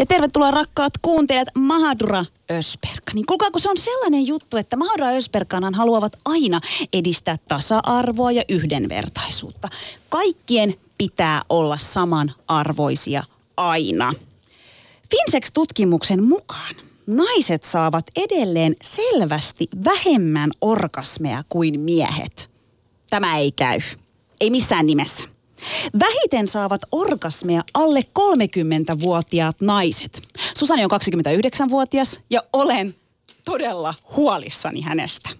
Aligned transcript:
Ja 0.00 0.06
tervetuloa 0.06 0.50
rakkaat 0.50 0.92
kuuntelijat 1.02 1.48
Mahadura 1.54 2.24
Ösperka. 2.50 3.12
Niin 3.14 3.26
kuulkaa, 3.26 3.50
kun 3.50 3.60
se 3.60 3.70
on 3.70 3.78
sellainen 3.78 4.26
juttu, 4.26 4.56
että 4.56 4.76
Mahadura 4.76 5.08
Ösperkanan 5.08 5.74
haluavat 5.74 6.16
aina 6.24 6.60
edistää 6.92 7.36
tasa-arvoa 7.48 8.32
ja 8.32 8.44
yhdenvertaisuutta. 8.48 9.68
Kaikkien 10.08 10.74
pitää 10.98 11.42
olla 11.48 11.78
samanarvoisia 11.78 13.22
aina. 13.56 14.14
Finsex-tutkimuksen 15.10 16.22
mukaan 16.22 16.74
naiset 17.06 17.64
saavat 17.64 18.04
edelleen 18.16 18.76
selvästi 18.82 19.68
vähemmän 19.84 20.50
orgasmeja 20.60 21.42
kuin 21.48 21.80
miehet. 21.80 22.50
Tämä 23.10 23.38
ei 23.38 23.52
käy. 23.52 23.80
Ei 24.40 24.50
missään 24.50 24.86
nimessä. 24.86 25.24
Vähiten 25.98 26.48
saavat 26.48 26.80
orgasmeja 26.92 27.64
alle 27.74 28.00
30-vuotiaat 28.18 29.60
naiset. 29.60 30.22
Susani 30.58 30.84
on 30.84 30.90
29-vuotias 30.90 32.20
ja 32.30 32.42
olen 32.52 32.94
todella 33.44 33.94
huolissani 34.16 34.80
hänestä. 34.80 35.30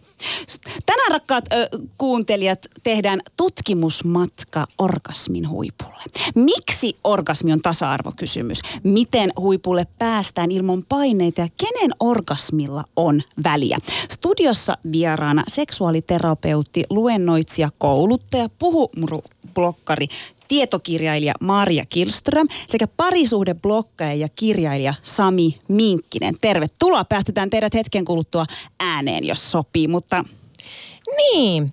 Tänään 0.86 1.10
rakkaat 1.10 1.44
ö, 1.52 1.68
kuuntelijat 1.98 2.66
tehdään 2.82 3.20
tutkimusmatka 3.36 4.66
orgasmin 4.78 5.48
huipulle. 5.48 6.02
Miksi 6.34 6.96
orgasmi 7.04 7.52
on 7.52 7.60
tasa-arvokysymys? 7.60 8.60
Miten 8.82 9.32
huipulle 9.38 9.86
päästään 9.98 10.50
ilman 10.50 10.84
paineita 10.88 11.40
ja 11.40 11.48
kenen 11.56 11.90
orgasmilla 12.00 12.84
on 12.96 13.22
väliä? 13.44 13.78
Studiossa 14.10 14.78
vieraana 14.92 15.44
seksuaaliterapeutti, 15.48 16.84
luennoitsija, 16.90 17.68
kouluttaja, 17.78 18.48
puhumurublokkari, 18.58 20.08
tietokirjailija 20.50 21.34
Maria 21.40 21.84
Kilström 21.88 22.48
sekä 22.66 22.86
parisuhdeblokkaaja 22.86 24.14
ja 24.14 24.28
kirjailija 24.28 24.94
Sami 25.02 25.60
Minkkinen. 25.68 26.36
Tervetuloa, 26.40 27.04
päästetään 27.04 27.50
teidät 27.50 27.74
hetken 27.74 28.04
kuluttua 28.04 28.44
ääneen, 28.80 29.26
jos 29.26 29.50
sopii, 29.50 29.88
mutta... 29.88 30.24
Niin. 31.16 31.72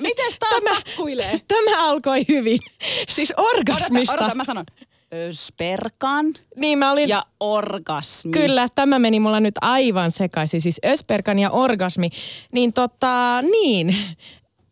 Mites 0.00 0.36
taas 0.40 0.62
Tämä- 0.62 0.74
takkuilee? 0.74 1.40
Tämä 1.48 1.90
alkoi 1.90 2.24
hyvin. 2.28 2.58
Siis 3.08 3.32
orgasmista. 3.36 4.12
Odota, 4.12 4.24
odota, 4.24 4.34
mä 4.34 4.44
sanon. 4.44 4.64
Ösperkan 5.14 6.34
Niin 6.56 6.78
mä 6.78 6.92
olin... 6.92 7.08
ja 7.08 7.24
orgasmi. 7.40 8.32
Kyllä, 8.32 8.68
tämä 8.74 8.98
meni 8.98 9.20
mulla 9.20 9.40
nyt 9.40 9.54
aivan 9.60 10.10
sekaisin. 10.10 10.60
Siis 10.60 10.80
Ösperkan 10.86 11.38
ja 11.38 11.50
orgasmi. 11.50 12.10
Niin 12.52 12.72
tota, 12.72 13.42
niin. 13.42 13.96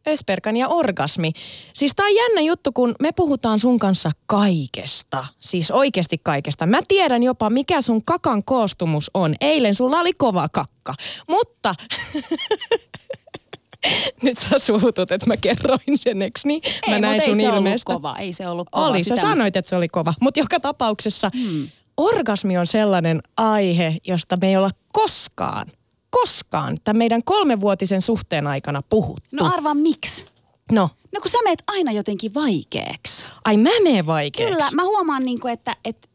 Ösperkan 0.08 0.56
ja 0.56 0.68
orgasmi. 0.68 1.32
Siis 1.74 1.92
tää 1.96 2.06
on 2.06 2.14
jännä 2.14 2.40
juttu, 2.40 2.72
kun 2.72 2.94
me 3.00 3.12
puhutaan 3.12 3.58
sun 3.58 3.78
kanssa 3.78 4.10
kaikesta. 4.26 5.24
Siis 5.38 5.70
oikeasti 5.70 6.18
kaikesta. 6.22 6.66
Mä 6.66 6.80
tiedän 6.88 7.22
jopa, 7.22 7.50
mikä 7.50 7.82
sun 7.82 8.04
kakan 8.04 8.44
koostumus 8.44 9.10
on. 9.14 9.34
Eilen 9.40 9.74
sulla 9.74 10.00
oli 10.00 10.12
kova 10.12 10.48
kakka. 10.48 10.94
Mutta... 11.28 11.74
Nyt 14.22 14.38
sä 14.38 14.58
suutut, 14.58 15.12
että 15.12 15.26
mä 15.26 15.36
kerroin 15.36 15.98
sen, 15.98 16.22
eks 16.22 16.44
niin? 16.44 16.62
Mä 16.88 16.94
Ei, 16.94 17.00
näin 17.00 17.14
mut 17.14 17.22
ei 17.22 17.30
sun 17.30 17.40
se 17.40 17.48
ollut 17.48 17.84
kova. 17.84 18.16
Ei 18.18 18.32
se 18.32 18.48
ollut 18.48 18.68
kova. 18.70 18.86
Oli, 18.86 19.04
sä 19.04 19.08
Sitä 19.08 19.20
sanoit, 19.20 19.56
että 19.56 19.68
se 19.68 19.76
oli 19.76 19.88
kova. 19.88 20.14
Mutta 20.20 20.40
joka 20.40 20.60
tapauksessa 20.60 21.30
hmm. 21.34 21.68
orgasmi 21.96 22.58
on 22.58 22.66
sellainen 22.66 23.20
aihe, 23.36 23.96
josta 24.06 24.38
me 24.40 24.48
ei 24.48 24.56
olla 24.56 24.70
koskaan, 24.92 25.66
koskaan 26.12 26.78
tämän 26.84 26.98
meidän 26.98 27.24
kolmevuotisen 27.24 28.02
suhteen 28.02 28.46
aikana 28.46 28.82
puhuttu. 28.88 29.28
No 29.32 29.50
arvaa 29.54 29.74
miksi? 29.74 30.24
no. 30.72 30.90
No 31.14 31.20
kun 31.20 31.30
sä 31.30 31.38
meet 31.44 31.62
aina 31.66 31.92
jotenkin 31.92 32.34
vaikeaksi. 32.34 33.26
Ai 33.44 33.56
mä 33.56 33.70
menen 33.82 34.06
vaikeaksi. 34.06 34.52
Kyllä, 34.52 34.70
mä 34.74 34.84
huomaan, 34.84 35.24
niin 35.24 35.40
kuin, 35.40 35.52
että, 35.52 35.76
että 35.84 36.08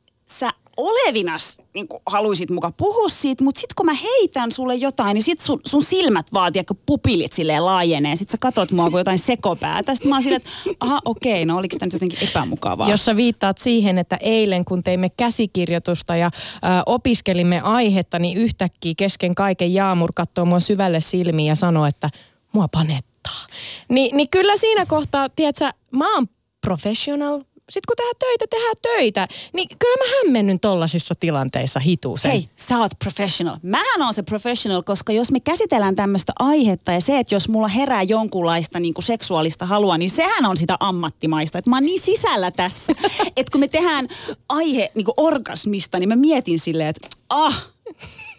olevinas 0.78 1.58
niin 1.74 1.88
haluisit 2.06 2.50
muka 2.50 2.72
puhua 2.72 3.10
siitä, 3.10 3.44
mutta 3.44 3.60
sitten 3.62 3.76
kun 3.76 3.86
mä 3.86 3.94
heitän 3.94 4.52
sulle 4.52 4.76
jotain, 4.76 5.14
niin 5.14 5.24
sit 5.24 5.40
sun, 5.40 5.60
sun 5.68 5.84
silmät 5.84 6.26
vaatii, 6.34 6.64
kun 6.64 6.80
pupilit 6.86 7.34
silleen 7.34 7.66
laajenee. 7.66 8.16
Sitten 8.16 8.32
sä 8.32 8.38
katot 8.42 8.72
mua 8.72 8.90
kuin 8.90 9.00
jotain 9.00 9.20
sekopäätä. 9.20 9.96
Sitten 9.96 10.10
mä 10.10 10.16
oon 10.16 10.24
silleen, 10.24 10.42
että 10.42 10.50
aha 10.80 11.00
okei, 11.06 11.46
no 11.46 11.58
oliko 11.58 11.76
tämä 11.80 11.90
jotenkin 11.94 12.30
epämukavaa? 12.30 12.90
Jos 12.90 13.06
sä 13.06 13.16
viittaat 13.16 13.58
siihen, 13.58 13.98
että 13.98 14.18
eilen 14.22 14.66
kun 14.66 14.84
teimme 14.84 15.10
käsikirjoitusta 15.10 16.16
ja 16.16 16.32
ö, 16.36 16.68
opiskelimme 16.86 17.62
aihetta, 17.62 18.20
niin 18.20 18.38
yhtäkkiä 18.38 18.94
kesken 18.98 19.36
kaiken 19.36 19.74
Jaamur 19.74 20.12
katsoo 20.16 20.46
mua 20.46 20.60
syvälle 20.60 21.02
silmiin 21.02 21.48
ja 21.48 21.56
sanoo, 21.56 21.86
että 21.86 22.10
mua 22.54 22.68
panettaa. 22.68 23.46
Ni, 23.90 24.12
niin 24.14 24.30
kyllä 24.30 24.58
siinä 24.58 24.86
kohtaa, 24.86 25.30
tiedätkö, 25.30 25.72
mä 25.92 26.16
oon 26.16 26.28
professional. 26.62 27.42
Sitten 27.70 27.88
kun 27.88 27.96
tehdään 27.96 28.16
töitä, 28.20 28.46
tehdään 28.50 28.76
töitä. 28.82 29.28
Niin 29.54 29.68
kyllä 29.80 29.98
mä 29.98 30.18
hämmennyn 30.18 30.60
tollasissa 30.60 31.16
tilanteissa 31.20 31.80
hituusen. 31.80 32.32
Hei, 32.32 32.46
sä 32.56 32.78
oot 32.78 32.92
professional. 33.00 33.58
Mähän 33.64 34.02
on 34.02 34.14
se 34.14 34.24
professional, 34.24 34.84
koska 34.84 35.14
jos 35.14 35.32
me 35.32 35.40
käsitellään 35.40 35.96
tämmöistä 35.96 36.34
aihetta 36.40 36.92
ja 36.92 37.02
se, 37.02 37.20
että 37.20 37.36
jos 37.36 37.50
mulla 37.50 37.68
herää 37.68 38.04
jonkunlaista 38.04 38.80
niin 38.80 38.94
kuin 38.94 39.06
seksuaalista 39.06 39.66
halua, 39.66 39.98
niin 39.98 40.10
sehän 40.10 40.46
on 40.46 40.58
sitä 40.58 40.78
ammattimaista. 40.80 41.58
Että 41.58 41.70
mä 41.70 41.76
oon 41.76 41.86
niin 41.86 42.00
sisällä 42.00 42.52
tässä, 42.52 42.94
että 43.38 43.52
kun 43.52 43.60
me 43.60 43.68
tehdään 43.68 44.08
aihe 44.50 44.92
niin 44.96 45.06
kuin 45.06 45.16
orgasmista, 45.18 46.00
niin 46.00 46.10
mä 46.10 46.16
mietin 46.16 46.60
silleen, 46.60 46.90
että 46.90 47.08
ah, 47.30 47.68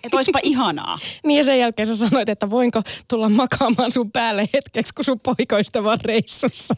että 0.04 0.16
oispa 0.16 0.38
ihanaa. 0.52 0.98
Niin 1.24 1.38
ja 1.38 1.44
sen 1.44 1.58
jälkeen 1.58 1.86
sä 1.86 1.96
sanoit, 1.96 2.28
että 2.28 2.50
voinko 2.50 2.82
tulla 3.08 3.28
makaamaan 3.28 3.90
sun 3.90 4.12
päälle 4.12 4.48
hetkeksi, 4.54 4.94
kun 4.94 5.04
sun 5.04 5.20
poikoista 5.20 5.78
on 5.78 5.98
reissussa. 6.04 6.74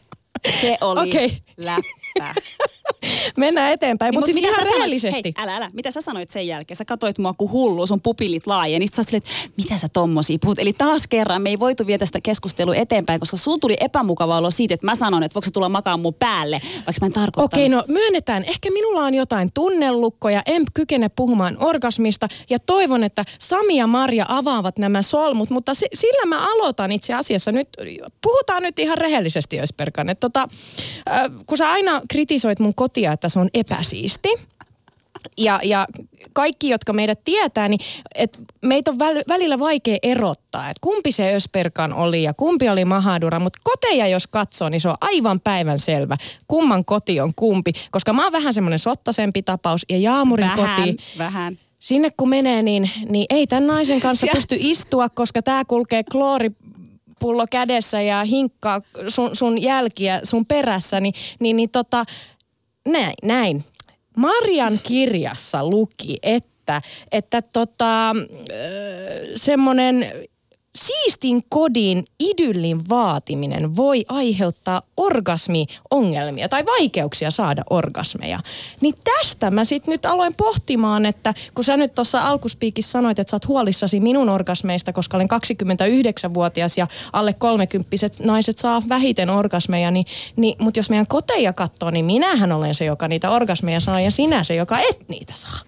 Se 0.61 0.77
oli 0.81 1.09
Okei. 1.09 1.37
läppä. 1.57 1.81
Mennään 3.37 3.73
eteenpäin, 3.73 4.11
Niin, 4.11 4.19
mutta 4.19 4.33
siis 4.33 4.45
ihan 4.45 4.65
rehellisesti. 4.65 5.33
Hei, 5.37 5.43
älä, 5.43 5.55
älä. 5.55 5.69
Mitä 5.73 5.91
sä 5.91 6.01
sanoit 6.01 6.29
sen 6.29 6.47
jälkeen? 6.47 6.77
Sä 6.77 6.85
katoit 6.85 7.17
mua 7.17 7.33
kuin 7.33 7.51
hullu, 7.51 7.87
sun 7.87 8.01
pupilit 8.01 8.47
laajeni. 8.47 8.87
Sitten 8.87 9.05
sä 9.05 9.09
silleen, 9.09 9.23
että 9.27 9.53
mitä 9.57 9.77
sä 9.77 9.87
tommosia 9.89 10.37
puhut? 10.41 10.59
Eli 10.59 10.73
taas 10.73 11.07
kerran 11.07 11.41
me 11.41 11.49
ei 11.49 11.59
voitu 11.59 11.87
viedä 11.87 12.05
sitä 12.05 12.21
keskustelua 12.21 12.75
eteenpäin, 12.75 13.19
koska 13.19 13.37
sulla 13.37 13.57
tuli 13.61 13.77
epämukava 13.79 14.37
olo 14.37 14.51
siitä, 14.51 14.73
että 14.73 14.85
mä 14.85 14.95
sanon, 14.95 15.23
että 15.23 15.35
voiko 15.35 15.45
sä 15.45 15.51
tulla 15.51 15.69
makaan 15.69 15.99
mun 15.99 16.13
päälle, 16.13 16.61
vaikka 16.75 16.93
mä 17.01 17.05
en 17.05 17.13
tarkoittanut 17.13 17.53
Okei, 17.53 17.69
no 17.69 17.83
myönnetään. 17.87 18.43
Ehkä 18.43 18.71
minulla 18.71 19.05
on 19.05 19.13
jotain 19.13 19.51
tunnelukkoja, 19.53 20.41
en 20.45 20.63
kykene 20.73 21.09
puhumaan 21.09 21.57
orgasmista 21.59 22.27
ja 22.49 22.59
toivon, 22.59 23.03
että 23.03 23.23
Sami 23.39 23.77
ja 23.77 23.87
Marja 23.87 24.25
avaavat 24.27 24.77
nämä 24.77 25.01
solmut, 25.01 25.49
mutta 25.49 25.73
si- 25.73 25.87
sillä 25.93 26.25
mä 26.25 26.51
aloitan 26.51 26.91
itse 26.91 27.13
asiassa 27.13 27.51
nyt, 27.51 27.69
puhutaan 28.21 28.63
nyt 28.63 28.79
ihan 28.79 28.97
rehellisesti, 28.97 29.59
Ösperkan, 29.59 30.07
tota, 30.19 30.47
äh, 31.09 31.21
kun 31.45 31.57
sä 31.57 31.71
aina 31.71 32.00
kritisoit 32.09 32.59
mun 32.59 32.75
kotia, 32.75 33.11
että 33.11 33.29
se 33.29 33.39
on 33.39 33.49
epäsiisti, 33.53 34.29
ja, 35.37 35.59
ja 35.63 35.87
kaikki, 36.33 36.69
jotka 36.69 36.93
meidät 36.93 37.23
tietää, 37.23 37.69
niin 37.69 37.79
et 38.15 38.39
meitä 38.61 38.91
on 38.91 38.99
väl, 38.99 39.21
välillä 39.27 39.59
vaikea 39.59 39.97
erottaa, 40.03 40.69
että 40.69 40.81
kumpi 40.81 41.11
se 41.11 41.35
Ösperkan 41.35 41.93
oli 41.93 42.23
ja 42.23 42.33
kumpi 42.33 42.69
oli 42.69 42.85
Mahadura. 42.85 43.39
Mutta 43.39 43.59
koteja 43.63 44.07
jos 44.07 44.27
katsoo, 44.27 44.69
niin 44.69 44.81
se 44.81 44.89
on 44.89 44.97
aivan 45.01 45.39
päivän 45.39 45.79
selvä, 45.79 46.17
kumman 46.47 46.85
koti 46.85 47.19
on 47.19 47.33
kumpi. 47.35 47.71
Koska 47.91 48.13
mä 48.13 48.23
oon 48.23 48.31
vähän 48.31 48.53
semmoinen 48.53 48.79
sottasempi 48.79 49.41
tapaus 49.41 49.85
ja 49.89 49.97
Jaamurin 49.97 50.47
vähän, 50.47 50.81
koti, 50.81 50.97
vähän. 51.17 51.57
sinne 51.79 52.11
kun 52.17 52.29
menee, 52.29 52.63
niin, 52.63 52.89
niin 53.09 53.25
ei 53.29 53.47
tämän 53.47 53.67
naisen 53.67 54.01
kanssa 54.01 54.27
pysty 54.33 54.55
istua, 54.59 55.09
koska 55.09 55.41
tämä 55.41 55.65
kulkee 55.65 56.03
kloori 56.03 56.51
pullo 57.21 57.45
kädessä 57.49 58.01
ja 58.01 58.23
hinkkaa 58.23 58.81
sun, 59.07 59.35
sun 59.35 59.61
jälkiä 59.61 60.19
sun 60.23 60.45
perässä, 60.45 60.99
niin, 60.99 61.13
niin, 61.39 61.55
niin 61.55 61.69
tota, 61.69 62.05
näin, 62.87 63.13
näin. 63.23 63.65
Marian 64.17 64.79
kirjassa 64.83 65.69
luki, 65.69 66.17
että, 66.23 66.81
että 67.11 67.41
tota, 67.41 68.15
semmoinen 69.35 70.11
siistin 70.75 71.43
kodin 71.49 72.05
idyllin 72.19 72.89
vaatiminen 72.89 73.75
voi 73.75 74.05
aiheuttaa 74.09 74.81
orgasmiongelmia 74.97 76.49
tai 76.49 76.65
vaikeuksia 76.65 77.31
saada 77.31 77.63
orgasmeja. 77.69 78.39
Niin 78.81 78.95
tästä 79.03 79.51
mä 79.51 79.65
sitten 79.65 79.91
nyt 79.91 80.05
aloin 80.05 80.33
pohtimaan, 80.37 81.05
että 81.05 81.33
kun 81.55 81.63
sä 81.63 81.77
nyt 81.77 81.95
tuossa 81.95 82.21
alkuspiikissä 82.21 82.91
sanoit, 82.91 83.19
että 83.19 83.31
sä 83.31 83.35
oot 83.35 83.47
huolissasi 83.47 83.99
minun 83.99 84.29
orgasmeista, 84.29 84.93
koska 84.93 85.17
olen 85.17 85.27
29-vuotias 85.31 86.77
ja 86.77 86.87
alle 87.13 87.33
30 87.33 87.89
naiset 88.19 88.57
saa 88.57 88.81
vähiten 88.89 89.29
orgasmeja, 89.29 89.91
niin, 89.91 90.05
niin, 90.35 90.55
mutta 90.59 90.79
jos 90.79 90.89
meidän 90.89 91.07
koteja 91.07 91.53
katsoo, 91.53 91.91
niin 91.91 92.05
minähän 92.05 92.51
olen 92.51 92.75
se, 92.75 92.85
joka 92.85 93.07
niitä 93.07 93.29
orgasmeja 93.29 93.79
saa 93.79 94.01
ja 94.01 94.11
sinä 94.11 94.43
se, 94.43 94.55
joka 94.55 94.79
et 94.79 95.09
niitä 95.09 95.33
saa. 95.35 95.59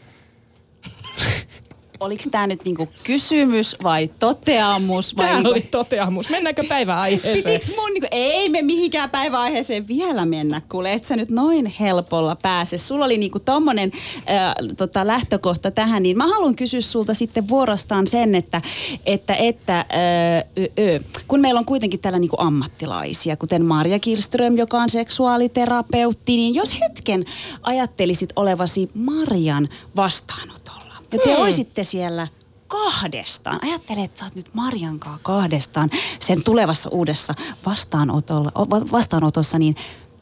Oliko 2.03 2.23
tämä 2.31 2.47
nyt 2.47 2.65
niinku 2.65 2.89
kysymys 3.03 3.75
vai 3.83 4.09
toteamus? 4.19 5.17
Vai 5.17 5.25
Tämä 5.25 5.35
niinku, 5.35 5.51
oli 5.51 5.61
toteamus. 5.61 6.29
Mennäänkö 6.29 6.63
päiväaiheeseen? 6.69 7.43
Pitiks 7.43 7.71
mun, 7.77 7.93
niinku, 7.93 8.07
ei 8.11 8.49
me 8.49 8.61
mihinkään 8.61 9.09
päiväaiheeseen 9.09 9.87
vielä 9.87 10.25
mennä, 10.25 10.61
kuule, 10.69 10.93
et 10.93 11.05
sä 11.05 11.15
nyt 11.15 11.29
noin 11.29 11.65
helpolla 11.79 12.35
pääse. 12.41 12.77
Sulla 12.77 13.05
oli 13.05 13.17
niinku 13.17 13.39
tommonen 13.39 13.91
äh, 14.29 14.53
tota, 14.77 15.07
lähtökohta 15.07 15.71
tähän, 15.71 16.03
niin 16.03 16.17
mä 16.17 16.27
haluan 16.27 16.55
kysyä 16.55 16.81
sulta 16.81 17.13
sitten 17.13 17.49
vuorostaan 17.49 18.07
sen, 18.07 18.35
että, 18.35 18.61
että, 19.05 19.35
että 19.35 19.79
äh, 19.79 19.85
ö, 20.57 20.69
ö, 20.79 20.99
kun 21.27 21.41
meillä 21.41 21.59
on 21.59 21.65
kuitenkin 21.65 21.99
täällä 21.99 22.19
niinku 22.19 22.37
ammattilaisia, 22.39 23.37
kuten 23.37 23.65
Marja 23.65 23.99
Kirström, 23.99 24.57
joka 24.57 24.77
on 24.77 24.89
seksuaaliterapeutti, 24.89 26.35
niin 26.35 26.55
jos 26.55 26.79
hetken 26.79 27.25
ajattelisit 27.61 28.29
olevasi 28.35 28.89
Marjan 28.93 29.69
vastaanotolla, 29.95 30.82
ja 31.13 31.19
te 31.23 31.33
Hmm. 31.33 31.41
olisitte 31.43 31.83
siellä 31.83 32.27
kahdestaan. 32.67 33.59
Ajattele, 33.63 34.03
että 34.03 34.19
sä 34.19 34.25
oot 34.25 34.35
nyt 34.35 34.53
Marjankaa 34.53 35.19
kahdestaan 35.23 35.89
sen 36.19 36.43
tulevassa 36.43 36.89
uudessa 36.89 37.33
vastaanotolla, 37.65 38.51
vastaanotossa, 38.91 39.59
niin 39.59 39.75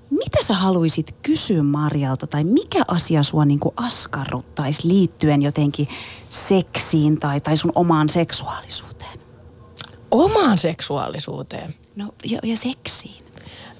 mitä 0.09 0.43
sä 0.43 0.53
haluaisit 0.53 1.15
kysyä 1.21 1.63
Marjalta 1.63 2.27
tai 2.27 2.43
mikä 2.43 2.81
asia 2.87 3.23
sua 3.23 3.45
niinku 3.45 3.73
askarruttaisi 3.77 4.87
liittyen 4.87 5.41
jotenkin 5.41 5.87
seksiin 6.29 7.19
tai, 7.19 7.41
tai 7.41 7.57
sun 7.57 7.71
omaan 7.75 8.09
seksuaalisuuteen? 8.09 9.19
Omaan 10.11 10.57
seksuaalisuuteen. 10.57 11.75
No 11.95 12.05
ja, 12.25 12.39
ja 12.43 12.57
seksiin. 12.57 13.23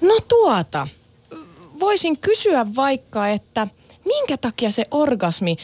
No 0.00 0.14
tuota, 0.28 0.88
voisin 1.80 2.18
kysyä 2.18 2.66
vaikka, 2.76 3.28
että 3.28 3.68
minkä 4.04 4.36
takia 4.36 4.70
se 4.70 4.84
orgasmi 4.90 5.56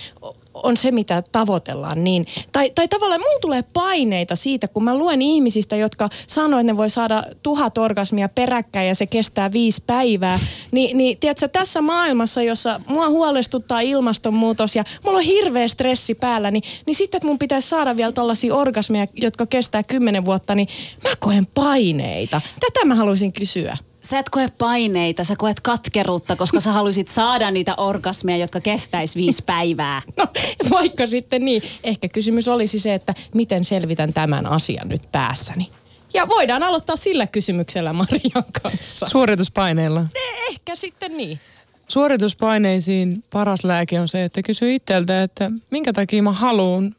on 0.63 0.77
se, 0.77 0.91
mitä 0.91 1.23
tavoitellaan 1.33 2.05
niin. 2.05 2.27
Tai, 2.53 2.71
tai 2.71 2.89
tavallaan 2.89 3.21
mulla 3.21 3.39
tulee 3.41 3.65
paineita 3.73 4.37
siitä, 4.37 4.69
kun 4.69 4.85
mä 4.85 4.99
luen 4.99 5.23
ihmisistä, 5.23 5.77
jotka 5.77 6.09
sanoo, 6.27 6.61
että 6.61 6.73
ne 6.73 6.77
voi 6.77 6.91
saada 6.91 7.25
tuhat 7.43 7.79
orgasmia 7.79 8.29
peräkkäin 8.29 8.89
ja 8.89 8.95
se 8.95 9.07
kestää 9.07 9.53
viisi 9.53 9.83
päivää. 9.87 10.39
Ni, 10.71 10.95
niin 10.95 11.19
tiedätkö, 11.19 11.49
tässä 11.49 11.81
maailmassa, 11.81 12.43
jossa 12.43 12.81
mua 12.87 13.09
huolestuttaa 13.09 13.81
ilmastonmuutos 13.81 14.77
ja 14.77 14.85
mulla 15.05 15.19
on 15.19 15.25
hirveä 15.25 15.69
stressi 15.69 16.15
päällä, 16.15 16.51
niin, 16.51 16.63
niin 16.87 16.95
sitten, 16.95 17.19
että 17.19 17.29
mun 17.29 17.39
pitäisi 17.39 17.69
saada 17.69 17.97
vielä 17.97 18.13
tollaisia 18.13 18.55
orgasmeja, 18.55 19.07
jotka 19.15 19.47
kestää 19.47 19.83
kymmenen 19.83 20.25
vuotta, 20.25 20.55
niin 20.55 20.69
mä 21.05 21.11
koen 21.21 21.47
paineita. 21.47 22.41
Tätä 22.61 22.85
mä 22.85 22.95
haluaisin 22.95 23.33
kysyä. 23.33 23.77
Sä 24.11 24.19
et 24.19 24.31
koe 24.31 24.49
paineita, 24.59 25.25
sä 25.25 25.35
koet 25.39 25.61
katkeruutta, 25.61 26.37
koska 26.37 26.61
sä 26.61 26.73
haluaisit 26.73 27.09
saada 27.09 27.51
niitä 27.51 27.75
orgasmeja, 27.77 28.39
jotka 28.39 28.61
kestäis 28.61 29.17
viisi 29.17 29.43
päivää. 29.47 30.03
No, 30.17 30.27
vaikka 30.71 31.07
sitten 31.07 31.45
niin. 31.45 31.63
Ehkä 31.85 32.09
kysymys 32.09 32.49
olisi 32.49 32.79
se, 32.79 32.95
että 32.95 33.15
miten 33.35 33.65
selvitän 33.65 34.13
tämän 34.13 34.47
asian 34.47 34.89
nyt 34.89 35.13
päässäni. 35.13 35.71
Ja 36.15 36.29
voidaan 36.29 36.63
aloittaa 36.63 36.97
sillä 36.97 37.27
kysymyksellä 37.27 37.93
Marian 37.93 38.45
kanssa. 38.63 39.07
Suorituspaineilla. 39.07 40.05
Ehkä 40.51 40.75
sitten 40.75 41.17
niin. 41.17 41.41
Suorituspaineisiin 41.89 43.23
paras 43.33 43.65
lääke 43.65 44.01
on 44.01 44.09
se, 44.09 44.25
että 44.25 44.43
kysyy 44.43 44.75
itseltä, 44.75 45.23
että 45.23 45.51
minkä 45.71 45.93
takia 45.93 46.23
mä 46.23 46.33
haluan 46.33 46.95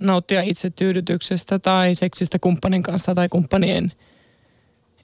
nauttia 0.00 0.42
itse 0.42 0.70
tyydytyksestä 0.70 1.58
tai 1.58 1.94
seksistä 1.94 2.38
kumppanin 2.38 2.82
kanssa 2.82 3.14
tai 3.14 3.28
kumppanien. 3.28 3.92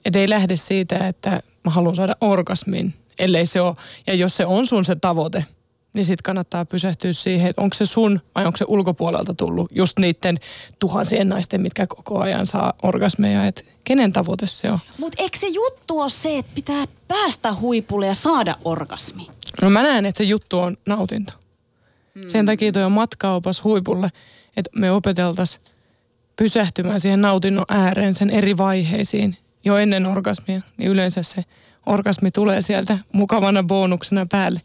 Että 0.07 0.19
ei 0.19 0.29
lähde 0.29 0.55
siitä, 0.55 1.07
että 1.07 1.29
mä 1.65 1.71
haluan 1.71 1.95
saada 1.95 2.15
orgasmin, 2.21 2.93
ellei 3.19 3.45
se 3.45 3.61
ole. 3.61 3.75
Ja 4.07 4.13
jos 4.13 4.37
se 4.37 4.45
on 4.45 4.67
sun 4.67 4.85
se 4.85 4.95
tavoite, 4.95 5.45
niin 5.93 6.05
sitten 6.05 6.23
kannattaa 6.23 6.65
pysähtyä 6.65 7.13
siihen, 7.13 7.49
että 7.49 7.61
onko 7.61 7.73
se 7.73 7.85
sun 7.85 8.21
vai 8.35 8.45
onko 8.45 8.57
se 8.57 8.65
ulkopuolelta 8.67 9.33
tullut 9.33 9.71
just 9.71 9.99
niiden 9.99 10.39
tuhansien 10.79 11.29
naisten, 11.29 11.61
mitkä 11.61 11.87
koko 11.87 12.19
ajan 12.19 12.45
saa 12.45 12.73
orgasmeja. 12.83 13.45
Että 13.45 13.63
kenen 13.83 14.13
tavoite 14.13 14.45
se 14.45 14.71
on? 14.71 14.79
Mutta 14.97 15.23
eikö 15.23 15.37
se 15.37 15.47
juttu 15.47 15.99
ole 15.99 16.09
se, 16.09 16.37
että 16.37 16.51
pitää 16.55 16.85
päästä 17.07 17.53
huipulle 17.53 18.07
ja 18.07 18.15
saada 18.15 18.55
orgasmi? 18.65 19.27
No 19.61 19.69
mä 19.69 19.83
näen, 19.83 20.05
että 20.05 20.17
se 20.17 20.23
juttu 20.23 20.59
on 20.59 20.77
nautinto. 20.85 21.33
Sen 22.27 22.45
takia 22.45 22.71
toi 22.71 22.83
on 22.83 22.91
matkaopas 22.91 23.63
huipulle, 23.63 24.09
että 24.57 24.69
me 24.75 24.91
opeteltaisiin 24.91 25.63
pysähtymään 26.35 26.99
siihen 26.99 27.21
nautinnon 27.21 27.65
ääreen, 27.69 28.15
sen 28.15 28.29
eri 28.29 28.57
vaiheisiin 28.57 29.37
jo 29.67 29.77
ennen 29.77 30.05
orgasmia. 30.05 30.61
Niin 30.77 30.91
yleensä 30.91 31.23
se 31.23 31.45
orgasmi 31.85 32.31
tulee 32.31 32.61
sieltä 32.61 32.97
mukavana 33.11 33.63
bonuksena 33.63 34.25
päälle. 34.31 34.61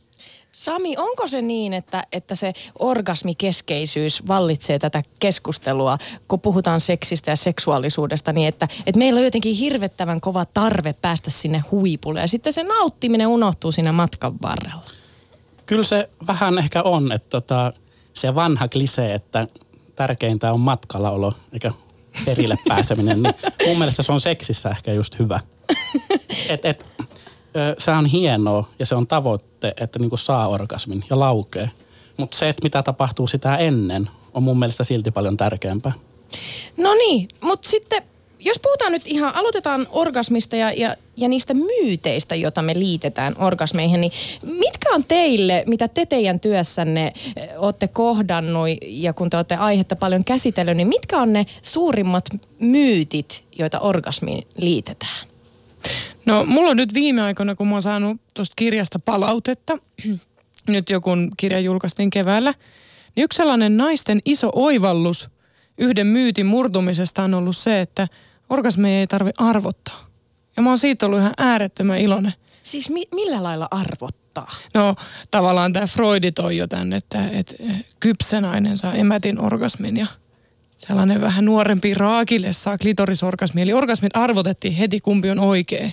Sami, 0.53 0.95
onko 0.97 1.27
se 1.27 1.43
niin, 1.43 1.73
että, 1.73 2.03
että 2.13 2.35
se 2.35 2.53
orgasmikeskeisyys 2.79 4.29
vallitsee 4.29 4.79
tätä 4.79 5.03
keskustelua, 5.19 5.99
kun 6.29 6.41
puhutaan 6.41 6.81
seksistä 6.81 7.31
ja 7.31 7.37
seksuaalisuudesta, 7.37 8.33
niin 8.33 8.49
että, 8.49 8.69
että 8.87 8.99
meillä 8.99 9.19
on 9.19 9.25
jotenkin 9.25 9.55
hirvettävän 9.55 10.21
kova 10.21 10.45
tarve 10.45 10.93
päästä 10.93 11.31
sinne 11.31 11.63
huipulle 11.71 12.21
ja 12.21 12.29
sitten 12.29 12.53
se 12.53 12.63
nauttiminen 12.63 13.27
unohtuu 13.27 13.73
siinä 13.73 13.93
matkan 13.93 14.35
varrella. 14.43 14.83
Kyllä 15.67 15.85
se 15.85 16.11
vähän 16.27 16.59
ehkä 16.59 16.83
on, 16.83 17.13
että 17.13 17.29
tota, 17.29 17.73
se 18.15 18.35
vanha 18.35 18.69
klisee, 18.69 19.15
että 19.15 19.49
tärkeintä 19.97 20.53
on 20.53 20.61
matkalla 20.61 21.33
eikä 21.53 21.71
perille 22.25 22.59
pääseminen, 22.69 23.23
niin 23.23 23.35
mun 23.67 23.79
mielestä 23.79 24.03
se 24.03 24.13
on 24.13 24.21
seksissä 24.21 24.71
ehkä 24.71 24.93
just 24.93 25.19
hyvä. 25.19 25.41
Et, 26.49 26.65
et, 26.65 26.87
se 27.79 27.91
on 27.91 28.07
hienoa 28.07 28.69
ja 28.79 28.87
se 28.87 28.95
on 28.95 29.07
tavoitte, 29.07 29.75
että 29.81 29.99
niinku 29.99 30.17
saa 30.17 30.49
orgasmin 30.49 31.05
ja 31.11 31.19
laukee. 31.19 31.71
Mutta 32.17 32.37
se, 32.37 32.49
että 32.49 32.63
mitä 32.63 32.83
tapahtuu 32.83 33.27
sitä 33.27 33.57
ennen, 33.57 34.11
on 34.35 34.43
mun 34.43 34.59
mielestä 34.59 34.85
silti 34.85 35.11
paljon 35.11 35.37
tärkeämpää. 35.37 35.93
No 36.77 36.95
niin, 36.95 37.29
mutta 37.41 37.69
sitten 37.69 38.03
jos 38.39 38.59
puhutaan 38.59 38.93
nyt 38.93 39.03
ihan, 39.07 39.35
aloitetaan 39.35 39.87
orgasmista 39.91 40.57
ja, 40.57 40.73
ja, 40.73 40.97
ja 41.17 41.29
niistä 41.29 41.55
myyteistä, 41.55 42.35
joita 42.35 42.63
me 42.63 42.75
liitetään 42.75 43.35
orgasmeihin, 43.39 44.01
niin 44.01 44.13
mitkä 44.43 44.95
on 44.95 45.05
teille, 45.05 45.65
mitä 45.67 45.89
te 45.89 46.07
teidän 46.07 46.41
työssänne 46.41 47.13
eh, 47.37 47.49
olette 47.57 47.89
kohdannut 47.89 48.69
ja 48.87 49.13
kun 49.13 49.31
te 49.31 49.37
olette 49.37 49.57
aihetta 49.57 49.97
paljon 49.97 50.25
käsitellyt, 50.25 50.77
niin 50.77 50.89
mitkä 50.89 51.19
on 51.19 51.33
ne 51.33 51.47
suurimmat 51.63 52.25
myytit, 52.59 53.45
joita 53.59 53.81
orgasmiin 53.81 54.47
liitetään? 54.57 55.27
No 56.27 56.45
mulla 56.45 56.71
on 56.71 56.77
nyt 56.77 56.95
viime 56.95 57.23
aikoina, 57.23 57.55
kun 57.55 57.69
mä 57.69 57.75
oon 57.75 57.83
saanut 57.83 58.21
tuosta 58.35 58.55
kirjasta 58.57 58.99
palautetta, 58.99 59.79
nyt 60.69 60.91
joku 60.91 61.11
kirja 61.37 61.61
julkaistiin 61.61 62.11
keväällä, 62.11 62.55
niin 63.17 63.25
yksi 63.25 63.37
sellainen 63.37 63.77
naisten 63.77 64.21
iso 64.25 64.51
oivallus 64.55 65.29
yhden 65.79 66.07
myytin 66.07 66.47
murtumisesta 66.47 67.23
on 67.23 67.35
ollut 67.35 67.57
se, 67.57 67.81
että 67.81 68.09
orgasmeja 68.49 69.01
ei 69.01 69.07
tarvi 69.07 69.31
arvottaa. 69.39 70.12
Ja 70.57 70.63
mä 70.63 70.71
oon 70.71 70.79
siitä 70.79 71.07
ollut 71.07 71.19
ihan 71.21 71.35
äärettömän 71.39 71.99
iloinen. 71.99 72.35
Siis 72.63 72.91
mi- 72.91 73.09
millä 73.15 73.43
lailla 73.43 73.69
arvottaa? 73.71 74.49
No 74.75 74.95
tavallaan 75.31 75.73
tämä 75.73 75.87
Freudi 75.87 76.33
toi 76.33 76.57
jo 76.57 76.67
tänne, 76.67 76.97
että, 76.97 77.29
että 77.33 77.55
kypsä 78.01 78.41
nainen 78.41 78.79
saa 78.79 78.95
emätin 78.95 79.41
orgasmin 79.41 79.97
ja 79.97 80.07
sellainen 80.77 81.21
vähän 81.21 81.45
nuorempi 81.45 81.95
raakille 81.95 82.53
saa 82.53 82.79
klitorisorgasmi. 82.79 83.63
Eli 83.63 83.73
orgasmit 83.73 84.17
arvotettiin 84.17 84.75
heti, 84.75 85.01
kumpi 85.01 85.31
on 85.31 85.39
oikea. 85.39 85.91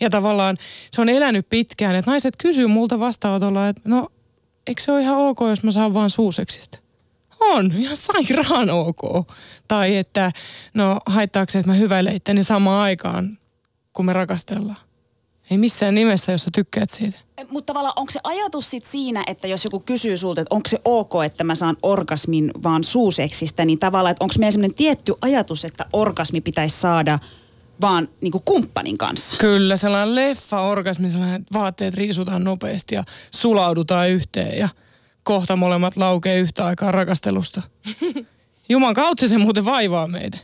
Ja 0.00 0.10
tavallaan 0.10 0.58
se 0.90 1.00
on 1.00 1.08
elänyt 1.08 1.48
pitkään, 1.48 1.94
että 1.94 2.10
naiset 2.10 2.34
kysyy 2.36 2.66
multa 2.66 2.98
vastaanotolla, 3.00 3.68
että 3.68 3.82
no 3.84 4.08
eikö 4.66 4.82
se 4.82 4.92
ole 4.92 5.02
ihan 5.02 5.16
ok, 5.16 5.38
jos 5.48 5.62
mä 5.62 5.70
saan 5.70 5.94
vaan 5.94 6.10
suuseksistä? 6.10 6.78
On, 7.40 7.72
ihan 7.76 7.96
sairaan 7.96 8.70
ok. 8.70 9.30
Tai 9.68 9.96
että 9.96 10.32
no 10.74 11.00
haittaako 11.06 11.50
se, 11.50 11.58
että 11.58 11.70
mä 11.70 11.76
hyväilen 11.76 12.16
itteni 12.16 12.42
samaan 12.42 12.82
aikaan, 12.82 13.38
kun 13.96 14.04
me 14.04 14.12
rakastellaan. 14.12 14.76
Ei 15.50 15.58
missään 15.58 15.94
nimessä, 15.94 16.32
jos 16.32 16.42
sä 16.42 16.50
tykkäät 16.54 16.90
siitä. 16.90 17.18
Mutta 17.50 17.66
tavallaan 17.66 17.92
onko 17.96 18.12
se 18.12 18.20
ajatus 18.24 18.70
sit 18.70 18.84
siinä, 18.84 19.24
että 19.26 19.48
jos 19.48 19.64
joku 19.64 19.80
kysyy 19.80 20.16
sulta, 20.16 20.40
että 20.40 20.54
onko 20.54 20.68
se 20.68 20.80
ok, 20.84 21.12
että 21.24 21.44
mä 21.44 21.54
saan 21.54 21.76
orgasmin 21.82 22.50
vaan 22.62 22.84
suuseksistä, 22.84 23.64
niin 23.64 23.78
tavallaan, 23.78 24.10
että 24.10 24.24
onko 24.24 24.34
meillä 24.38 24.52
sellainen 24.52 24.74
tietty 24.74 25.14
ajatus, 25.22 25.64
että 25.64 25.86
orgasmi 25.92 26.40
pitäisi 26.40 26.80
saada 26.80 27.18
vaan 27.80 28.08
niin 28.20 28.32
kuin 28.32 28.42
kumppanin 28.44 28.98
kanssa? 28.98 29.36
Kyllä, 29.36 29.76
sellainen 29.76 30.14
leffa-orgasmi, 30.14 31.10
sellainen 31.10 31.40
että 31.40 31.58
vaatteet 31.58 31.94
riisutaan 31.94 32.44
nopeasti 32.44 32.94
ja 32.94 33.04
sulaudutaan 33.30 34.10
yhteen 34.10 34.58
ja 34.58 34.68
kohta 35.22 35.56
molemmat 35.56 35.96
laukee 35.96 36.38
yhtä 36.38 36.66
aikaa 36.66 36.92
rakastelusta. 36.92 37.62
Juman 38.68 38.94
kautta 38.94 39.28
se 39.28 39.38
muuten 39.38 39.64
vaivaa 39.64 40.08
meitä. 40.08 40.38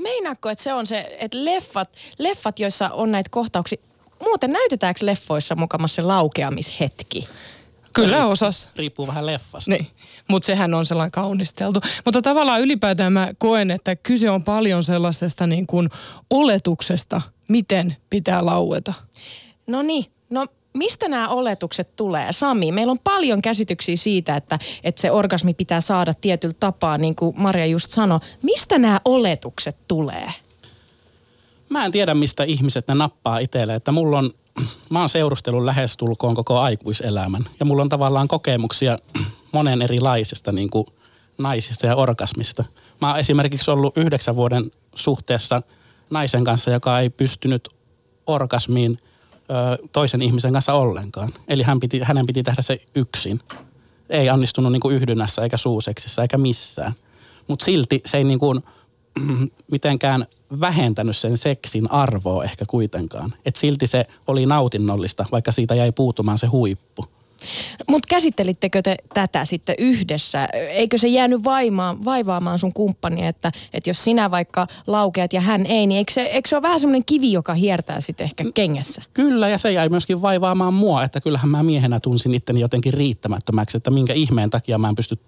Meinaatko, 0.00 0.48
että 0.50 0.64
se 0.64 0.72
on 0.72 0.86
se, 0.86 1.16
että 1.18 1.44
leffat, 1.44 1.96
leffat 2.18 2.58
joissa 2.58 2.88
on 2.88 3.12
näitä 3.12 3.28
kohtauksia, 3.30 3.78
muuten 4.22 4.52
näytetäänkö 4.52 5.06
leffoissa 5.06 5.56
mukamassa 5.56 5.94
se 5.94 6.02
laukeamishetki? 6.02 7.28
Kyllä 7.92 8.26
osas. 8.26 8.68
Riippuu 8.76 9.06
vähän 9.06 9.26
leffasta. 9.26 9.70
Niin, 9.70 9.86
mutta 10.28 10.46
sehän 10.46 10.74
on 10.74 10.86
sellainen 10.86 11.10
kaunisteltu. 11.10 11.80
Mutta 12.04 12.22
tavallaan 12.22 12.60
ylipäätään 12.60 13.12
mä 13.12 13.28
koen, 13.38 13.70
että 13.70 13.96
kyse 13.96 14.30
on 14.30 14.44
paljon 14.44 14.84
sellaisesta 14.84 15.46
niin 15.46 15.66
kuin 15.66 15.90
oletuksesta, 16.30 17.20
miten 17.48 17.96
pitää 18.10 18.46
laueta. 18.46 18.94
No 19.66 19.82
niin, 19.82 20.04
no 20.30 20.46
mistä 20.72 21.08
nämä 21.08 21.28
oletukset 21.28 21.96
tulee? 21.96 22.32
Sami, 22.32 22.72
meillä 22.72 22.90
on 22.90 22.98
paljon 22.98 23.42
käsityksiä 23.42 23.96
siitä, 23.96 24.36
että, 24.36 24.58
että 24.84 25.00
se 25.00 25.10
orgasmi 25.10 25.54
pitää 25.54 25.80
saada 25.80 26.14
tietyllä 26.14 26.54
tapaa, 26.60 26.98
niin 26.98 27.14
kuin 27.14 27.34
Maria 27.36 27.66
just 27.66 27.90
sanoi. 27.90 28.20
Mistä 28.42 28.78
nämä 28.78 29.00
oletukset 29.04 29.76
tulee? 29.88 30.32
Mä 31.68 31.84
en 31.84 31.92
tiedä, 31.92 32.14
mistä 32.14 32.44
ihmiset 32.44 32.88
ne 32.88 32.94
nappaa 32.94 33.38
itselle. 33.38 33.74
Että 33.74 33.92
mulla 33.92 34.18
on, 34.18 34.30
mä 34.90 35.00
oon 35.00 35.08
seurustellut 35.08 35.64
lähestulkoon 35.64 36.34
koko 36.34 36.58
aikuiselämän. 36.58 37.44
Ja 37.60 37.66
mulla 37.66 37.82
on 37.82 37.88
tavallaan 37.88 38.28
kokemuksia 38.28 38.98
monen 39.52 39.82
erilaisista 39.82 40.52
niin 40.52 40.70
kuin 40.70 40.86
naisista 41.38 41.86
ja 41.86 41.96
orgasmista. 41.96 42.64
Mä 43.00 43.10
oon 43.10 43.20
esimerkiksi 43.20 43.70
ollut 43.70 43.96
yhdeksän 43.96 44.36
vuoden 44.36 44.70
suhteessa 44.94 45.62
naisen 46.10 46.44
kanssa, 46.44 46.70
joka 46.70 47.00
ei 47.00 47.10
pystynyt 47.10 47.68
orgasmiin 48.26 48.98
toisen 49.92 50.22
ihmisen 50.22 50.52
kanssa 50.52 50.74
ollenkaan. 50.74 51.32
Eli 51.48 51.62
hän 51.62 51.80
piti, 51.80 52.00
hänen 52.02 52.26
piti 52.26 52.42
tehdä 52.42 52.62
se 52.62 52.80
yksin. 52.94 53.40
Ei 54.10 54.30
onnistunut 54.30 54.72
niin 54.72 54.80
kuin 54.80 54.96
yhdynnässä 54.96 55.42
eikä 55.42 55.56
suuseksissä 55.56 56.22
eikä 56.22 56.38
missään. 56.38 56.92
Mutta 57.48 57.64
silti 57.64 58.00
se 58.04 58.16
ei 58.16 58.24
niin 58.24 58.38
kuin, 58.38 58.62
mitenkään 59.70 60.26
vähentänyt 60.60 61.16
sen 61.16 61.38
seksin 61.38 61.90
arvoa 61.90 62.44
ehkä 62.44 62.64
kuitenkaan. 62.66 63.34
Et 63.44 63.56
silti 63.56 63.86
se 63.86 64.06
oli 64.26 64.46
nautinnollista, 64.46 65.26
vaikka 65.32 65.52
siitä 65.52 65.74
jäi 65.74 65.92
puutumaan 65.92 66.38
se 66.38 66.46
huippu. 66.46 67.04
Mutta 67.88 68.06
käsittelittekö 68.08 68.82
te 68.82 68.96
tätä 69.14 69.44
sitten 69.44 69.74
yhdessä? 69.78 70.48
Eikö 70.52 70.98
se 70.98 71.08
jäänyt 71.08 71.44
vaimaan, 71.44 72.04
vaivaamaan 72.04 72.58
sun 72.58 72.72
kumppani, 72.72 73.26
että, 73.26 73.52
että 73.72 73.90
jos 73.90 74.04
sinä 74.04 74.30
vaikka 74.30 74.66
laukeat 74.86 75.32
ja 75.32 75.40
hän 75.40 75.66
ei, 75.66 75.86
niin 75.86 75.98
eikö 75.98 76.12
se, 76.12 76.22
eikö 76.22 76.48
se 76.48 76.56
ole 76.56 76.62
vähän 76.62 76.80
semmoinen 76.80 77.04
kivi, 77.04 77.32
joka 77.32 77.54
hiertää 77.54 78.00
sitten 78.00 78.24
ehkä 78.24 78.44
kengessä? 78.54 79.02
Kyllä, 79.14 79.48
ja 79.48 79.58
se 79.58 79.72
jäi 79.72 79.88
myöskin 79.88 80.22
vaivaamaan 80.22 80.74
mua, 80.74 81.04
että 81.04 81.20
kyllähän 81.20 81.50
mä 81.50 81.62
miehenä 81.62 82.00
tunsin 82.00 82.34
itteni 82.34 82.60
jotenkin 82.60 82.92
riittämättömäksi, 82.92 83.76
että 83.76 83.90
minkä 83.90 84.12
ihmeen 84.12 84.50
takia 84.50 84.78
mä 84.78 84.88
en 84.88 84.94
pysty 84.94 85.18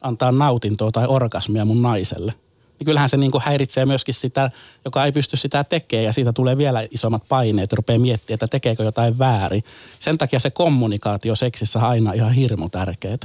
antaa 0.00 0.32
nautintoa 0.32 0.92
tai 0.92 1.06
orgasmia 1.06 1.64
mun 1.64 1.82
naiselle 1.82 2.34
niin 2.82 2.86
kyllähän 2.86 3.08
se 3.08 3.16
niin 3.16 3.30
kuin 3.30 3.42
häiritsee 3.42 3.86
myöskin 3.86 4.14
sitä, 4.14 4.50
joka 4.84 5.04
ei 5.04 5.12
pysty 5.12 5.36
sitä 5.36 5.64
tekemään 5.64 6.04
ja 6.04 6.12
siitä 6.12 6.32
tulee 6.32 6.56
vielä 6.56 6.86
isommat 6.90 7.22
paineet 7.28 7.72
ja 7.72 7.76
rupeaa 7.76 7.98
miettimään, 7.98 8.34
että 8.34 8.48
tekeekö 8.48 8.82
jotain 8.82 9.18
väärin. 9.18 9.64
Sen 9.98 10.18
takia 10.18 10.38
se 10.38 10.50
kommunikaatio 10.50 11.36
seksissä 11.36 11.78
on 11.78 11.84
aina 11.84 12.12
ihan 12.12 12.32
hirmu 12.32 12.68
tärkeää. 12.68 13.16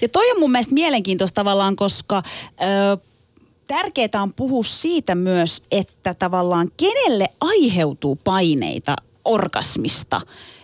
Ja 0.00 0.08
toi 0.08 0.30
on 0.30 0.40
mun 0.40 0.52
mielestä 0.52 0.74
mielenkiintoista 0.74 1.34
tavallaan, 1.34 1.76
koska 1.76 2.22
ö, 2.48 2.98
tärkeää 3.66 4.22
on 4.22 4.32
puhua 4.32 4.64
siitä 4.64 5.14
myös, 5.14 5.62
että 5.70 6.14
tavallaan 6.14 6.70
kenelle 6.76 7.28
aiheutuu 7.40 8.16
paineita 8.16 8.96
orgasmista 9.24 10.20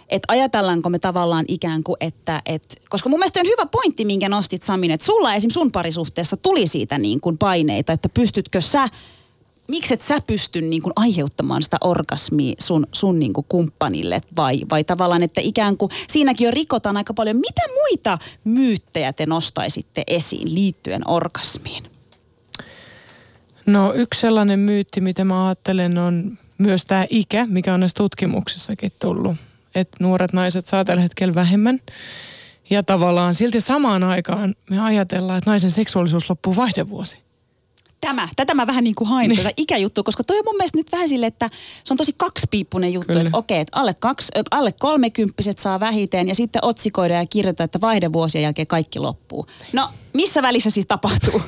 että 0.09 0.33
ajatellaanko 0.33 0.91
me 0.91 0.99
tavallaan 0.99 1.45
ikään 1.49 1.83
kuin, 1.83 1.97
että, 2.01 2.43
että 2.47 2.75
koska 2.89 3.09
mun 3.09 3.19
mielestä 3.19 3.41
on 3.41 3.47
hyvä 3.47 3.67
pointti, 3.67 4.05
minkä 4.05 4.29
nostit 4.29 4.63
Samin, 4.63 4.91
että 4.91 5.07
sulla 5.07 5.35
esim. 5.35 5.51
sun 5.51 5.73
parisuhteessa 5.73 6.37
tuli 6.37 6.67
siitä 6.67 6.99
niin 6.99 7.21
kuin 7.21 7.39
paineita, 7.39 7.93
että 7.93 8.09
pystytkö 8.09 8.61
sä 8.61 8.89
miksi 9.69 9.95
et 9.95 10.01
sä 10.01 10.19
pysty 10.27 10.61
niin 10.61 10.83
kuin 10.83 10.93
aiheuttamaan 10.97 11.63
sitä 11.63 11.77
orgasmia 11.81 12.55
sun, 12.59 12.87
sun 12.93 13.19
niin 13.19 13.33
kuin 13.33 13.47
kumppanille 13.49 14.21
vai, 14.37 14.61
vai 14.71 14.85
tavallaan, 14.85 15.23
että 15.23 15.41
ikään 15.41 15.77
kuin 15.77 15.91
siinäkin 16.09 16.45
jo 16.45 16.51
rikotaan 16.51 16.97
aika 16.97 17.15
paljon. 17.15 17.37
Mitä 17.37 17.63
muita 17.75 18.19
myyttejä 18.45 19.13
te 19.13 19.27
nostaisitte 19.27 20.03
esiin 20.07 20.55
liittyen 20.55 21.09
orgasmiin? 21.09 21.85
No 23.67 23.93
yksi 23.95 24.21
sellainen 24.21 24.59
myytti, 24.59 25.01
mitä 25.01 25.25
mä 25.25 25.47
ajattelen, 25.47 25.99
on 25.99 26.39
myös 26.59 26.85
tämä 26.85 27.07
ikä, 27.11 27.47
mikä 27.47 27.75
on 27.75 27.81
näissä 27.81 27.97
tutkimuksissakin 27.97 28.93
tullut 28.99 29.37
että 29.75 29.97
nuoret 30.01 30.33
naiset 30.33 30.67
saa 30.67 30.85
tällä 30.85 31.03
hetkellä 31.03 31.35
vähemmän. 31.35 31.81
Ja 32.71 32.83
tavallaan 32.83 33.35
silti 33.35 33.61
samaan 33.61 34.03
aikaan 34.03 34.55
me 34.71 34.81
ajatellaan, 34.81 35.39
että 35.39 35.51
naisen 35.51 35.71
seksuaalisuus 35.71 36.31
loppuu 36.31 36.57
vaihdevuosi. 36.57 37.17
Tämä, 38.01 38.29
tätä 38.37 38.55
mä 38.55 38.67
vähän 38.67 38.85
niin 38.85 38.95
kuin 38.95 39.09
hain, 39.09 39.29
niin. 39.29 39.37
tätä 39.37 39.51
ikäjuttua, 39.57 40.05
koska 40.05 40.25
toi 40.25 40.39
on 40.39 40.45
mun 40.45 40.57
mielestä 40.57 40.79
nyt 40.79 40.93
vähän 40.93 41.09
silleen, 41.09 41.29
että 41.29 41.51
se 41.85 41.95
on 41.95 41.97
tosi 41.97 42.15
kaksipiippunen 42.17 42.93
juttu, 42.93 43.07
Kyllä. 43.07 43.21
että 43.21 43.39
okei, 43.39 43.61
että 43.61 43.79
alle, 43.81 43.95
kaksi, 43.95 44.33
alle 44.51 44.73
kolmekymppiset 44.73 45.59
saa 45.59 45.81
vähiten 45.81 46.29
ja 46.29 46.35
sitten 46.35 46.65
otsikoida 46.65 47.15
ja 47.15 47.27
kirjoittaa, 47.27 47.65
että 47.65 47.81
vaihdevuosien 47.81 48.43
jälkeen 48.43 48.67
kaikki 48.67 48.99
loppuu. 48.99 49.47
No, 49.73 49.89
missä 50.13 50.43
välissä 50.43 50.71
siis 50.71 50.87
tapahtuu? 50.87 51.43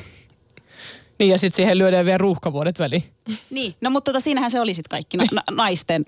niin 1.19 1.29
ja 1.29 1.37
sitten 1.37 1.55
siihen 1.55 1.77
lyödään 1.77 2.05
vielä 2.05 2.17
ruuhkavuodet 2.17 2.79
väliin. 2.79 3.03
niin, 3.49 3.75
no 3.81 3.89
mutta 3.89 4.11
tota, 4.11 4.23
siinähän 4.23 4.51
se 4.51 4.59
oli 4.59 4.73
sitten 4.73 4.89
kaikki 4.89 5.17
na- 5.17 5.25
na- 5.31 5.55
naisten 5.55 6.05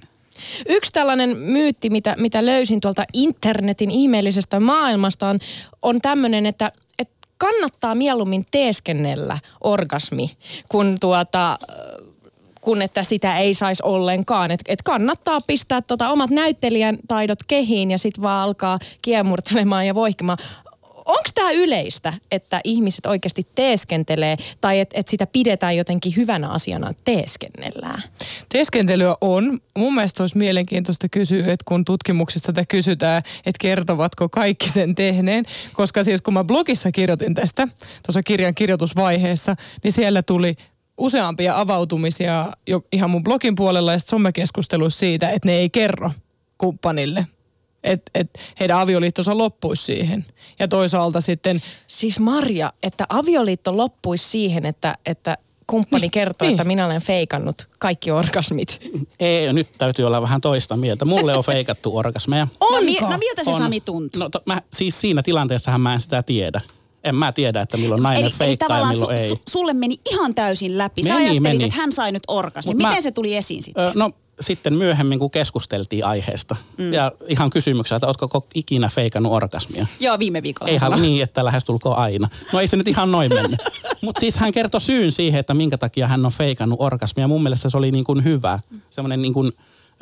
Yksi 0.69 0.93
tällainen 0.93 1.37
myytti, 1.37 1.89
mitä, 1.89 2.15
mitä 2.17 2.45
löysin 2.45 2.81
tuolta 2.81 3.03
internetin 3.13 3.91
ihmeellisestä 3.91 4.59
maailmasta 4.59 5.27
on, 5.27 5.39
on 5.81 6.01
tämmöinen, 6.01 6.45
että, 6.45 6.71
että 6.99 7.13
kannattaa 7.37 7.95
mieluummin 7.95 8.45
teeskennellä 8.51 9.39
orgasmi, 9.61 10.31
kun 10.69 10.97
tuota, 10.99 11.57
kun 12.61 12.81
että 12.81 13.03
sitä 13.03 13.37
ei 13.37 13.53
saisi 13.53 13.83
ollenkaan. 13.85 14.51
Että 14.51 14.73
et 14.73 14.81
kannattaa 14.81 15.41
pistää 15.47 15.81
tota 15.81 16.09
omat 16.09 16.29
näyttelijän 16.29 16.97
taidot 17.07 17.39
kehiin 17.47 17.91
ja 17.91 17.97
sitten 17.97 18.21
vaan 18.21 18.43
alkaa 18.43 18.79
kiemurtelemaan 19.01 19.87
ja 19.87 19.95
voihkimaan 19.95 20.37
onko 21.05 21.29
tämä 21.35 21.51
yleistä, 21.51 22.13
että 22.31 22.61
ihmiset 22.63 23.05
oikeasti 23.05 23.47
teeskentelee 23.55 24.37
tai 24.61 24.79
että 24.79 24.99
et 24.99 25.07
sitä 25.07 25.27
pidetään 25.27 25.77
jotenkin 25.77 26.15
hyvänä 26.15 26.49
asiana, 26.49 26.93
teeskennellään? 27.05 28.03
Teeskentelyä 28.49 29.17
on. 29.21 29.61
Mun 29.77 29.95
mielestä 29.95 30.23
olisi 30.23 30.37
mielenkiintoista 30.37 31.09
kysyä, 31.09 31.39
että 31.39 31.65
kun 31.65 31.85
tutkimuksista 31.85 32.53
tätä 32.53 32.65
kysytään, 32.69 33.23
että 33.37 33.59
kertovatko 33.61 34.29
kaikki 34.29 34.69
sen 34.69 34.95
tehneen. 34.95 35.45
Koska 35.73 36.03
siis 36.03 36.21
kun 36.21 36.33
mä 36.33 36.43
blogissa 36.43 36.91
kirjoitin 36.91 37.33
tästä, 37.33 37.67
tuossa 38.05 38.23
kirjan 38.23 38.55
kirjoitusvaiheessa, 38.55 39.55
niin 39.83 39.91
siellä 39.91 40.23
tuli 40.23 40.55
useampia 40.97 41.59
avautumisia 41.59 42.51
jo 42.67 42.81
ihan 42.91 43.09
mun 43.09 43.23
blogin 43.23 43.55
puolella 43.55 43.91
ja 43.91 43.99
somekeskusteluissa 43.99 44.99
siitä, 44.99 45.29
että 45.29 45.47
ne 45.47 45.53
ei 45.53 45.69
kerro 45.69 46.11
kumppanille 46.57 47.27
että 47.83 48.11
et 48.15 48.29
heidän 48.59 48.79
avioliittonsa 48.79 49.37
loppuisi 49.37 49.83
siihen. 49.83 50.25
Ja 50.59 50.67
toisaalta 50.67 51.21
sitten... 51.21 51.61
Siis 51.87 52.19
Marja, 52.19 52.73
että 52.83 53.05
avioliitto 53.09 53.77
loppuisi 53.77 54.29
siihen, 54.29 54.65
että, 54.65 54.95
että 55.05 55.37
kumppani 55.67 56.01
niin, 56.01 56.11
kertoo, 56.11 56.45
niin. 56.45 56.53
että 56.53 56.63
minä 56.63 56.85
olen 56.85 57.01
feikannut 57.01 57.67
kaikki 57.79 58.11
orgasmit. 58.11 58.79
Ei, 59.19 59.53
nyt 59.53 59.67
täytyy 59.77 60.05
olla 60.05 60.21
vähän 60.21 60.41
toista 60.41 60.77
mieltä. 60.77 61.05
Mulle 61.05 61.33
on 61.33 61.43
feikattu 61.43 61.97
orgasmeja. 61.97 62.47
On, 62.59 62.85
no, 62.85 63.09
no 63.09 63.17
miltä 63.17 63.43
se 63.43 63.49
on. 63.49 63.59
Sami 63.59 63.81
tuntuu? 63.81 64.19
No, 64.19 64.29
to, 64.29 64.41
mä, 64.45 64.61
siis 64.73 65.01
siinä 65.01 65.23
tilanteessahan 65.23 65.81
mä 65.81 65.93
en 65.93 65.99
sitä 65.99 66.23
tiedä. 66.23 66.61
En 67.03 67.15
mä 67.15 67.31
tiedä, 67.31 67.61
että 67.61 67.77
milloin 67.77 68.03
nainen 68.03 68.23
eli, 68.23 68.33
feikkaa 68.37 68.77
eli 68.77 68.85
ja 68.85 68.89
milloin 68.89 69.17
su, 69.17 69.23
ei. 69.23 69.29
Su, 69.29 69.41
sulle 69.49 69.73
meni 69.73 69.95
ihan 70.11 70.35
täysin 70.35 70.77
läpi. 70.77 71.03
Sä 71.03 71.09
meni, 71.09 71.19
ajattelit, 71.19 71.43
meni. 71.43 71.63
että 71.63 71.77
hän 71.77 71.91
sai 71.91 72.11
nyt 72.11 72.23
orgasmin. 72.27 72.77
Miten 72.77 72.93
mä, 72.93 73.01
se 73.01 73.11
tuli 73.11 73.35
esiin 73.35 73.63
sitten? 73.63 73.83
Ö, 73.83 73.91
no 73.95 74.11
sitten 74.43 74.73
myöhemmin, 74.73 75.19
kun 75.19 75.31
keskusteltiin 75.31 76.05
aiheesta 76.05 76.55
mm. 76.77 76.93
ja 76.93 77.11
ihan 77.27 77.49
kysymyksiä, 77.49 77.95
että 77.95 78.07
ootko 78.07 78.47
ikinä 78.55 78.89
feikannut 78.89 79.33
orgasmia? 79.33 79.87
Joo, 79.99 80.19
viime 80.19 80.43
viikolla. 80.43 80.71
Ei 80.71 80.77
hän 80.77 81.01
niin, 81.01 81.23
että 81.23 81.45
lähestulkoon 81.45 81.97
aina. 81.97 82.29
No 82.53 82.59
ei 82.59 82.67
se 82.67 82.77
nyt 82.77 82.87
ihan 82.87 83.11
noin 83.11 83.33
mennyt. 83.33 83.61
Mutta 84.01 84.19
siis 84.19 84.37
hän 84.37 84.51
kertoi 84.51 84.81
syyn 84.81 85.11
siihen, 85.11 85.39
että 85.39 85.53
minkä 85.53 85.77
takia 85.77 86.07
hän 86.07 86.25
on 86.25 86.31
feikannut 86.31 86.81
orgasmia. 86.81 87.27
Mun 87.27 87.43
mielestä 87.43 87.69
se 87.69 87.77
oli 87.77 87.91
niin 87.91 88.03
kuin 88.03 88.23
hyvä, 88.23 88.59
semmoinen 88.89 89.21
niin 89.21 89.33
kuin, 89.33 89.51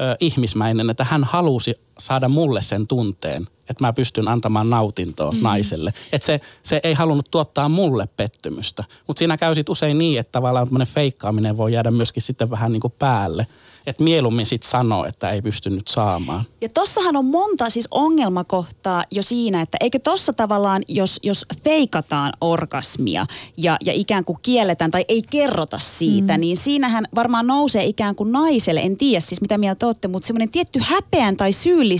ö, 0.01 0.15
ihmismäinen, 0.19 0.89
että 0.89 1.03
hän 1.03 1.23
halusi 1.23 1.73
saada 2.01 2.29
mulle 2.29 2.61
sen 2.61 2.87
tunteen, 2.87 3.47
että 3.69 3.83
mä 3.85 3.93
pystyn 3.93 4.27
antamaan 4.27 4.69
nautintoa 4.69 5.31
mm. 5.31 5.41
naiselle. 5.41 5.93
Että 6.11 6.25
se, 6.25 6.41
se 6.63 6.79
ei 6.83 6.93
halunnut 6.93 7.31
tuottaa 7.31 7.69
mulle 7.69 8.07
pettymystä. 8.17 8.83
Mutta 9.07 9.19
siinä 9.19 9.37
käy 9.37 9.55
sit 9.55 9.69
usein 9.69 9.97
niin, 9.97 10.19
että 10.19 10.31
tavallaan 10.31 10.67
feikkaaminen 10.85 11.57
voi 11.57 11.73
jäädä 11.73 11.91
myöskin 11.91 12.23
sitten 12.23 12.49
vähän 12.49 12.71
niin 12.71 12.81
kuin 12.81 12.93
päälle 12.99 13.47
että 13.87 14.03
mieluummin 14.03 14.45
sitten 14.45 14.69
sanoo, 14.69 15.05
että 15.05 15.31
ei 15.31 15.41
pysty 15.41 15.69
nyt 15.69 15.87
saamaan. 15.87 16.43
Ja 16.61 16.69
tossahan 16.69 17.15
on 17.15 17.25
monta 17.25 17.69
siis 17.69 17.87
ongelmakohtaa 17.91 19.03
jo 19.11 19.23
siinä, 19.23 19.61
että 19.61 19.77
eikö 19.81 19.99
tossa 19.99 20.33
tavallaan, 20.33 20.81
jos, 20.87 21.19
jos 21.23 21.45
feikataan 21.63 22.33
orgasmia 22.41 23.25
ja, 23.57 23.77
ja 23.85 23.93
ikään 23.93 24.25
kuin 24.25 24.39
kielletään 24.41 24.91
tai 24.91 25.05
ei 25.07 25.21
kerrota 25.29 25.77
siitä, 25.77 26.37
mm. 26.37 26.41
niin 26.41 26.57
siinähän 26.57 27.05
varmaan 27.15 27.47
nousee 27.47 27.85
ikään 27.85 28.15
kuin 28.15 28.31
naiselle, 28.31 28.81
en 28.81 28.97
tiedä 28.97 29.19
siis 29.19 29.41
mitä 29.41 29.57
mieltä 29.57 29.85
olette, 29.85 30.07
mutta 30.07 30.27
semmoinen 30.27 30.49
tietty 30.49 30.79
häpeän 30.83 31.37
tai 31.37 31.51
syyllisyyden 31.51 31.90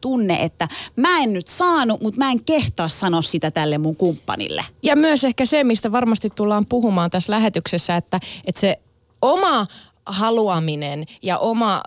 tunne, 0.00 0.42
että 0.42 0.68
mä 0.96 1.18
en 1.18 1.32
nyt 1.32 1.48
saanut, 1.48 2.00
mutta 2.00 2.18
mä 2.18 2.30
en 2.30 2.44
kehtaa 2.44 2.88
sanoa 2.88 3.22
sitä 3.22 3.50
tälle 3.50 3.78
mun 3.78 3.96
kumppanille. 3.96 4.64
Ja 4.82 4.96
myös 4.96 5.24
ehkä 5.24 5.46
se, 5.46 5.64
mistä 5.64 5.92
varmasti 5.92 6.30
tullaan 6.34 6.66
puhumaan 6.66 7.10
tässä 7.10 7.32
lähetyksessä, 7.32 7.96
että, 7.96 8.20
että 8.44 8.60
se 8.60 8.78
oma 9.22 9.66
haluaminen 10.06 11.06
ja 11.22 11.38
oma 11.38 11.82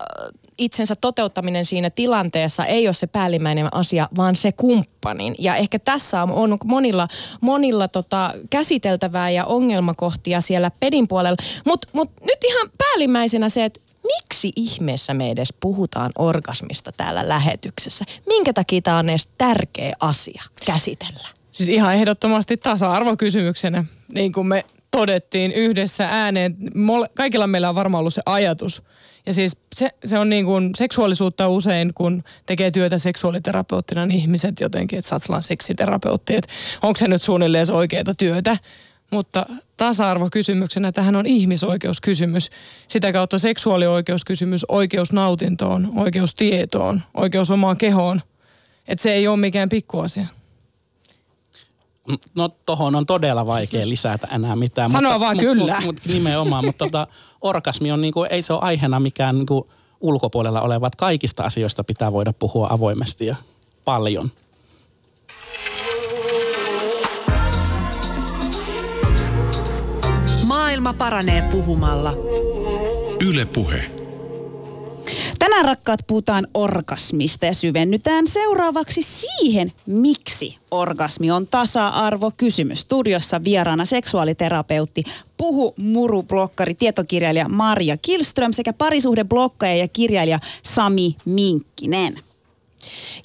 itsensä 0.58 0.96
toteuttaminen 0.96 1.66
siinä 1.66 1.90
tilanteessa 1.90 2.66
ei 2.66 2.88
ole 2.88 2.94
se 2.94 3.08
päällimmäinen 3.08 3.74
asia, 3.74 4.10
vaan 4.16 4.36
se 4.36 4.52
kumppanin. 4.52 5.36
Ja 5.40 5.56
ehkä 5.56 5.80
tässä 5.80 6.24
on 6.24 6.58
monilla, 6.66 7.08
monilla 7.42 7.88
tota 7.88 8.34
käsiteltävää 8.50 9.30
ja 9.30 9.46
ongelmakohtia 9.46 10.42
siellä 10.42 10.72
pedin 10.80 11.08
puolella. 11.08 11.38
Mutta 11.66 11.88
mut 11.94 12.12
nyt 12.22 12.44
ihan 12.44 12.70
päällimmäisenä 12.78 13.50
se, 13.50 13.66
että 13.66 13.80
miksi 14.04 14.52
ihmeessä 14.56 15.14
me 15.14 15.32
edes 15.32 15.54
puhutaan 15.60 16.12
orgasmista 16.18 16.92
täällä 16.92 17.30
lähetyksessä? 17.30 18.06
Minkä 18.28 18.54
takia 18.54 18.82
tämä 18.82 18.98
on 18.98 19.10
edes 19.10 19.30
tärkeä 19.38 19.94
asia 20.00 20.44
käsitellä? 20.66 21.28
Siis 21.52 21.70
ihan 21.70 21.94
ehdottomasti 21.94 22.58
tasa-arvokysymyksenä, 22.58 23.86
niin 24.14 24.32
kuin 24.34 24.48
me 24.48 24.66
todettiin 24.92 25.52
yhdessä 25.52 26.08
ääneen. 26.12 26.58
Kaikilla 27.14 27.48
meillä 27.48 27.70
on 27.70 27.76
varmaan 27.76 28.00
ollut 28.00 28.14
se 28.14 28.22
ajatus. 28.26 28.84
Ja 29.26 29.34
siis 29.34 29.62
se, 29.76 29.90
se 30.06 30.20
on 30.20 30.30
niin 30.30 30.46
kuin 30.46 30.70
seksuaalisuutta 30.76 31.50
usein, 31.50 31.94
kun 31.94 32.24
tekee 32.46 32.72
työtä 32.72 32.98
seksuaaliterapeuttina, 32.98 34.06
niin 34.06 34.20
ihmiset 34.20 34.60
jotenkin, 34.60 35.00
että 35.00 35.16
oot 35.16 35.44
seksiterapeutti, 35.44 36.36
että 36.36 36.54
onko 36.82 36.98
se 36.98 37.08
nyt 37.08 37.24
suunnilleen 37.24 37.66
se 37.66 37.74
oikeaa 37.74 38.14
työtä. 38.18 38.58
Mutta 39.14 39.46
tasa-arvokysymyksenä 39.78 40.92
tähän 40.92 41.16
on 41.16 41.26
ihmisoikeuskysymys. 41.26 42.50
Sitä 42.88 43.14
kautta 43.14 43.38
seksuaalioikeuskysymys, 43.38 44.66
oikeus 44.68 45.12
nautintoon, 45.12 45.92
oikeus 45.96 46.36
tietoon, 46.36 47.02
oikeus 47.14 47.52
omaan 47.52 47.78
kehoon. 47.78 48.22
Että 48.88 49.04
se 49.04 49.14
ei 49.14 49.28
ole 49.28 49.38
mikään 49.38 49.70
pikkuasia. 49.70 50.26
No 52.36 52.50
tohon 52.50 52.96
on 52.96 53.06
todella 53.06 53.46
vaikea 53.46 53.90
lisätä 53.90 54.28
enää 54.36 54.56
mitään. 54.56 54.90
Sanoa 54.90 55.12
mutta, 55.12 55.26
vaan 55.26 55.36
mut, 55.38 55.46
kyllä. 55.46 55.76
Mut, 55.76 55.86
mut, 55.86 56.14
nimenomaan, 56.14 56.66
mutta 56.66 56.86
tota, 56.86 57.08
orgasmi 57.42 57.92
on 57.92 58.02
niinku, 58.02 58.24
ei 58.24 58.42
se 58.42 58.54
ole 58.54 58.62
aiheena 58.62 59.00
mikään 59.00 59.36
niinku 59.36 59.70
ulkopuolella 60.02 60.62
olevat. 60.62 60.96
Kaikista 60.96 61.44
asioista 61.44 61.84
pitää 61.84 62.12
voida 62.12 62.34
puhua 62.34 62.68
avoimesti 62.72 63.26
ja 63.26 63.36
paljon. 63.86 64.32
Maailma 70.74 70.94
paranee 70.94 71.42
puhumalla. 71.42 72.14
Yle 73.30 73.46
Puhe. 73.46 73.82
Tänään 75.40 75.66
rakkaat 75.66 76.00
puhutaan 76.08 76.48
orgasmista 76.54 77.46
ja 77.46 77.54
syvennytään 77.54 78.28
seuraavaksi 78.28 79.02
siihen, 79.02 79.72
miksi 79.86 80.58
orgasmi 80.72 81.32
on 81.32 81.48
tasa-arvo 81.48 82.32
kysymys. 82.38 82.80
Studiossa 82.80 83.44
vieraana 83.44 83.86
seksuaaliterapeutti, 83.86 85.04
puhu 85.38 85.74
muru 85.78 86.24
blokkari, 86.24 86.76
tietokirjailija 86.76 87.50
Maria 87.50 87.98
Kilström 87.98 88.52
sekä 88.54 88.74
parisuhdeblokkaja 88.74 89.76
ja 89.76 89.88
kirjailija 89.88 90.40
Sami 90.64 91.16
Minkkinen. 91.26 92.20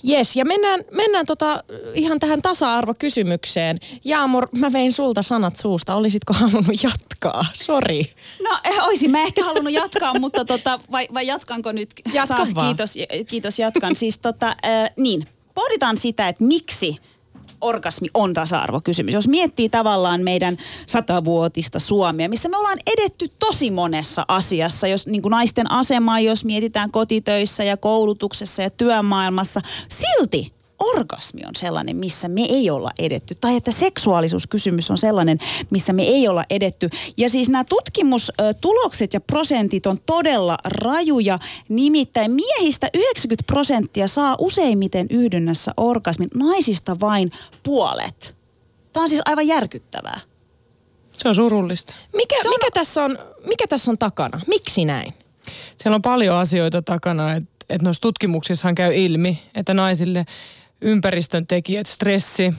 Jes, 0.02 0.36
ja 0.36 0.44
mennään, 0.44 0.84
mennään 0.90 1.26
tota, 1.26 1.64
ihan 1.94 2.18
tähän 2.18 2.42
tasa-arvokysymykseen. 2.42 3.78
Jaamur, 4.04 4.48
mä 4.52 4.72
vein 4.72 4.92
sulta 4.92 5.22
sanat 5.22 5.56
suusta. 5.56 5.94
Olisitko 5.94 6.32
halunnut 6.32 6.82
jatkaa? 6.82 7.44
Sori. 7.54 8.14
No, 8.42 8.58
eh, 8.64 8.84
olisin 8.84 9.10
mä 9.10 9.22
ehkä 9.22 9.44
halunnut 9.44 9.72
jatkaa, 9.72 10.18
mutta 10.20 10.44
tota, 10.44 10.78
vai, 10.92 11.08
vai 11.14 11.26
jatkanko 11.26 11.72
nyt? 11.72 11.90
Jatka 12.12 12.36
Saa, 12.36 12.46
vaan. 12.54 12.66
Kiitos, 12.66 12.94
kiitos, 13.28 13.58
jatkan. 13.58 13.96
Siis 13.96 14.18
tota, 14.18 14.48
äh, 14.48 14.90
niin, 14.96 15.26
pohditaan 15.54 15.96
sitä, 15.96 16.28
että 16.28 16.44
miksi 16.44 16.96
orgasmi 17.60 18.08
on 18.14 18.34
tasa-arvokysymys. 18.34 19.14
Jos 19.14 19.28
miettii 19.28 19.68
tavallaan 19.68 20.22
meidän 20.22 20.56
satavuotista 20.86 21.78
Suomea, 21.78 22.28
missä 22.28 22.48
me 22.48 22.56
ollaan 22.56 22.78
edetty 22.86 23.26
tosi 23.38 23.70
monessa 23.70 24.24
asiassa, 24.28 24.86
jos 24.86 25.06
niin 25.06 25.22
kuin 25.22 25.30
naisten 25.30 25.70
asemaa, 25.70 26.20
jos 26.20 26.44
mietitään 26.44 26.90
kotitöissä 26.90 27.64
ja 27.64 27.76
koulutuksessa 27.76 28.62
ja 28.62 28.70
työmaailmassa, 28.70 29.60
silti 29.88 30.57
orgasmi 30.78 31.42
on 31.47 31.56
sellainen, 31.56 31.97
missä 31.97 32.28
me 32.28 32.40
ei 32.40 32.70
olla 32.70 32.90
edetty. 32.99 33.35
Tai 33.35 33.56
että 33.56 33.70
seksuaalisuuskysymys 33.70 34.90
on 34.90 34.99
sellainen, 34.99 35.38
missä 35.70 35.92
me 35.92 36.02
ei 36.02 36.28
olla 36.28 36.44
edetty. 36.50 36.90
Ja 37.16 37.30
siis 37.30 37.49
nämä 37.49 37.64
tutkimustulokset 37.64 39.14
ja 39.14 39.20
prosentit 39.20 39.87
on 39.87 39.99
todella 40.06 40.58
rajuja. 40.64 41.38
Nimittäin 41.68 42.30
miehistä 42.30 42.90
90 42.94 43.47
prosenttia 43.47 44.08
saa 44.08 44.37
useimmiten 44.38 45.06
yhdynnässä 45.11 45.73
orgasmin, 45.76 46.28
naisista 46.35 47.00
vain 47.00 47.30
puolet. 47.62 48.37
Tämä 48.92 49.02
on 49.02 49.08
siis 49.08 49.23
aivan 49.25 49.47
järkyttävää. 49.47 50.20
Se 51.12 51.28
on 51.28 51.35
surullista. 51.35 51.94
Mikä, 52.16 52.37
on... 52.44 52.50
mikä, 52.50 52.70
tässä, 52.75 53.04
on, 53.04 53.18
mikä 53.47 53.66
tässä 53.66 53.90
on 53.90 53.99
takana? 53.99 54.40
Miksi 54.47 54.85
näin? 54.85 55.14
Siellä 55.76 55.94
on 55.94 56.02
paljon 56.02 56.37
asioita 56.37 56.82
takana, 56.82 57.35
että 57.35 57.58
että 57.68 57.85
noissa 57.85 58.00
tutkimuksissahan 58.00 58.75
käy 58.75 58.94
ilmi, 58.94 59.42
että 59.54 59.75
naisille 59.75 60.26
ympäristön 60.80 61.47
tekijät, 61.47 61.87
stressi, 61.87 62.55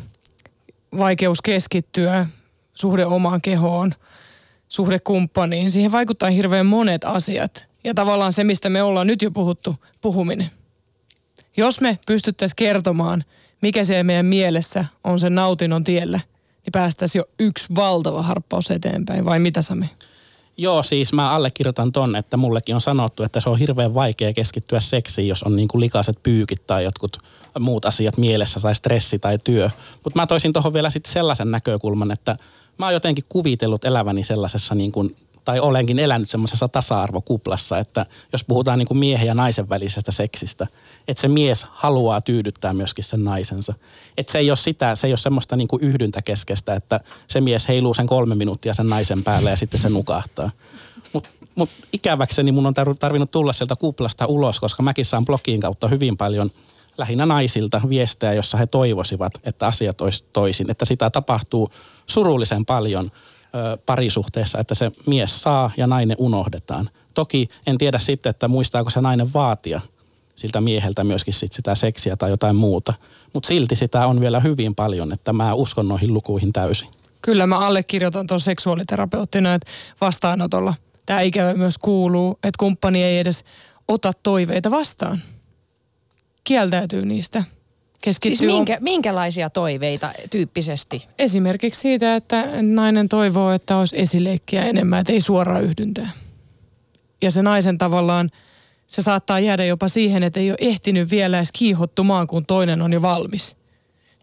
vaikeus 0.98 1.42
keskittyä, 1.42 2.28
suhde 2.74 3.06
omaan 3.06 3.42
kehoon, 3.42 3.94
suhde 4.68 5.00
kumppaniin. 5.00 5.72
Siihen 5.72 5.92
vaikuttaa 5.92 6.30
hirveän 6.30 6.66
monet 6.66 7.04
asiat. 7.04 7.68
Ja 7.84 7.94
tavallaan 7.94 8.34
se, 8.34 8.44
mistä 8.44 8.70
me 8.70 8.84
ollaan 8.84 9.08
nyt 9.08 9.22
jo 9.22 9.32
puhuttu, 9.32 9.76
puhuminen. 10.02 10.52
Jos 11.58 11.82
me 11.82 12.00
pystyttäisiin 12.06 12.56
kertomaan, 12.56 13.24
mikä 13.62 13.84
se 13.84 14.04
meidän 14.04 14.26
mielessä 14.26 14.86
on 15.04 15.20
sen 15.20 15.36
nautinnon 15.36 15.84
tiellä, 15.84 16.20
niin 16.66 16.72
päästäisiin 16.72 17.20
jo 17.20 17.30
yksi 17.40 17.76
valtava 17.76 18.24
harppaus 18.24 18.72
eteenpäin. 18.72 19.26
Vai 19.26 19.40
mitä 19.40 19.62
Sami? 19.62 19.90
Joo, 20.62 20.84
siis 20.84 21.14
mä 21.14 21.32
allekirjoitan 21.32 21.92
ton, 21.92 22.16
että 22.16 22.38
mullekin 22.38 22.76
on 22.76 22.82
sanottu, 22.82 23.24
että 23.24 23.42
se 23.42 23.50
on 23.50 23.60
hirveän 23.60 23.94
vaikea 23.94 24.34
keskittyä 24.34 24.80
seksiin, 24.80 25.28
jos 25.28 25.44
on 25.44 25.56
niin 25.56 25.68
kuin 25.68 25.80
likaiset 25.80 26.24
pyykit 26.24 26.68
tai 26.68 26.84
jotkut 26.84 27.18
muut 27.60 27.86
asiat 27.86 28.18
mielessä 28.18 28.60
tai 28.60 28.76
stressi 28.76 29.20
tai 29.20 29.38
työ. 29.44 29.70
Mutta 30.04 30.20
mä 30.20 30.28
toisin 30.28 30.54
tuohon 30.54 30.74
vielä 30.74 30.90
sitten 30.90 31.14
sellaisen 31.14 31.52
näkökulman, 31.52 32.12
että 32.12 32.38
mä 32.78 32.86
oon 32.86 32.94
jotenkin 32.94 33.24
kuvitellut 33.30 33.86
eläväni 33.86 34.24
sellaisessa 34.24 34.76
niin 34.76 34.92
kuin 34.92 35.16
tai 35.50 35.60
olenkin 35.60 36.00
elänyt 36.00 36.30
semmoisessa 36.30 36.68
tasa-arvokuplassa, 36.68 37.78
että 37.78 38.06
jos 38.34 38.44
puhutaan 38.44 38.80
niin 38.80 38.88
kuin 38.88 38.98
miehen 38.98 39.28
ja 39.28 39.34
naisen 39.34 39.70
välisestä 39.70 40.12
seksistä, 40.12 40.68
että 41.08 41.22
se 41.22 41.28
mies 41.28 41.68
haluaa 41.72 42.22
tyydyttää 42.22 42.74
myöskin 42.74 43.04
sen 43.04 43.24
naisensa. 43.24 43.74
Että 44.18 44.32
se 44.32 44.38
ei 44.38 44.52
ole 44.52 44.58
sitä, 44.58 44.96
se 44.96 45.08
ei 45.08 45.12
ole 45.12 45.18
semmoista 45.18 45.56
niin 45.56 45.68
kuin 45.68 45.84
yhdyntäkeskeistä, 45.84 46.74
että 46.74 47.00
se 47.28 47.42
mies 47.42 47.68
heiluu 47.68 47.94
sen 47.94 48.08
kolme 48.08 48.36
minuuttia 48.36 48.74
sen 48.74 48.90
naisen 48.90 49.24
päälle 49.24 49.50
ja 49.50 49.56
sitten 49.56 49.80
se 49.80 49.90
nukahtaa. 49.90 50.52
Mutta 51.14 51.30
mut 51.56 51.70
ikäväkseni 51.94 52.52
mun 52.52 52.66
on 52.66 52.74
tarvinnut 53.00 53.32
tulla 53.32 53.54
sieltä 53.54 53.76
kuplasta 53.76 54.26
ulos, 54.26 54.60
koska 54.60 54.84
mäkin 54.84 55.06
saan 55.06 55.26
blogiin 55.26 55.62
kautta 55.62 55.88
hyvin 55.88 56.18
paljon 56.18 56.52
lähinnä 56.98 57.26
naisilta 57.26 57.82
viestejä, 57.90 58.34
jossa 58.34 58.58
he 58.58 58.68
toivoisivat, 58.68 59.34
että 59.44 59.68
asiat 59.68 60.02
olisi 60.02 60.24
toisin. 60.34 60.72
Että 60.72 60.86
sitä 60.86 61.10
tapahtuu 61.10 61.70
surullisen 62.06 62.66
paljon– 62.66 63.12
parisuhteessa, 63.86 64.60
että 64.60 64.76
se 64.76 64.92
mies 65.06 65.42
saa 65.42 65.72
ja 65.78 65.88
nainen 65.88 66.18
unohdetaan. 66.20 66.90
Toki 67.14 67.50
en 67.68 67.78
tiedä 67.78 68.00
sitten, 68.00 68.30
että 68.30 68.48
muistaako 68.48 68.90
se 68.90 69.02
nainen 69.02 69.34
vaatia 69.34 69.82
siltä 70.36 70.62
mieheltä 70.62 71.04
myöskin 71.04 71.34
sit 71.34 71.54
sitä 71.54 71.76
seksiä 71.76 72.16
tai 72.16 72.30
jotain 72.30 72.56
muuta. 72.56 72.94
Mutta 73.34 73.48
silti 73.48 73.76
sitä 73.76 74.08
on 74.08 74.20
vielä 74.20 74.40
hyvin 74.40 74.76
paljon, 74.76 75.14
että 75.14 75.34
mä 75.34 75.54
uskon 75.54 75.88
noihin 75.88 76.14
lukuihin 76.14 76.54
täysin. 76.54 76.88
Kyllä 77.22 77.48
mä 77.48 77.60
allekirjoitan 77.60 78.28
tuon 78.28 78.40
seksuaaliterapeuttina, 78.40 79.54
että 79.54 79.72
vastaanotolla 80.02 80.74
tämä 81.06 81.22
ikävä 81.22 81.54
myös 81.54 81.78
kuuluu, 81.78 82.32
että 82.32 82.58
kumppani 82.60 83.04
ei 83.04 83.20
edes 83.20 83.44
ota 83.88 84.12
toiveita 84.24 84.72
vastaan. 84.72 85.20
Kieltäytyy 86.44 87.06
niistä 87.06 87.44
keskittyy... 88.02 88.38
Siis 88.38 88.52
minkä, 88.52 88.78
minkälaisia 88.80 89.50
toiveita 89.50 90.10
tyyppisesti? 90.30 91.08
Esimerkiksi 91.20 91.82
siitä, 91.82 92.16
että 92.16 92.48
nainen 92.62 93.10
toivoo, 93.10 93.52
että 93.52 93.78
olisi 93.78 94.00
esileikkiä 94.00 94.62
enemmän, 94.62 95.00
että 95.00 95.14
ei 95.14 95.22
suoraan 95.22 95.64
yhdyntää. 95.64 96.10
Ja 97.22 97.32
se 97.32 97.42
naisen 97.42 97.78
tavallaan, 97.78 98.30
se 98.88 99.02
saattaa 99.02 99.40
jäädä 99.40 99.66
jopa 99.66 99.88
siihen, 99.88 100.24
että 100.24 100.40
ei 100.40 100.52
ole 100.52 100.58
ehtinyt 100.62 101.12
vielä 101.12 101.38
edes 101.38 101.52
kiihottumaan, 101.52 102.28
kun 102.28 102.46
toinen 102.46 102.82
on 102.82 102.94
jo 102.94 103.02
valmis. 103.02 103.56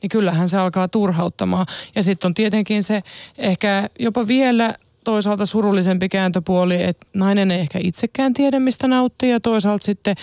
Niin 0.03 0.11
kyllähän 0.11 0.49
se 0.49 0.57
alkaa 0.57 0.89
turhauttamaan. 0.89 1.67
Ja 1.95 2.03
sitten 2.03 2.29
on 2.29 2.35
tietenkin 2.35 2.83
se 2.83 3.03
ehkä 3.39 3.91
jopa 3.99 4.27
vielä 4.27 4.75
toisaalta 5.05 5.47
surullisempi 5.47 6.09
kääntöpuoli, 6.09 6.83
että 6.83 7.07
nainen 7.15 7.51
ei 7.51 7.61
ehkä 7.61 7.79
itsekään 7.83 8.35
tiedä, 8.35 8.61
mistä 8.61 8.89
nauttii 8.89 9.31
ja 9.31 9.41
toisaalta 9.41 9.85
sitten 9.85 10.17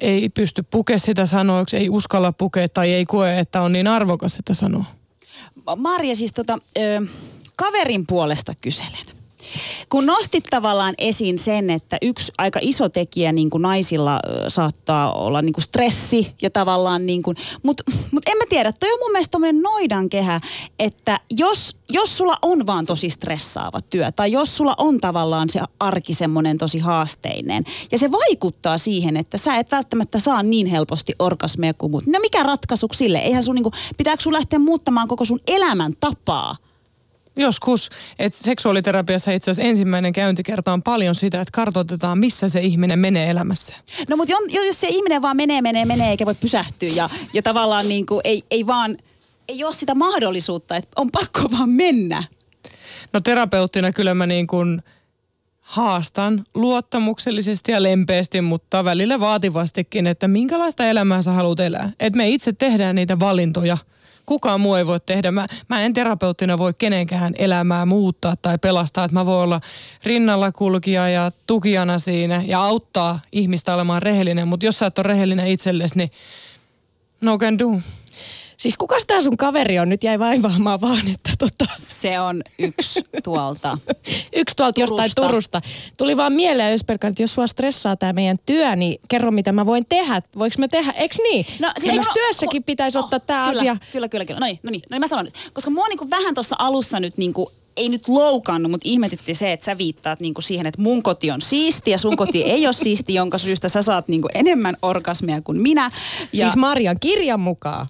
ei 0.00 0.28
pysty 0.28 0.62
pukea 0.62 0.98
sitä 0.98 1.26
sanoiksi, 1.26 1.76
ei 1.76 1.90
uskalla 1.90 2.32
pukea 2.32 2.68
tai 2.68 2.92
ei 2.92 3.04
koe, 3.04 3.38
että 3.38 3.62
on 3.62 3.72
niin 3.72 3.86
arvokas, 3.86 4.36
että 4.36 4.54
sanoo. 4.54 4.84
Marja, 5.76 6.14
siis 6.14 6.32
tota, 6.32 6.58
ö, 6.78 7.06
kaverin 7.56 8.06
puolesta 8.06 8.52
kyselen. 8.62 9.15
Kun 9.88 10.06
nostit 10.06 10.44
tavallaan 10.50 10.94
esiin 10.98 11.38
sen, 11.38 11.70
että 11.70 11.98
yksi 12.02 12.32
aika 12.38 12.58
iso 12.62 12.88
tekijä 12.88 13.32
niin 13.32 13.50
kuin 13.50 13.62
naisilla 13.62 14.20
saattaa 14.48 15.12
olla 15.12 15.42
niin 15.42 15.52
kuin 15.52 15.64
stressi 15.64 16.34
ja 16.42 16.50
tavallaan 16.50 17.06
niin 17.06 17.22
kuin, 17.22 17.36
mutta 17.62 17.82
mut 18.10 18.28
en 18.28 18.38
mä 18.38 18.44
tiedä, 18.48 18.72
toi 18.72 18.92
on 18.92 18.98
mun 19.02 19.12
mielestä 19.12 19.30
tommonen 19.30 19.62
noidan 19.62 20.08
kehä, 20.08 20.40
että 20.78 21.20
jos, 21.30 21.76
jos 21.90 22.18
sulla 22.18 22.38
on 22.42 22.66
vaan 22.66 22.86
tosi 22.86 23.10
stressaava 23.10 23.80
työ 23.80 24.12
tai 24.12 24.32
jos 24.32 24.56
sulla 24.56 24.74
on 24.78 25.00
tavallaan 25.00 25.50
se 25.50 25.60
arki 25.80 26.14
semmoinen 26.14 26.58
tosi 26.58 26.78
haasteinen 26.78 27.64
ja 27.92 27.98
se 27.98 28.12
vaikuttaa 28.12 28.78
siihen, 28.78 29.16
että 29.16 29.38
sä 29.38 29.56
et 29.56 29.70
välttämättä 29.70 30.18
saa 30.18 30.42
niin 30.42 30.66
helposti 30.66 31.12
orgasmeja 31.18 31.74
kuin 31.74 31.90
muut. 31.90 32.06
No 32.06 32.18
mikä 32.20 32.42
ratkaisu 32.42 32.86
sille? 32.92 33.18
Eihän 33.18 33.42
sun 33.42 33.54
niin 33.54 33.62
kuin, 33.62 33.72
pitääkö 33.96 34.22
sun 34.22 34.32
lähteä 34.32 34.58
muuttamaan 34.58 35.08
koko 35.08 35.24
sun 35.24 35.40
elämän 35.46 35.92
tapaa? 36.00 36.56
Joskus. 37.36 37.90
Et 38.18 38.34
seksuaaliterapiassa 38.34 39.30
itse 39.30 39.50
asiassa 39.50 39.68
ensimmäinen 39.68 40.12
käyntikerta 40.12 40.72
on 40.72 40.82
paljon 40.82 41.14
sitä, 41.14 41.40
että 41.40 41.52
kartoitetaan, 41.52 42.18
missä 42.18 42.48
se 42.48 42.60
ihminen 42.60 42.98
menee 42.98 43.30
elämässä. 43.30 43.74
No 44.08 44.16
mutta 44.16 44.32
jos 44.48 44.80
se 44.80 44.88
ihminen 44.88 45.22
vaan 45.22 45.36
menee, 45.36 45.62
menee, 45.62 45.84
menee 45.84 46.10
eikä 46.10 46.26
voi 46.26 46.34
pysähtyä 46.34 46.88
ja, 46.88 47.08
ja 47.32 47.42
tavallaan 47.42 47.88
niin 47.88 48.06
kuin 48.06 48.20
ei, 48.24 48.42
ei 48.50 48.66
vaan, 48.66 48.96
ei 49.48 49.64
ole 49.64 49.72
sitä 49.72 49.94
mahdollisuutta, 49.94 50.76
että 50.76 50.90
on 50.96 51.10
pakko 51.10 51.42
vaan 51.50 51.70
mennä. 51.70 52.22
No 53.12 53.20
terapeuttina 53.20 53.92
kyllä 53.92 54.14
mä 54.14 54.26
niin 54.26 54.46
kuin 54.46 54.82
haastan 55.60 56.44
luottamuksellisesti 56.54 57.72
ja 57.72 57.82
lempeästi, 57.82 58.40
mutta 58.40 58.84
välillä 58.84 59.20
vaativastikin, 59.20 60.06
että 60.06 60.28
minkälaista 60.28 60.86
elämää 60.86 61.22
sä 61.22 61.32
haluat 61.32 61.60
elää. 61.60 61.92
Että 62.00 62.16
me 62.16 62.28
itse 62.28 62.52
tehdään 62.52 62.94
niitä 62.96 63.18
valintoja– 63.18 63.78
kukaan 64.26 64.60
muu 64.60 64.74
ei 64.74 64.86
voi 64.86 65.00
tehdä. 65.00 65.30
Mä, 65.30 65.46
mä 65.68 65.82
en 65.82 65.92
terapeuttina 65.92 66.58
voi 66.58 66.74
kenenkään 66.78 67.34
elämää 67.38 67.86
muuttaa 67.86 68.34
tai 68.42 68.58
pelastaa. 68.58 69.04
Että 69.04 69.14
mä 69.14 69.26
voin 69.26 69.44
olla 69.44 69.60
rinnalla 70.04 70.52
kulkija 70.52 71.08
ja 71.08 71.32
tukijana 71.46 71.98
siinä 71.98 72.42
ja 72.46 72.60
auttaa 72.60 73.20
ihmistä 73.32 73.74
olemaan 73.74 74.02
rehellinen. 74.02 74.48
Mutta 74.48 74.66
jos 74.66 74.78
sä 74.78 74.86
et 74.86 74.98
ole 74.98 75.06
rehellinen 75.06 75.46
itsellesi, 75.46 75.98
niin 75.98 76.10
no 77.20 77.38
can 77.38 77.58
do. 77.58 77.80
Siis 78.56 78.76
kuka 78.76 78.96
tämä 79.06 79.20
sun 79.20 79.36
kaveri 79.36 79.78
on? 79.78 79.88
Nyt 79.88 80.04
jäi 80.04 80.18
vaivaamaan 80.18 80.80
vaan, 80.80 81.08
että 81.14 81.30
tota... 81.38 81.64
Se 81.78 82.20
on 82.20 82.42
yksi 82.58 83.00
tuolta. 83.24 83.78
yksi 84.40 84.56
tuolta 84.56 84.72
Turusta. 84.72 85.02
jostain 85.02 85.10
Turusta. 85.28 85.62
Tuli 85.96 86.16
vaan 86.16 86.32
mieleen, 86.32 86.74
Ösperkan, 86.74 87.10
että 87.10 87.22
jos 87.22 87.34
sua 87.34 87.46
stressaa 87.46 87.96
tämä 87.96 88.12
meidän 88.12 88.36
työ, 88.46 88.76
niin 88.76 89.00
kerro 89.08 89.30
mitä 89.30 89.52
mä 89.52 89.66
voin 89.66 89.86
tehdä. 89.88 90.22
Voinko 90.38 90.56
mä 90.58 90.68
tehdä, 90.68 90.92
eikö 90.92 91.16
niin? 91.22 91.46
No, 91.60 91.72
siis 91.78 91.92
Eikö 91.92 92.06
työssäkin 92.14 92.64
pitäisi 92.64 92.98
oh, 92.98 93.04
ottaa 93.04 93.20
tämä 93.20 93.44
asia? 93.44 93.76
Kyllä, 93.92 94.08
kyllä, 94.08 94.24
kyllä. 94.24 94.40
No 94.40 94.46
niin, 94.46 94.58
no 94.62 94.70
niin, 94.70 94.82
no 94.90 94.94
niin 94.94 95.00
mä 95.00 95.08
sanon 95.08 95.24
nyt. 95.24 95.34
Koska 95.52 95.70
mua 95.70 95.88
niinku 95.88 96.10
vähän 96.10 96.34
tuossa 96.34 96.56
alussa 96.58 97.00
nyt 97.00 97.18
niinku 97.18 97.52
ei 97.76 97.88
nyt 97.88 98.08
loukannut, 98.08 98.70
mutta 98.70 98.88
ihmetytti 98.88 99.34
se, 99.34 99.52
että 99.52 99.64
sä 99.64 99.78
viittaat 99.78 100.20
niinku 100.20 100.40
siihen, 100.40 100.66
että 100.66 100.82
mun 100.82 101.02
koti 101.02 101.30
on 101.30 101.42
siisti 101.42 101.90
ja 101.90 101.98
sun 101.98 102.16
koti 102.16 102.42
ei 102.42 102.66
ole 102.66 102.72
siisti, 102.72 103.14
jonka 103.14 103.38
syystä 103.38 103.68
sä 103.68 103.82
saat 103.82 104.08
niinku 104.08 104.28
enemmän 104.34 104.76
orgasmia 104.82 105.40
kuin 105.40 105.60
minä. 105.60 105.90
Ja... 106.32 106.46
Siis 106.46 106.56
Marian 106.56 107.00
kirjan 107.00 107.40
mukaan 107.40 107.86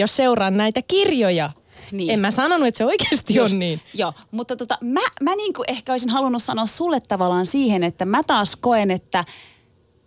jos 0.00 0.16
seuraan 0.16 0.56
näitä 0.56 0.82
kirjoja. 0.82 1.50
Niin. 1.92 2.10
En 2.10 2.20
mä 2.20 2.30
sanonut, 2.30 2.68
että 2.68 2.78
se 2.78 2.84
oikeasti 2.84 3.34
Just, 3.34 3.52
on 3.52 3.58
niin. 3.58 3.80
Joo, 3.94 4.12
mutta 4.30 4.56
tota, 4.56 4.78
mä, 4.80 5.00
mä 5.22 5.36
niinku 5.36 5.64
ehkä 5.68 5.92
olisin 5.92 6.10
halunnut 6.10 6.42
sanoa 6.42 6.66
sulle 6.66 7.00
tavallaan 7.00 7.46
siihen, 7.46 7.84
että 7.84 8.04
mä 8.04 8.22
taas 8.22 8.56
koen, 8.56 8.90
että 8.90 9.24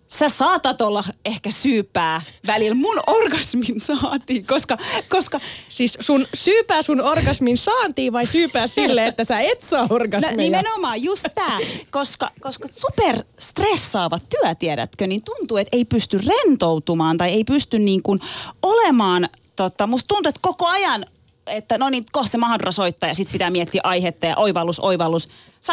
sä 0.08 0.30
saatat 0.30 0.82
olla 0.82 1.04
ehkä 1.26 1.52
syypää 1.52 2.22
välillä 2.48 2.76
mun 2.76 3.00
orgasmin 3.08 3.82
saantiin, 3.82 4.46
koska, 4.46 4.78
koska... 5.10 5.40
Siis 5.70 5.98
sun 6.00 6.28
syypää 6.34 6.82
sun 6.82 7.02
orgasmin 7.02 7.58
saantiin 7.58 8.14
vai 8.14 8.26
syypää 8.26 8.68
sille, 8.68 9.06
että 9.08 9.24
sä 9.24 9.40
et 9.40 9.62
saa 9.62 9.88
orgasmia? 9.90 10.32
No, 10.32 10.38
nimenomaan, 10.38 11.04
just 11.04 11.26
tää. 11.36 11.58
Koska, 11.92 12.32
koska 12.42 12.68
super 12.72 13.24
stressaava 13.40 14.20
työ, 14.20 14.56
tiedätkö, 14.56 15.08
niin 15.08 15.22
tuntuu, 15.24 15.58
että 15.58 15.78
ei 15.78 15.86
pysty 15.86 16.20
rentoutumaan 16.28 17.18
tai 17.18 17.30
ei 17.32 17.44
pysty 17.44 17.80
niin 17.80 18.04
kuin 18.04 18.20
olemaan 18.62 19.30
tota, 19.56 19.88
musta 19.88 20.08
tuntuu, 20.08 20.30
että 20.30 20.42
koko 20.42 20.68
ajan 20.68 21.06
että 21.48 21.78
no 21.78 21.90
niin, 21.90 22.06
kohta 22.12 22.32
se 22.32 22.38
Mahadra 22.38 22.72
soittaa 22.72 23.10
ja 23.10 23.16
sitten 23.16 23.34
pitää 23.34 23.50
miettiä 23.50 23.82
aihetta 23.84 24.26
ja 24.26 24.38
oivallus, 24.38 24.80
oivallus. 24.80 25.28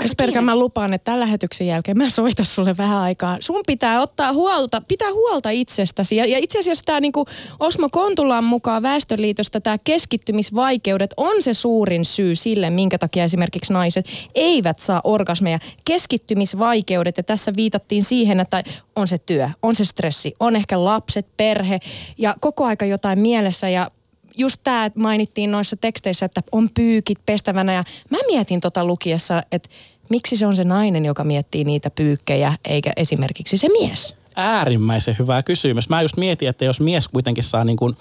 Esperkä, 0.05 0.41
mä 0.41 0.57
lupaan, 0.57 0.95
että 0.95 1.05
tällä 1.05 1.25
lähetyksen 1.25 1.67
jälkeen 1.67 1.99
mä 1.99 2.11
soitan 2.11 2.47
sulle 2.47 2.77
vähän 2.77 2.99
aikaa. 2.99 3.37
Sun 3.41 3.61
pitää 3.67 4.01
ottaa 4.01 4.33
huolta, 4.33 4.83
pitää 4.89 5.13
huolta 5.13 5.51
itsestäsi. 5.51 6.17
Ja, 6.17 6.27
ja 6.27 6.39
itse 6.39 6.59
asiassa 6.59 6.85
tämä 6.85 7.01
niinku 7.01 7.27
Osmo 7.61 7.89
Kontulan 7.89 8.45
mukaan 8.45 8.83
Väestöliitosta 8.83 9.61
tämä 9.61 9.79
keskittymisvaikeudet 9.79 11.15
on 11.17 11.43
se 11.43 11.55
suurin 11.55 12.05
syy 12.05 12.37
sille, 12.37 12.71
minkä 12.71 12.99
takia 12.99 13.25
esimerkiksi 13.25 13.73
naiset 13.73 14.07
eivät 14.35 14.81
saa 14.81 15.01
orgasmeja. 15.05 15.59
Keskittymisvaikeudet, 15.85 17.17
ja 17.17 17.23
tässä 17.23 17.53
viitattiin 17.57 18.03
siihen, 18.03 18.41
että 18.41 18.65
on 18.97 19.09
se 19.09 19.19
työ, 19.19 19.51
on 19.63 19.77
se 19.77 19.85
stressi, 19.85 20.35
on 20.41 20.57
ehkä 20.57 20.85
lapset, 20.85 21.27
perhe 21.37 21.79
ja 22.19 22.35
koko 22.41 22.65
aika 22.65 22.85
jotain 22.85 23.19
mielessä 23.19 23.69
ja 23.69 23.91
just 24.37 24.61
tämä, 24.65 24.85
että 24.85 25.01
mainittiin 25.01 25.51
noissa 25.51 25.77
teksteissä, 25.77 26.27
että 26.27 26.43
on 26.53 26.71
pyykit 26.75 27.19
pestävänä 27.27 27.73
ja 27.73 27.85
mä 28.11 28.19
mietin 28.27 28.61
tota 28.61 28.85
lukiessa, 28.85 29.43
että 29.53 29.69
miksi 30.09 30.37
se 30.37 30.47
on 30.47 30.57
se 30.57 30.65
nainen, 30.65 31.05
joka 31.05 31.25
miettii 31.25 31.65
niitä 31.65 31.91
pyykkejä, 31.91 32.53
eikä 32.65 32.93
esimerkiksi 32.97 33.57
se 33.57 33.69
mies? 33.69 34.17
Äärimmäisen 34.37 35.17
hyvä 35.19 35.43
kysymys. 35.43 35.89
Mä 35.89 36.03
just 36.03 36.17
mietin, 36.17 36.49
että 36.49 36.65
jos 36.65 36.81
mies 36.81 37.09
kuitenkin 37.09 37.45
saa 37.45 37.65
niin 37.65 37.77
kuin, 37.77 37.97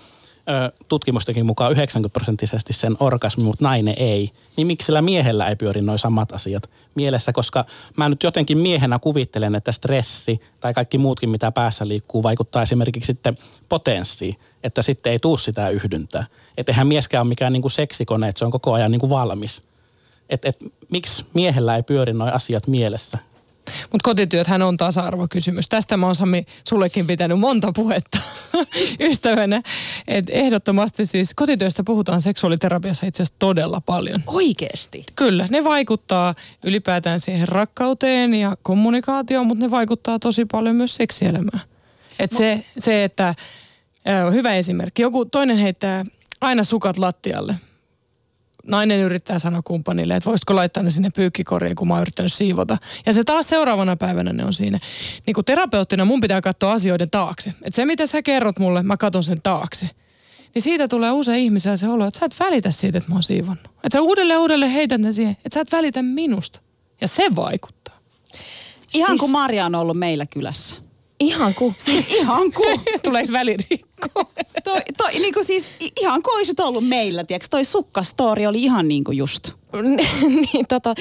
ö, 0.49 0.71
tutkimustenkin 0.87 1.45
mukaan 1.45 1.71
90 1.71 2.13
prosenttisesti 2.13 2.73
sen 2.73 2.97
orgasmi, 2.99 3.43
mutta 3.43 3.63
nainen 3.63 3.95
ei, 3.97 4.31
niin 4.57 4.67
miksi 4.67 4.85
sillä 4.85 5.01
miehellä 5.01 5.47
ei 5.47 5.55
pyöri 5.55 5.81
noin 5.81 5.99
samat 5.99 6.31
asiat 6.31 6.69
mielessä, 6.95 7.33
koska 7.33 7.65
mä 7.97 8.09
nyt 8.09 8.23
jotenkin 8.23 8.57
miehenä 8.57 8.99
kuvittelen, 8.99 9.55
että 9.55 9.71
stressi 9.71 10.41
tai 10.59 10.73
kaikki 10.73 10.97
muutkin, 10.97 11.29
mitä 11.29 11.51
päässä 11.51 11.87
liikkuu, 11.87 12.23
vaikuttaa 12.23 12.61
esimerkiksi 12.61 13.07
sitten 13.07 13.37
potenssiin 13.69 14.35
että 14.63 14.81
sitten 14.81 15.11
ei 15.11 15.19
tuu 15.19 15.37
sitä 15.37 15.69
yhdyntää. 15.69 16.25
Että 16.57 16.71
eihän 16.71 16.87
mieskään 16.87 17.21
ole 17.21 17.29
mikään 17.29 17.53
niin 17.53 17.61
kuin 17.61 17.71
seksikone, 17.71 18.27
että 18.27 18.39
se 18.39 18.45
on 18.45 18.51
koko 18.51 18.73
ajan 18.73 18.91
niin 18.91 18.99
kuin 18.99 19.09
valmis. 19.09 19.63
Että 20.29 20.49
et, 20.49 20.57
miksi 20.91 21.25
miehellä 21.33 21.75
ei 21.75 21.83
pyöri 21.83 22.13
noin 22.13 22.33
asiat 22.33 22.67
mielessä? 22.67 23.17
Mutta 23.91 24.09
kotityöthän 24.09 24.61
on 24.61 24.77
tasa-arvokysymys. 24.77 25.69
Tästä 25.69 25.97
mä 25.97 26.05
oon 26.05 26.15
Sami 26.15 26.45
sullekin 26.67 27.07
pitänyt 27.07 27.39
monta 27.39 27.71
puhetta 27.75 28.19
ystävänä. 29.09 29.61
Et 30.07 30.25
ehdottomasti 30.29 31.05
siis 31.05 31.33
kotityöstä 31.33 31.83
puhutaan 31.83 32.21
seksuaaliterapiassa 32.21 33.07
itse 33.07 33.23
asiassa 33.23 33.39
todella 33.39 33.81
paljon. 33.81 34.23
Oikeesti? 34.27 35.05
Kyllä, 35.15 35.47
ne 35.49 35.63
vaikuttaa 35.63 36.35
ylipäätään 36.63 37.19
siihen 37.19 37.47
rakkauteen 37.47 38.33
ja 38.33 38.57
kommunikaatioon, 38.63 39.47
mutta 39.47 39.65
ne 39.65 39.71
vaikuttaa 39.71 40.19
tosi 40.19 40.45
paljon 40.45 40.75
myös 40.75 40.95
seksielämään. 40.95 41.61
Et 42.19 42.31
se, 42.31 42.65
se, 42.77 43.03
että 43.03 43.35
Hyvä 44.31 44.53
esimerkki. 44.53 45.01
Joku 45.01 45.25
toinen 45.25 45.57
heittää 45.57 46.05
aina 46.41 46.63
sukat 46.63 46.97
lattialle. 46.97 47.55
Nainen 48.67 48.99
yrittää 48.99 49.39
sanoa 49.39 49.61
kumppanille, 49.61 50.15
että 50.15 50.29
voisitko 50.29 50.55
laittaa 50.55 50.83
ne 50.83 50.91
sinne 50.91 51.09
pyykkikoriin, 51.09 51.75
kun 51.75 51.87
mä 51.87 51.93
oon 51.93 52.01
yrittänyt 52.01 52.33
siivota. 52.33 52.77
Ja 53.05 53.13
se 53.13 53.23
taas 53.23 53.49
seuraavana 53.49 53.95
päivänä 53.95 54.33
ne 54.33 54.45
on 54.45 54.53
siinä. 54.53 54.79
Niin 55.25 55.33
kuin 55.33 55.45
terapeuttina 55.45 56.05
mun 56.05 56.19
pitää 56.19 56.41
katsoa 56.41 56.71
asioiden 56.71 57.09
taakse. 57.09 57.49
Että 57.49 57.75
se 57.75 57.85
mitä 57.85 58.07
sä 58.07 58.21
kerrot 58.21 58.59
mulle, 58.59 58.83
mä 58.83 58.97
katson 58.97 59.23
sen 59.23 59.41
taakse. 59.43 59.89
Niin 60.55 60.61
siitä 60.61 60.87
tulee 60.87 61.11
usein 61.11 61.43
ihmisellä 61.43 61.77
se 61.77 61.87
olo, 61.87 62.05
että 62.05 62.19
sä 62.19 62.25
et 62.25 62.35
välitä 62.39 62.71
siitä, 62.71 62.97
että 62.97 63.09
mä 63.09 63.15
oon 63.15 63.23
siivonnut. 63.23 63.65
Että 63.65 63.89
sä 63.93 64.01
uudelleen 64.01 64.39
uudelleen 64.39 64.71
heität 64.71 65.01
ne 65.01 65.11
siihen, 65.11 65.37
että 65.45 65.53
sä 65.53 65.61
et 65.61 65.71
välitä 65.71 66.01
minusta. 66.01 66.59
Ja 67.01 67.07
se 67.07 67.35
vaikuttaa. 67.35 67.99
Ihan 68.93 69.07
siis... 69.07 69.19
kuin 69.19 69.31
Maria 69.31 69.65
on 69.65 69.75
ollut 69.75 69.97
meillä 69.97 70.25
kylässä. 70.25 70.75
Ihan 71.19 71.53
ku. 71.53 71.73
Siis 71.77 72.05
ihan 72.09 72.51
ku. 72.51 72.63
Tuleeko 73.03 73.33
välirikko? 73.33 74.07
toi, 74.63 74.81
toi, 74.97 75.11
niin 75.11 75.33
kuin 75.33 75.45
siis 75.45 75.75
ihan 76.01 76.23
kuin 76.23 76.35
olisit 76.35 76.59
ollut 76.59 76.87
meillä, 76.87 77.23
tiedätkö? 77.23 77.47
Toi 77.49 77.65
sukkastori 77.65 78.47
oli 78.47 78.63
ihan 78.63 78.87
niin 78.87 79.03
kuin 79.03 79.17
just. 79.17 79.51
niin, 80.53 80.67
tota, 80.67 80.93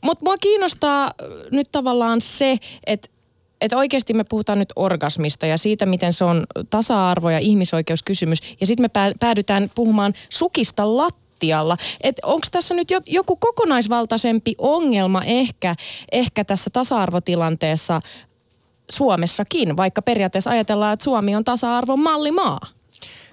Mutta 0.00 0.24
mua 0.24 0.36
kiinnostaa 0.36 1.10
nyt 1.52 1.66
tavallaan 1.72 2.20
se, 2.20 2.56
että 2.86 3.08
että 3.60 3.76
oikeasti 3.76 4.12
me 4.12 4.24
puhutaan 4.24 4.58
nyt 4.58 4.72
orgasmista 4.76 5.46
ja 5.46 5.58
siitä, 5.58 5.86
miten 5.86 6.12
se 6.12 6.24
on 6.24 6.44
tasa-arvo 6.70 7.30
ja 7.30 7.38
ihmisoikeuskysymys. 7.38 8.38
Ja 8.60 8.66
sitten 8.66 8.84
me 8.84 9.12
päädytään 9.20 9.70
puhumaan 9.74 10.12
sukista 10.28 10.96
lattialla. 10.96 11.76
Että 12.00 12.26
onko 12.26 12.46
tässä 12.50 12.74
nyt 12.74 12.88
joku 13.06 13.36
kokonaisvaltaisempi 13.36 14.54
ongelma 14.58 15.22
ehkä, 15.24 15.74
ehkä 16.12 16.44
tässä 16.44 16.70
tasa-arvotilanteessa 16.70 18.00
Suomessakin, 18.92 19.76
vaikka 19.76 20.02
periaatteessa 20.02 20.50
ajatellaan, 20.50 20.92
että 20.92 21.04
Suomi 21.04 21.36
on 21.36 21.44
tasa-arvon 21.44 22.00
mallimaa. 22.00 22.60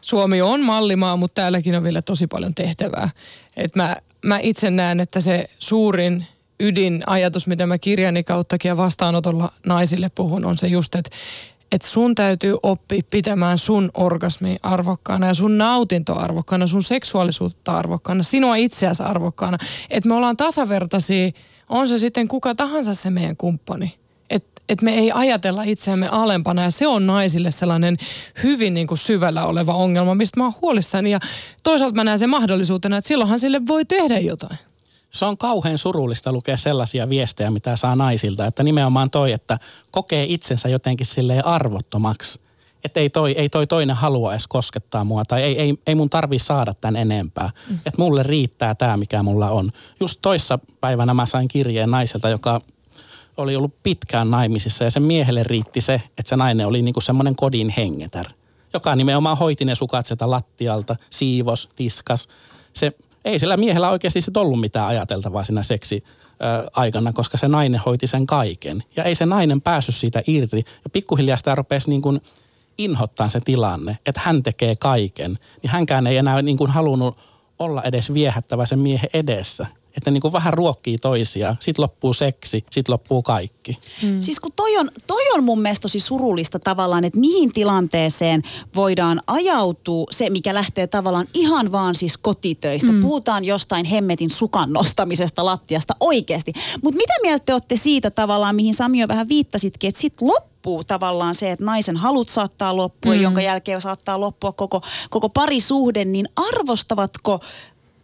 Suomi 0.02 0.42
on 0.42 0.62
mallimaa, 0.62 1.18
mutta 1.18 1.42
täälläkin 1.42 1.76
on 1.76 1.84
vielä 1.84 2.02
tosi 2.02 2.28
paljon 2.28 2.56
tehtävää. 2.56 3.10
Et 3.58 3.76
mä, 3.76 3.96
mä 4.26 4.40
itse 4.40 4.70
näen, 4.70 5.00
että 5.00 5.22
se 5.22 5.50
suurin 5.60 6.28
ydinajatus, 6.60 7.48
mitä 7.48 7.66
mä 7.66 7.78
kirjani 7.78 8.24
kauttakin 8.24 8.70
ja 8.70 8.78
vastaanotolla 8.78 9.52
naisille 9.66 10.10
puhun, 10.16 10.46
on 10.46 10.58
se 10.58 10.68
just, 10.68 10.96
että 10.96 11.10
että 11.72 11.88
sun 11.88 12.16
täytyy 12.16 12.58
oppia 12.64 13.02
pitämään 13.10 13.58
sun 13.58 13.92
orgasmi 13.94 14.58
arvokkaana 14.64 15.28
ja 15.28 15.34
sun 15.34 15.58
nautinto 15.58 16.20
arvokkaana, 16.20 16.68
sun 16.68 16.84
seksuaalisuutta 16.84 17.78
arvokkaana, 17.78 18.24
sinua 18.24 18.56
itseäsi 18.56 19.04
arvokkaana. 19.04 19.58
Että 19.90 20.10
me 20.10 20.16
ollaan 20.16 20.38
tasavertaisia, 20.38 21.32
on 21.70 21.88
se 21.88 21.98
sitten 21.98 22.28
kuka 22.28 22.56
tahansa 22.56 22.94
se 22.94 23.10
meidän 23.10 23.38
kumppani 23.38 23.98
että 24.70 24.86
me 24.86 24.94
ei 24.94 25.12
ajatella 25.12 25.64
itseämme 25.64 26.08
alempana 26.08 26.64
ja 26.64 26.72
se 26.72 26.88
on 26.88 27.08
naisille 27.08 27.52
sellainen 27.52 27.98
hyvin 28.44 28.74
niin 28.74 28.88
kuin 28.88 28.98
syvällä 28.98 29.46
oleva 29.46 29.74
ongelma, 29.74 30.16
mistä 30.16 30.40
mä 30.40 30.44
oon 30.44 30.54
huolissani 30.62 31.12
ja 31.12 31.20
toisaalta 31.64 31.96
mä 31.96 32.04
näen 32.04 32.20
sen 32.20 32.30
mahdollisuutena, 32.30 32.98
että 32.98 33.08
silloinhan 33.08 33.40
sille 33.40 33.62
voi 33.68 33.86
tehdä 33.86 34.20
jotain. 34.20 34.58
Se 35.12 35.26
on 35.26 35.38
kauhean 35.38 35.78
surullista 35.78 36.32
lukea 36.32 36.58
sellaisia 36.58 37.10
viestejä, 37.10 37.52
mitä 37.52 37.76
saa 37.76 37.96
naisilta, 37.96 38.46
että 38.46 38.64
nimenomaan 38.64 39.10
toi, 39.10 39.32
että 39.32 39.60
kokee 39.92 40.26
itsensä 40.30 40.70
jotenkin 40.70 41.06
silleen 41.06 41.46
arvottomaksi. 41.46 42.40
että 42.84 43.00
ei 43.00 43.10
toi, 43.10 43.32
ei 43.32 43.50
toi 43.50 43.68
toinen 43.68 43.96
halua 43.96 44.34
edes 44.34 44.48
koskettaa 44.48 45.04
mua 45.04 45.26
tai 45.26 45.44
ei, 45.44 45.60
ei, 45.60 45.76
ei 45.88 45.96
mun 45.96 46.10
tarvi 46.10 46.40
saada 46.40 46.74
tämän 46.74 46.96
enempää. 46.96 47.50
Mm. 47.70 47.76
Että 47.76 48.02
mulle 48.02 48.24
riittää 48.24 48.76
tämä, 48.76 48.98
mikä 48.98 49.24
mulla 49.24 49.50
on. 49.50 49.72
Just 50.00 50.20
toissa 50.22 50.60
päivänä 50.82 51.14
mä 51.14 51.26
sain 51.26 51.48
kirjeen 51.48 51.92
naiselta, 51.92 52.30
joka 52.30 52.62
oli 53.38 53.56
ollut 53.56 53.84
pitkään 53.84 54.32
naimisissa 54.32 54.84
ja 54.84 54.92
sen 54.92 55.04
miehelle 55.04 55.44
riitti 55.44 55.82
se, 55.82 56.02
että 56.18 56.30
se 56.30 56.36
nainen 56.36 56.68
oli 56.68 56.82
niinku 56.82 57.02
semmoinen 57.02 57.36
kodin 57.36 57.74
hengetär, 57.78 58.26
joka 58.74 58.96
nimenomaan 58.96 59.38
hoiti 59.38 59.66
ne 59.66 59.76
sukat 59.76 60.06
sieltä 60.06 60.30
lattialta, 60.30 60.96
siivos, 61.10 61.70
tiskas. 61.76 62.28
Se, 62.74 62.92
ei 63.26 63.40
sillä 63.40 63.58
miehellä 63.58 63.90
oikeasti 63.90 64.22
sit 64.22 64.38
ollut 64.38 64.60
mitään 64.60 64.88
ajateltavaa 64.88 65.44
siinä 65.44 65.64
seksi 65.64 66.04
ö, 66.04 66.70
aikana, 66.74 67.14
koska 67.14 67.38
se 67.38 67.48
nainen 67.48 67.82
hoiti 67.86 68.08
sen 68.08 68.26
kaiken. 68.26 68.84
Ja 68.96 69.04
ei 69.04 69.16
se 69.16 69.26
nainen 69.26 69.62
päässyt 69.62 69.96
siitä 69.96 70.24
irti. 70.28 70.64
Ja 70.84 70.90
pikkuhiljaa 70.90 71.38
sitä 71.38 71.56
rupesi 71.56 71.90
niin 71.90 72.02
kuin 72.02 72.22
inhottaa 72.78 73.30
se 73.30 73.40
tilanne, 73.40 73.98
että 74.06 74.22
hän 74.24 74.44
tekee 74.44 74.76
kaiken. 74.76 75.38
Niin 75.62 75.72
hänkään 75.72 76.08
ei 76.08 76.18
enää 76.18 76.42
niin 76.42 76.58
kuin 76.58 76.72
halunnut 76.72 77.18
olla 77.60 77.84
edes 77.84 78.14
viehättävä 78.14 78.66
sen 78.66 78.80
miehen 78.80 79.10
edessä 79.14 79.68
että 79.98 80.12
niin 80.12 80.22
kuin 80.22 80.34
vähän 80.34 80.54
ruokkii 80.54 80.98
toisiaan. 80.98 81.58
Sitten 81.60 81.84
loppuu 81.84 82.14
seksi, 82.14 82.66
sitten 82.72 82.94
loppuu 82.94 83.22
kaikki. 83.22 83.78
Mm. 84.04 84.22
Siis 84.22 84.40
kun 84.40 84.52
toi 84.56 84.78
on, 84.78 84.90
toi 85.08 85.24
on 85.34 85.44
mun 85.44 85.62
mielestä 85.62 85.82
tosi 85.82 86.00
surullista 86.00 86.60
tavallaan, 86.60 87.04
että 87.04 87.20
mihin 87.20 87.54
tilanteeseen 87.54 88.42
voidaan 88.76 89.22
ajautua 89.28 90.06
se, 90.12 90.30
mikä 90.30 90.54
lähtee 90.54 90.88
tavallaan 90.88 91.28
ihan 91.34 91.72
vaan 91.72 91.96
siis 91.96 92.18
kotitöistä. 92.18 92.92
Mm. 92.92 93.02
Puhutaan 93.02 93.46
jostain 93.46 93.86
hemmetin 93.86 94.30
sukan 94.30 94.74
nostamisesta 94.74 95.46
lattiasta 95.46 95.96
oikeasti. 96.00 96.54
Mutta 96.84 96.98
mitä 96.98 97.14
mieltä 97.22 97.46
te 97.46 97.54
olette 97.54 97.76
siitä 97.76 98.12
tavallaan, 98.12 98.56
mihin 98.56 98.74
Sami 98.74 99.00
jo 99.00 99.08
vähän 99.08 99.30
viittasitkin, 99.30 99.88
että 99.88 100.02
sitten 100.02 100.28
loppuu 100.28 100.84
tavallaan 100.84 101.36
se, 101.36 101.52
että 101.52 101.66
naisen 101.66 101.98
halut 101.98 102.30
saattaa 102.30 102.76
loppua, 102.76 103.14
mm. 103.14 103.22
jonka 103.22 103.42
jälkeen 103.42 103.82
saattaa 103.82 104.20
loppua 104.20 104.52
koko, 104.52 104.82
koko 105.10 105.30
parisuhde, 105.30 106.06
niin 106.06 106.30
arvostavatko 106.36 107.40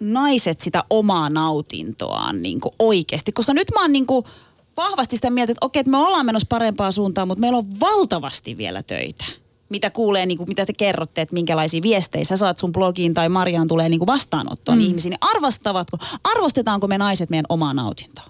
naiset 0.03 0.61
sitä 0.61 0.83
omaa 0.89 1.29
nautintoaan 1.29 2.41
niin 2.41 2.59
kuin 2.59 2.75
oikeasti? 2.79 3.31
Koska 3.31 3.53
nyt 3.53 3.67
mä 3.73 3.81
oon 3.81 3.91
niin 3.91 4.05
kuin 4.05 4.25
vahvasti 4.77 5.15
sitä 5.15 5.29
mieltä, 5.29 5.51
että 5.51 5.65
okei, 5.65 5.79
että 5.79 5.91
me 5.91 5.97
ollaan 5.97 6.25
menossa 6.25 6.47
parempaan 6.49 6.93
suuntaan, 6.93 7.27
mutta 7.27 7.39
meillä 7.39 7.57
on 7.57 7.79
valtavasti 7.79 8.57
vielä 8.57 8.83
töitä. 8.83 9.25
Mitä 9.69 9.89
kuulee, 9.89 10.25
niin 10.25 10.37
kuin, 10.37 10.47
mitä 10.47 10.65
te 10.65 10.73
kerrotte, 10.73 11.21
että 11.21 11.33
minkälaisia 11.33 11.81
viestejä 11.81 12.25
sä 12.25 12.37
saat 12.37 12.59
sun 12.59 12.71
blogiin 12.71 13.13
tai 13.13 13.29
Mariaan 13.29 13.67
tulee 13.67 13.89
niin 13.89 13.99
kuin 13.99 14.07
vastaanottoon 14.07 14.77
mm. 14.77 14.83
ihmisiin, 14.83 15.09
niin 15.09 15.35
arvostavatko, 15.35 15.97
arvostetaanko 16.23 16.87
me 16.87 16.97
naiset 16.97 17.29
meidän 17.29 17.45
omaa 17.49 17.73
nautintoa? 17.73 18.25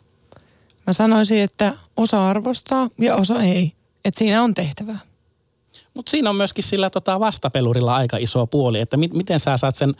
Mä 0.88 0.94
sanoisin, 0.94 1.38
että 1.38 1.78
osa 1.98 2.30
arvostaa 2.30 2.90
ja 2.98 3.16
osa 3.16 3.42
ei. 3.42 3.74
Että 4.06 4.20
siinä 4.20 4.44
on 4.44 4.54
tehtävää. 4.54 5.00
Mutta 5.94 6.10
siinä 6.10 6.30
on 6.30 6.36
myöskin 6.36 6.64
sillä 6.64 6.90
tota 6.90 7.20
vastapelurilla 7.20 7.96
aika 7.96 8.18
iso 8.18 8.48
puoli, 8.48 8.80
että 8.80 8.98
mi- 8.98 9.10
miten 9.14 9.40
sä 9.40 9.58
saat 9.58 9.76
sen 9.76 9.96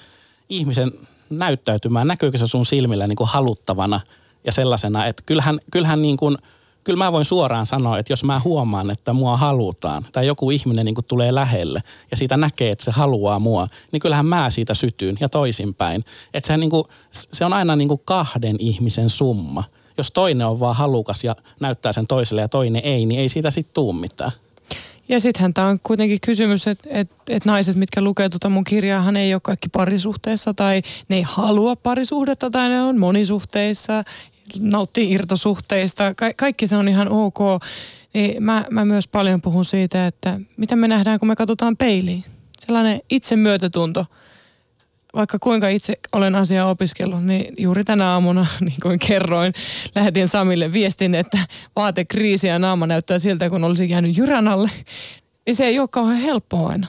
ihmisen 0.50 0.92
näyttäytymään, 1.38 2.08
näkyykö 2.08 2.38
se 2.38 2.48
sun 2.48 2.66
silmillä 2.66 3.08
niin 3.08 3.16
kuin 3.16 3.30
haluttavana 3.30 4.00
ja 4.46 4.52
sellaisena, 4.52 5.06
että 5.06 5.24
kyllähän, 5.26 5.60
kyllähän 5.72 6.02
niin 6.02 6.18
kuin, 6.18 6.38
kyllä 6.84 6.98
mä 6.98 7.12
voin 7.12 7.26
suoraan 7.26 7.66
sanoa, 7.66 7.98
että 7.98 8.14
jos 8.14 8.24
mä 8.24 8.42
huomaan, 8.44 8.92
että 8.92 9.14
mua 9.14 9.38
halutaan 9.38 10.06
tai 10.12 10.28
joku 10.28 10.52
ihminen 10.52 10.86
niin 10.86 10.96
kuin 10.96 11.06
tulee 11.06 11.36
lähelle 11.36 11.84
ja 12.12 12.18
siitä 12.18 12.38
näkee, 12.38 12.72
että 12.72 12.86
se 12.86 12.92
haluaa 12.92 13.40
mua, 13.40 13.68
niin 13.92 14.00
kyllähän 14.00 14.26
mä 14.26 14.50
siitä 14.50 14.74
sytyn 14.74 15.18
ja 15.20 15.30
toisinpäin. 15.30 16.06
Että 16.34 16.48
se, 16.48 16.58
niin 16.58 16.70
kuin, 16.70 16.84
se 17.12 17.46
on 17.46 17.54
aina 17.54 17.76
niin 17.76 17.88
kuin 17.88 18.02
kahden 18.06 18.56
ihmisen 18.60 19.10
summa. 19.10 19.64
Jos 19.98 20.12
toinen 20.12 20.48
on 20.48 20.60
vaan 20.60 20.76
halukas 20.76 21.24
ja 21.24 21.36
näyttää 21.60 21.94
sen 21.94 22.08
toiselle 22.08 22.42
ja 22.42 22.50
toinen 22.50 22.82
ei, 22.86 23.06
niin 23.06 23.20
ei 23.20 23.30
siitä 23.30 23.52
sitten 23.52 23.74
tuu 23.74 23.94
mitään. 23.94 24.32
Ja 25.10 25.20
sittenhän 25.20 25.54
tämä 25.54 25.68
on 25.68 25.80
kuitenkin 25.84 26.22
kysymys, 26.22 26.68
että 26.68 26.90
et, 26.92 27.12
et 27.30 27.46
naiset, 27.46 27.76
mitkä 27.76 28.02
lukee 28.02 28.30
tuota 28.30 28.50
mun 28.50 28.64
kirjaahan 28.64 29.18
ei 29.18 29.34
ole 29.34 29.42
kaikki 29.44 29.70
parisuhteessa 29.70 30.54
tai 30.54 30.82
ne 31.10 31.16
ei 31.16 31.22
halua 31.22 31.76
parisuhdetta 31.76 32.50
tai 32.50 32.70
ne 32.70 32.82
on 32.82 32.98
monisuhteissa, 32.98 34.04
nauttii 34.60 35.12
irtosuhteista. 35.12 36.14
Ka- 36.16 36.34
kaikki 36.34 36.68
se 36.68 36.76
on 36.76 36.88
ihan 36.88 37.10
ok. 37.10 37.40
Niin 38.14 38.44
mä, 38.44 38.66
mä 38.72 38.86
myös 38.86 39.08
paljon 39.08 39.42
puhun 39.42 39.66
siitä, 39.66 40.08
että 40.08 40.40
mitä 40.58 40.76
me 40.76 40.88
nähdään, 40.88 41.20
kun 41.20 41.28
me 41.28 41.36
katsotaan 41.36 41.78
peiliin. 41.78 42.24
Sellainen 42.60 43.02
itsemyötätunto– 43.10 44.06
vaikka 45.16 45.40
kuinka 45.40 45.70
itse 45.70 45.94
olen 46.12 46.36
asiaa 46.36 46.70
opiskellut, 46.70 47.26
niin 47.26 47.54
juuri 47.58 47.84
tänä 47.84 48.12
aamuna, 48.12 48.46
niin 48.60 48.80
kuin 48.82 49.00
kerroin, 49.00 49.54
lähetin 49.96 50.28
Samille 50.28 50.74
viestin, 50.74 51.16
että 51.16 51.38
vaatekriisi 51.76 52.48
ja 52.48 52.60
naama 52.60 52.88
näyttää 52.88 53.20
siltä, 53.20 53.50
kun 53.50 53.64
olisi 53.64 53.90
jäänyt 53.90 54.18
jyrän 54.18 54.48
alle. 54.48 54.70
Niin 55.46 55.56
se 55.56 55.66
ei 55.66 55.80
ole 55.80 55.88
kauhean 55.88 56.20
helppoa 56.20 56.70
aina. 56.70 56.88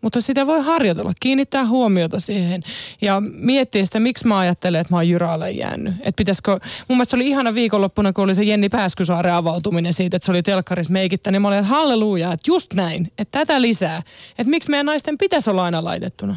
Mutta 0.00 0.20
sitä 0.20 0.46
voi 0.46 0.60
harjoitella, 0.62 1.12
kiinnittää 1.20 1.66
huomiota 1.66 2.20
siihen 2.20 2.62
ja 3.00 3.20
miettiä 3.20 3.84
sitä, 3.84 4.00
miksi 4.00 4.26
mä 4.26 4.38
ajattelen, 4.38 4.80
että 4.80 4.94
mä 4.94 4.96
oon 4.96 5.08
jyrälle 5.08 5.50
jäänyt. 5.50 5.94
Että 5.94 6.16
pitäisikö, 6.16 6.50
mun 6.88 6.96
mielestä 6.96 7.10
se 7.10 7.16
oli 7.16 7.28
ihana 7.28 7.54
viikonloppuna, 7.54 8.12
kun 8.12 8.24
oli 8.24 8.34
se 8.34 8.42
Jenni 8.44 8.68
Pääskysaaren 8.68 9.34
avautuminen 9.34 9.92
siitä, 9.92 10.16
että 10.16 10.26
se 10.26 10.32
oli 10.32 10.42
telkkarissa 10.42 10.92
meikittä, 10.92 11.30
niin 11.30 11.42
mä 11.42 11.48
olin, 11.48 11.58
että 11.58 11.68
halleluja, 11.68 12.32
että 12.32 12.50
just 12.50 12.74
näin, 12.74 13.12
että 13.18 13.38
tätä 13.38 13.62
lisää. 13.62 14.02
Että 14.38 14.50
miksi 14.50 14.70
meidän 14.70 14.86
naisten 14.86 15.18
pitäisi 15.18 15.50
olla 15.50 15.64
aina 15.64 15.84
laitettuna. 15.84 16.36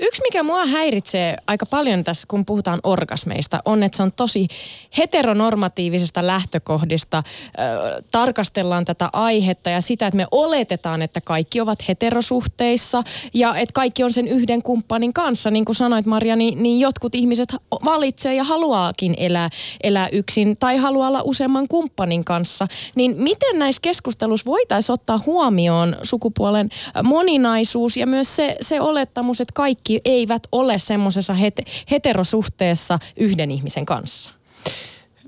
Yksi, 0.00 0.22
mikä 0.22 0.42
mua 0.42 0.66
häiritsee 0.66 1.36
aika 1.46 1.66
paljon 1.66 2.04
tässä, 2.04 2.26
kun 2.30 2.44
puhutaan 2.44 2.80
orgasmeista, 2.82 3.62
on, 3.64 3.82
että 3.82 3.96
se 3.96 4.02
on 4.02 4.12
tosi 4.12 4.48
heteronormatiivisesta 4.98 6.26
lähtökohdista. 6.26 7.22
Ö, 7.58 8.02
tarkastellaan 8.10 8.84
tätä 8.84 9.08
aihetta 9.12 9.70
ja 9.70 9.80
sitä, 9.80 10.06
että 10.06 10.16
me 10.16 10.26
oletetaan, 10.30 11.02
että 11.02 11.20
kaikki 11.20 11.60
ovat 11.60 11.88
heterosuhteissa 11.88 13.02
ja 13.34 13.56
että 13.56 13.72
kaikki 13.72 14.04
on 14.04 14.12
sen 14.12 14.28
yhden 14.28 14.62
kumppanin 14.62 15.12
kanssa. 15.12 15.50
Niin 15.50 15.64
kuin 15.64 15.76
sanoit 15.76 16.06
Maria, 16.06 16.36
niin, 16.36 16.62
niin 16.62 16.80
jotkut 16.80 17.14
ihmiset 17.14 17.48
valitsee 17.84 18.34
ja 18.34 18.44
haluaakin 18.44 19.14
elää, 19.18 19.50
elää 19.82 20.08
yksin 20.08 20.56
tai 20.60 20.76
haluaa 20.76 21.08
olla 21.08 21.22
useamman 21.24 21.68
kumppanin 21.68 22.24
kanssa. 22.24 22.66
Niin 22.94 23.14
miten 23.18 23.58
näissä 23.58 23.80
keskusteluissa 23.82 24.46
voitaisiin 24.46 24.94
ottaa 24.94 25.20
huomioon 25.26 25.96
sukupuolen 26.02 26.68
moninaisuus 27.02 27.96
ja 27.96 28.06
myös 28.06 28.36
se, 28.36 28.56
se 28.60 28.80
olettamus, 28.80 29.40
että 29.40 29.52
kaikki 29.64 30.00
eivät 30.04 30.42
ole 30.52 30.78
semmoisessa 30.78 31.32
het- 31.32 31.70
heterosuhteessa 31.90 32.98
yhden 33.16 33.50
ihmisen 33.50 33.86
kanssa? 33.86 34.30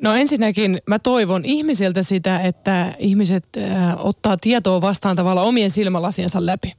No 0.02 0.14
ensinnäkin 0.14 0.78
mä 0.86 0.98
toivon 0.98 1.44
ihmisiltä 1.44 2.02
sitä, 2.02 2.40
että 2.40 2.94
ihmiset 2.98 3.44
äh, 3.56 4.06
ottaa 4.06 4.36
tietoa 4.36 4.80
vastaan 4.80 5.16
tavallaan 5.16 5.46
omien 5.46 5.70
silmälasiensa 5.70 6.46
läpi. 6.46 6.74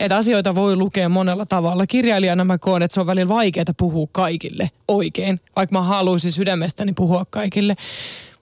Että 0.00 0.16
asioita 0.16 0.54
voi 0.54 0.76
lukea 0.76 1.08
monella 1.08 1.46
tavalla. 1.46 1.86
Kirjailijana 1.86 2.44
mä 2.44 2.58
koen, 2.58 2.82
että 2.82 2.94
se 2.94 3.00
on 3.00 3.06
välillä 3.06 3.28
vaikeaa 3.28 3.74
puhua 3.76 4.06
kaikille 4.12 4.70
oikein, 4.88 5.40
vaikka 5.56 5.78
mä 5.78 5.82
haluaisin 5.82 6.32
sydämestäni 6.32 6.92
puhua 6.92 7.24
kaikille. 7.30 7.76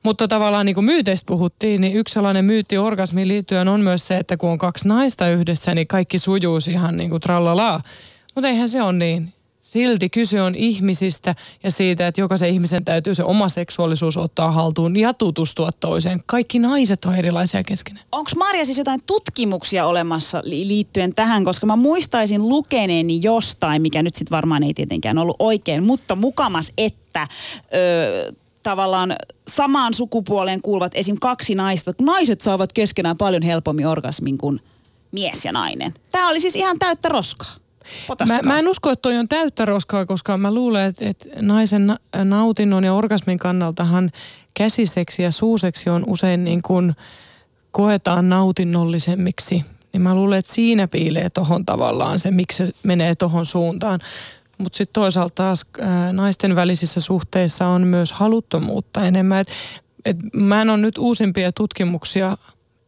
Mutta 0.02 0.28
tavallaan 0.28 0.66
niin 0.66 0.74
kuin 0.74 0.84
myyteistä 0.84 1.26
puhuttiin, 1.26 1.80
niin 1.80 1.96
yksi 1.96 2.12
sellainen 2.12 2.44
myytti 2.44 2.78
orgasmiin 2.78 3.28
liittyen 3.28 3.68
on 3.68 3.80
myös 3.80 4.06
se, 4.06 4.16
että 4.16 4.36
kun 4.36 4.50
on 4.50 4.58
kaksi 4.58 4.88
naista 4.88 5.28
yhdessä, 5.28 5.74
niin 5.74 5.86
kaikki 5.86 6.18
sujuu 6.18 6.58
ihan 6.70 6.96
niin 6.96 7.10
kuin 7.10 7.20
trallalaa. 7.20 7.82
Mutta 8.40 8.48
eihän 8.48 8.68
se 8.68 8.82
ole 8.82 8.92
niin. 8.92 9.32
Silti 9.60 10.08
kyse 10.08 10.42
on 10.42 10.54
ihmisistä 10.54 11.34
ja 11.62 11.70
siitä, 11.70 12.06
että 12.06 12.20
jokaisen 12.20 12.48
ihmisen 12.48 12.84
täytyy 12.84 13.14
se 13.14 13.24
oma 13.24 13.48
seksuaalisuus 13.48 14.16
ottaa 14.16 14.52
haltuun 14.52 14.96
ja 14.96 15.14
tutustua 15.14 15.70
toiseen. 15.80 16.22
Kaikki 16.26 16.58
naiset 16.58 17.04
on 17.04 17.14
erilaisia 17.14 17.62
keskenään. 17.62 18.06
Onko 18.12 18.30
Marja 18.36 18.64
siis 18.64 18.78
jotain 18.78 19.00
tutkimuksia 19.06 19.86
olemassa 19.86 20.42
liittyen 20.44 21.14
tähän, 21.14 21.44
koska 21.44 21.66
mä 21.66 21.76
muistaisin 21.76 22.48
lukeneeni 22.48 23.22
jostain, 23.22 23.82
mikä 23.82 24.02
nyt 24.02 24.14
sitten 24.14 24.36
varmaan 24.36 24.62
ei 24.62 24.74
tietenkään 24.74 25.18
ollut 25.18 25.36
oikein, 25.38 25.84
mutta 25.84 26.16
mukamas, 26.16 26.72
että 26.78 27.26
ö, 27.74 28.32
tavallaan 28.62 29.16
samaan 29.50 29.94
sukupuoleen 29.94 30.62
kuuluvat 30.62 30.92
esim. 30.94 31.16
kaksi 31.20 31.54
naista, 31.54 31.92
naiset 32.00 32.40
saavat 32.40 32.72
keskenään 32.72 33.16
paljon 33.16 33.42
helpommin 33.42 33.86
orgasmin 33.86 34.38
kuin 34.38 34.60
mies 35.12 35.44
ja 35.44 35.52
nainen. 35.52 35.94
Tämä 36.10 36.28
oli 36.28 36.40
siis 36.40 36.56
ihan 36.56 36.78
täyttä 36.78 37.08
roskaa. 37.08 37.60
Mä, 38.28 38.38
mä 38.42 38.58
en 38.58 38.68
usko, 38.68 38.90
että 38.90 39.02
toi 39.02 39.16
on 39.16 39.28
täyttä 39.28 39.64
roskaa, 39.64 40.06
koska 40.06 40.36
mä 40.36 40.54
luulen, 40.54 40.86
että, 40.86 41.08
että 41.08 41.28
naisen 41.42 41.96
nautinnon 42.24 42.84
ja 42.84 42.94
orgasmin 42.94 43.38
kannaltahan 43.38 44.10
käsiseksi 44.54 45.22
ja 45.22 45.30
suuseksi 45.30 45.90
on 45.90 46.04
usein 46.06 46.44
niin 46.44 46.62
kuin 46.62 46.94
koetaan 47.70 48.28
nautinnollisemmiksi. 48.28 49.64
Niin 49.92 50.02
mä 50.02 50.14
luulen, 50.14 50.38
että 50.38 50.52
siinä 50.52 50.88
piilee 50.88 51.30
tohon 51.30 51.66
tavallaan 51.66 52.18
se, 52.18 52.30
miksi 52.30 52.66
se 52.66 52.72
menee 52.82 53.14
tohon 53.14 53.46
suuntaan. 53.46 54.00
Mutta 54.58 54.76
sitten 54.76 55.02
toisaalta 55.02 55.34
taas 55.34 55.66
ää, 55.80 56.12
naisten 56.12 56.56
välisissä 56.56 57.00
suhteissa 57.00 57.66
on 57.66 57.82
myös 57.82 58.12
haluttomuutta 58.12 59.04
enemmän. 59.04 59.40
Et, 59.40 59.48
et 60.04 60.16
mä 60.32 60.62
en 60.62 60.70
ole 60.70 60.78
nyt 60.78 60.98
uusimpia 60.98 61.52
tutkimuksia 61.52 62.36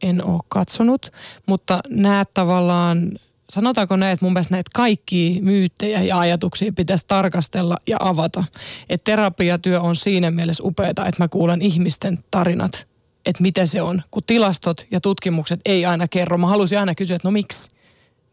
en 0.03 0.25
ole 0.25 0.41
katsonut, 0.49 1.12
mutta 1.47 1.81
näet 1.88 2.29
tavallaan 2.35 3.19
sanotaanko 3.53 3.97
näin, 3.97 4.12
että 4.12 4.25
mun 4.25 4.33
mielestä 4.33 4.55
näitä 4.55 4.71
kaikki 4.75 5.38
myyttejä 5.43 6.03
ja 6.03 6.19
ajatuksia 6.19 6.73
pitäisi 6.73 7.05
tarkastella 7.09 7.77
ja 7.87 7.97
avata. 8.01 8.45
Että 8.88 9.05
terapiatyö 9.05 9.81
on 9.81 9.97
siinä 9.97 10.31
mielessä 10.31 10.62
upeaa, 10.67 10.91
että 10.91 11.15
mä 11.19 11.29
kuulen 11.29 11.62
ihmisten 11.62 12.25
tarinat 12.31 12.93
että 13.27 13.43
mitä 13.43 13.67
se 13.67 13.83
on, 13.83 14.03
kun 14.11 14.23
tilastot 14.27 14.87
ja 14.91 15.01
tutkimukset 15.01 15.61
ei 15.65 15.85
aina 15.85 16.09
kerro. 16.09 16.38
Mä 16.38 16.47
haluaisin 16.47 16.79
aina 16.79 16.95
kysyä, 16.95 17.17
että 17.17 17.29
no 17.29 17.33
miksi? 17.33 17.71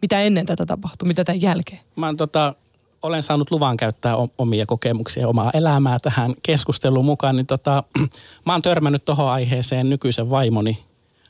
Mitä 0.02 0.22
ennen 0.22 0.46
tätä 0.46 0.66
tapahtui, 0.66 1.08
mitä 1.08 1.24
tämän 1.24 1.42
jälkeen? 1.42 1.80
Mä 1.96 2.06
oon 2.06 2.18
tota, 2.18 2.56
olen 3.02 3.24
saanut 3.24 3.52
luvan 3.52 3.78
käyttää 3.78 4.16
omia 4.38 4.66
kokemuksia 4.66 5.28
omaa 5.28 5.52
elämää 5.54 6.00
tähän 6.00 6.34
keskusteluun 6.44 7.06
mukaan, 7.06 7.36
niin 7.36 7.46
tota, 7.46 7.84
mä 8.46 8.54
oon 8.54 8.62
törmännyt 8.62 9.06
tuohon 9.06 9.32
aiheeseen 9.32 9.90
nykyisen 9.90 10.30
vaimoni 10.30 10.80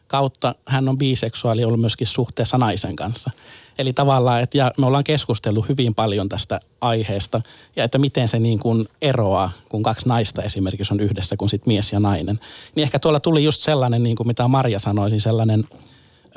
kautta. 0.07 0.55
Hän 0.67 0.89
on 0.89 0.97
biseksuaali 0.97 1.63
ollut 1.63 1.79
myöskin 1.79 2.07
suhteessa 2.07 2.57
naisen 2.57 2.95
kanssa. 2.95 3.31
Eli 3.79 3.93
tavallaan, 3.93 4.41
että 4.41 4.57
ja 4.57 4.71
me 4.77 4.85
ollaan 4.85 5.03
keskustellut 5.03 5.69
hyvin 5.69 5.95
paljon 5.95 6.29
tästä 6.29 6.59
aiheesta 6.81 7.41
ja 7.75 7.83
että 7.83 7.97
miten 7.97 8.27
se 8.27 8.39
niin 8.39 8.59
kuin 8.59 8.87
eroaa, 9.01 9.51
kun 9.69 9.83
kaksi 9.83 10.07
naista 10.07 10.43
esimerkiksi 10.43 10.93
on 10.93 10.99
yhdessä 10.99 11.37
kuin 11.37 11.49
sit 11.49 11.65
mies 11.65 11.93
ja 11.93 11.99
nainen. 11.99 12.39
Niin 12.75 12.83
ehkä 12.83 12.99
tuolla 12.99 13.19
tuli 13.19 13.43
just 13.43 13.61
sellainen, 13.61 14.03
niin 14.03 14.15
kuin 14.15 14.27
mitä 14.27 14.47
Marja 14.47 14.79
sanoi, 14.79 15.09
niin 15.09 15.21
sellainen 15.21 15.67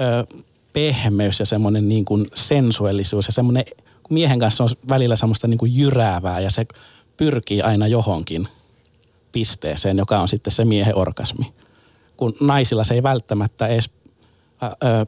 ö, 0.01 0.37
pehmeys 0.73 1.41
ja 1.41 1.47
semmoinen 1.47 1.89
niin 1.89 2.05
kuin 2.05 2.31
sensuellisuus 2.35 3.27
ja 3.27 3.33
semmoinen, 3.33 3.65
kun 4.03 4.15
miehen 4.15 4.39
kanssa 4.39 4.65
on 4.65 4.71
välillä 4.89 5.17
semmoista 5.17 5.49
niin 5.49 5.59
kuin 5.59 5.77
jyräävää 5.77 6.41
ja 6.41 6.51
se 6.51 6.67
pyrkii 7.17 7.63
aina 7.63 7.87
johonkin 7.87 8.49
pisteeseen, 9.33 9.99
joka 9.99 10.21
on 10.21 10.29
sitten 10.29 10.53
se 10.53 10.65
miehen 10.65 10.97
orgasmi. 10.97 11.53
Kun 12.17 12.35
naisilla 12.41 12.85
se 12.85 12.95
ei 12.95 13.03
välttämättä 13.03 13.67
edes 13.67 13.91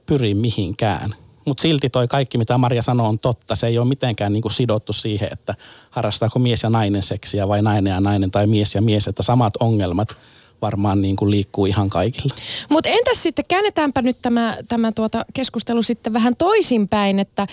pyri 0.06 0.34
mihinkään– 0.34 1.14
mutta 1.44 1.62
silti 1.62 1.90
toi 1.90 2.08
kaikki, 2.08 2.38
mitä 2.38 2.58
Maria 2.58 2.82
sanoo, 2.82 3.08
on 3.08 3.18
totta. 3.18 3.54
Se 3.54 3.66
ei 3.66 3.78
ole 3.78 3.88
mitenkään 3.88 4.32
niin 4.32 4.42
kuin 4.42 4.52
sidottu 4.52 4.92
siihen, 4.92 5.28
että 5.32 5.54
harrastaako 5.90 6.38
mies 6.38 6.62
ja 6.62 6.70
nainen 6.70 7.02
seksiä 7.02 7.48
vai 7.48 7.62
nainen 7.62 7.90
ja 7.90 8.00
nainen 8.00 8.30
tai 8.30 8.46
mies 8.46 8.74
ja 8.74 8.82
mies. 8.82 9.08
Että 9.08 9.22
samat 9.22 9.54
ongelmat 9.60 10.16
varmaan 10.62 11.02
niin 11.02 11.16
kuin 11.16 11.30
liikkuu 11.30 11.66
ihan 11.66 11.90
kaikilla. 11.90 12.34
Mutta 12.70 12.88
entäs 12.88 13.22
sitten, 13.22 13.44
käännetäänpä 13.48 14.02
nyt 14.02 14.16
tämä, 14.22 14.56
tämä 14.68 14.92
tuota 14.92 15.24
keskustelu 15.34 15.82
sitten 15.82 16.12
vähän 16.12 16.36
toisinpäin, 16.36 17.18
että 17.18 17.46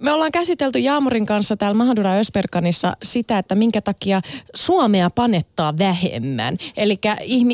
me 0.00 0.12
ollaan 0.12 0.32
käsitelty 0.32 0.78
Jaamurin 0.78 1.26
kanssa 1.26 1.56
täällä 1.56 1.74
Mahadura 1.74 2.12
Ösperkanissa 2.12 2.96
sitä, 3.02 3.38
että 3.38 3.54
minkä 3.54 3.80
takia 3.80 4.20
Suomea 4.54 5.10
panettaa 5.10 5.78
vähemmän. 5.78 6.56
Eli 6.76 6.98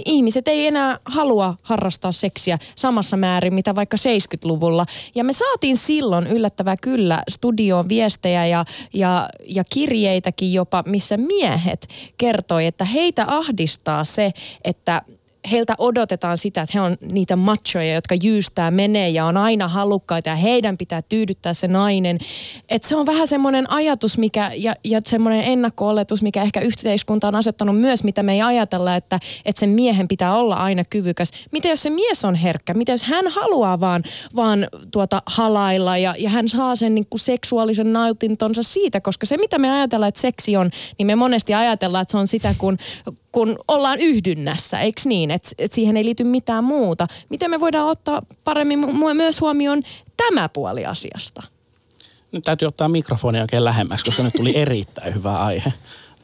ihmiset 0.05 0.49
ei 0.49 0.67
enää 0.67 0.99
halua 1.05 1.55
harrastaa 1.63 2.13
seksiä 2.13 2.59
samassa 2.75 3.17
määrin, 3.17 3.55
mitä 3.55 3.75
vaikka 3.75 3.97
70-luvulla. 3.97 4.87
Ja 5.15 5.25
me 5.25 5.33
saatiin 5.33 5.77
silloin 5.77 6.27
yllättävää 6.27 6.77
kyllä 6.77 7.23
studioon 7.31 7.89
viestejä 7.89 8.47
ja, 8.47 8.65
ja, 8.95 9.29
ja 9.47 9.65
kirjeitäkin 9.73 10.53
jopa, 10.53 10.83
missä 10.87 11.17
miehet 11.17 11.89
kertoi, 12.19 12.67
että 12.67 12.85
heitä 12.85 13.25
ahdistaa 13.29 14.05
se, 14.05 14.33
että 14.65 15.03
heiltä 15.51 15.75
odotetaan 15.79 16.39
sitä, 16.39 16.63
että 16.63 16.79
he 16.79 16.81
on 16.81 16.97
niitä 17.01 17.37
machoja, 17.37 17.95
jotka 17.95 18.15
jyystää 18.23 18.71
menee 18.71 19.09
ja 19.09 19.25
on 19.25 19.37
aina 19.37 19.69
halukkaita 19.69 20.29
ja 20.29 20.37
heidän 20.37 20.79
pitää 20.79 21.03
tyydyttää 21.03 21.55
se 21.55 21.69
nainen. 21.69 22.19
Että 22.69 22.89
se 22.89 22.97
on 22.97 23.07
vähän 23.07 23.29
semmoinen 23.29 23.71
ajatus 23.71 24.19
mikä, 24.19 24.51
ja, 24.57 24.75
ja 24.85 25.01
semmoinen 25.05 25.45
ennakko-oletus, 25.45 26.23
mikä 26.23 26.43
ehkä 26.43 26.61
yhteiskunta 26.61 27.29
on 27.29 27.35
asettanut 27.35 27.81
myös, 27.81 28.05
mitä 28.05 28.23
me 28.23 28.33
ei 28.33 28.43
ajatella, 28.43 28.97
että, 28.97 29.19
että 29.45 29.61
sen 29.61 29.71
miehen 29.71 30.09
pitää 30.09 30.37
olla 30.37 30.55
aina 30.55 30.85
kyvykäs. 30.85 31.31
Mitä 31.51 31.69
jos 31.69 31.83
se 31.83 31.91
mies 31.91 32.25
on 32.25 32.35
herkkä? 32.35 32.75
Mitä 32.75 32.93
jos 32.93 33.03
hän 33.03 33.29
haluaa 33.29 33.81
vaan, 33.81 34.03
vaan 34.37 34.69
tuota 34.91 35.23
halailla 35.27 35.99
ja, 35.99 36.15
ja 36.19 36.31
hän 36.31 36.49
saa 36.49 36.77
sen 36.77 36.95
niin 36.95 37.07
kuin 37.11 37.21
seksuaalisen 37.21 37.93
nautintonsa 37.93 38.63
siitä, 38.63 39.01
koska 39.01 39.27
se 39.27 39.37
mitä 39.37 39.59
me 39.59 39.71
ajatellaan, 39.71 40.09
että 40.09 40.21
seksi 40.21 40.57
on, 40.57 40.71
niin 40.99 41.07
me 41.07 41.15
monesti 41.15 41.55
ajatellaan, 41.55 42.03
että 42.03 42.13
se 42.13 42.19
on 42.19 42.27
sitä, 42.27 42.55
kun, 42.59 42.79
kun 43.33 43.59
ollaan 43.69 44.01
yhdynnässä, 44.01 44.81
eikö 44.81 45.01
niin? 45.05 45.31
Että 45.31 45.49
et 45.59 45.73
siihen 45.73 45.97
ei 45.97 46.05
liity 46.05 46.25
mitään 46.25 46.65
muuta. 46.65 47.07
Miten 47.29 47.51
me 47.51 47.61
voidaan 47.61 47.89
ottaa 47.89 48.23
paremmin 48.45 48.79
myös 49.15 49.41
huomioon 49.41 49.83
tämä 50.17 50.49
puoli 50.49 50.87
asiasta? 50.87 51.43
Nyt 52.33 52.45
täytyy 52.45 52.69
ottaa 52.69 52.89
mikrofoni 52.89 53.41
oikein 53.41 53.65
lähemmäksi, 53.65 54.05
koska 54.05 54.23
nyt 54.23 54.33
tuli 54.37 54.57
erittäin 54.67 55.15
hyvä 55.15 55.39
aihe. 55.39 55.73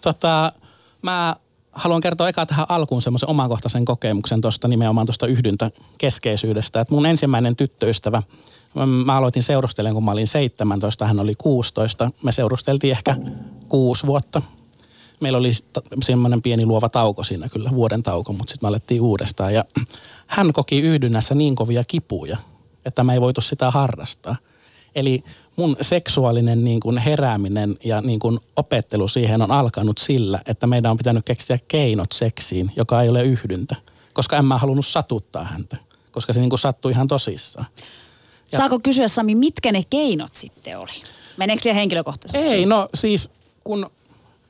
Tota, 0.01 0.53
mä 1.03 1.37
haluan 1.73 2.01
kertoa 2.01 2.29
eka 2.29 2.47
tähän 2.47 2.67
alkuun 2.69 3.03
semmoisen 3.03 3.29
omakohtaisen 3.29 3.85
kokemuksen 3.85 4.41
tuosta 4.41 4.69
nimenomaan 4.69 5.07
tuosta 5.07 5.27
yhdyntäkeskeisyydestä. 5.27 6.81
Että 6.81 6.95
mun 6.95 7.07
ensimmäinen 7.07 7.57
tyttöystävä, 7.57 8.23
mä 9.05 9.17
aloitin 9.17 9.43
seurustelemaan, 9.43 9.95
kun 9.95 10.05
mä 10.05 10.11
olin 10.11 10.27
17, 10.27 11.07
hän 11.07 11.21
oli 11.21 11.35
16. 11.35 12.11
Me 12.23 12.33
seurusteltiin 12.33 12.91
ehkä 12.91 13.17
kuusi 13.69 14.07
vuotta 14.07 14.43
meillä 15.21 15.39
oli 15.39 15.51
semmoinen 16.03 16.43
pieni 16.43 16.67
luova 16.67 16.89
tauko 16.89 17.25
siinä 17.25 17.49
kyllä, 17.49 17.71
vuoden 17.71 18.03
tauko, 18.03 18.33
mutta 18.33 18.51
sitten 18.51 18.67
me 18.67 18.69
alettiin 18.69 19.03
uudestaan. 19.03 19.55
Ja 19.55 19.65
hän 20.27 20.53
koki 20.53 20.81
yhdynnässä 20.81 21.35
niin 21.35 21.55
kovia 21.55 21.85
kipuja, 21.85 22.37
että 22.85 23.05
me 23.05 23.13
ei 23.13 23.21
voitu 23.21 23.41
sitä 23.41 23.71
harrastaa. 23.71 24.37
Eli 24.95 25.25
mun 25.57 25.77
seksuaalinen 25.81 26.65
niin 26.65 26.81
kuin 26.81 26.99
herääminen 26.99 27.77
ja 27.85 28.01
niin 28.01 28.19
kuin 28.19 28.39
opettelu 28.57 29.09
siihen 29.09 29.43
on 29.43 29.51
alkanut 29.51 29.99
sillä, 29.99 30.43
että 30.47 30.67
meidän 30.67 30.91
on 30.91 30.97
pitänyt 30.97 31.25
keksiä 31.25 31.59
keinot 31.69 32.13
seksiin, 32.13 32.73
joka 32.77 33.03
ei 33.03 33.09
ole 33.09 33.23
yhdyntä. 33.23 33.77
Koska 34.13 34.37
en 34.37 34.45
mä 34.45 34.59
halunnut 34.59 34.87
satuttaa 34.87 35.45
häntä, 35.45 35.77
koska 36.13 36.33
se 36.33 36.41
niin 36.41 36.51
kuin 36.51 36.59
sattui 36.59 36.93
ihan 36.93 37.09
tosissaan. 37.09 37.67
Ja 38.53 38.59
Saako 38.59 38.81
kysyä 38.83 39.09
Sami, 39.09 39.35
mitkä 39.35 39.73
ne 39.73 39.83
keinot 39.91 40.35
sitten 40.35 40.79
oli? 40.79 40.93
Meneekö 41.37 41.63
siihen 41.63 41.77
henkilökohtaisesti? 41.77 42.55
Ei, 42.55 42.67
no 42.67 42.89
siis 42.95 43.31
kun 43.65 43.91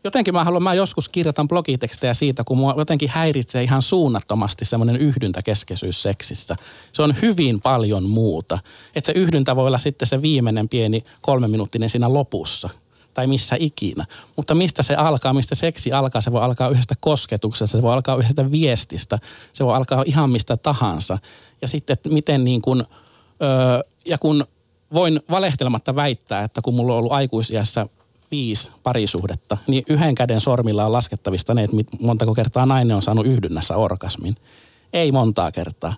jotenkin 0.09 0.35
mä 0.35 0.45
haluan, 0.45 0.63
mä 0.63 0.75
joskus 0.75 1.09
kirjoitan 1.09 1.49
blogitekstejä 1.49 2.15
siitä, 2.15 2.45
kun 2.45 2.59
mua 2.59 2.75
jotenkin 2.77 3.09
häiritsee 3.09 3.63
ihan 3.63 3.83
suunnattomasti 3.83 4.65
semmoinen 4.65 4.97
yhdyntäkeskeisyys 4.97 6.03
seksissä. 6.03 6.57
Se 6.93 7.03
on 7.03 7.15
hyvin 7.23 7.61
paljon 7.61 8.09
muuta. 8.09 8.59
Että 8.95 9.13
se 9.13 9.19
yhdyntä 9.19 9.57
voi 9.57 9.67
olla 9.67 9.79
sitten 9.79 10.09
se 10.09 10.23
viimeinen 10.23 10.69
pieni 10.69 11.05
kolme 11.21 11.49
minuuttinen 11.49 11.91
siinä 11.91 12.13
lopussa 12.13 12.69
tai 13.15 13.27
missä 13.27 13.57
ikinä. 13.59 14.05
Mutta 14.37 14.55
mistä 14.55 14.83
se 14.83 14.95
alkaa, 14.95 15.33
mistä 15.33 15.55
seksi 15.55 15.93
alkaa, 15.93 16.21
se 16.21 16.33
voi 16.33 16.43
alkaa 16.43 16.69
yhdestä 16.69 16.95
kosketuksesta, 17.01 17.77
se 17.77 17.83
voi 17.83 17.93
alkaa 17.93 18.17
yhdestä 18.17 18.51
viestistä, 18.51 19.19
se 19.53 19.65
voi 19.65 19.77
alkaa 19.77 20.03
ihan 20.07 20.31
mistä 20.31 20.57
tahansa. 20.57 21.19
Ja 21.63 21.69
sitten, 21.69 21.95
että 21.95 22.09
miten 22.09 22.45
niin 22.45 22.63
kuin, 22.63 22.85
öö, 23.43 23.81
ja 24.07 24.19
kun 24.19 24.47
voin 24.95 25.21
valehtelematta 25.31 25.95
väittää, 25.95 26.43
että 26.43 26.61
kun 26.63 26.75
mulla 26.75 26.93
on 26.93 26.99
ollut 26.99 27.13
aikuisiässä 27.13 27.87
viisi 28.31 28.71
parisuhdetta, 28.83 29.57
niin 29.67 29.85
yhden 29.89 30.15
käden 30.15 30.41
sormilla 30.41 30.85
on 30.85 30.93
laskettavista 30.93 31.55
ne, 31.55 31.65
että 31.65 31.77
montako 32.01 32.35
kertaa 32.35 32.67
nainen 32.67 32.97
on 32.97 33.03
saanut 33.03 33.27
yhdynnässä 33.27 33.77
orgasmin. 33.77 34.37
Ei 34.93 35.13
montaa 35.13 35.53
kertaa. 35.53 35.95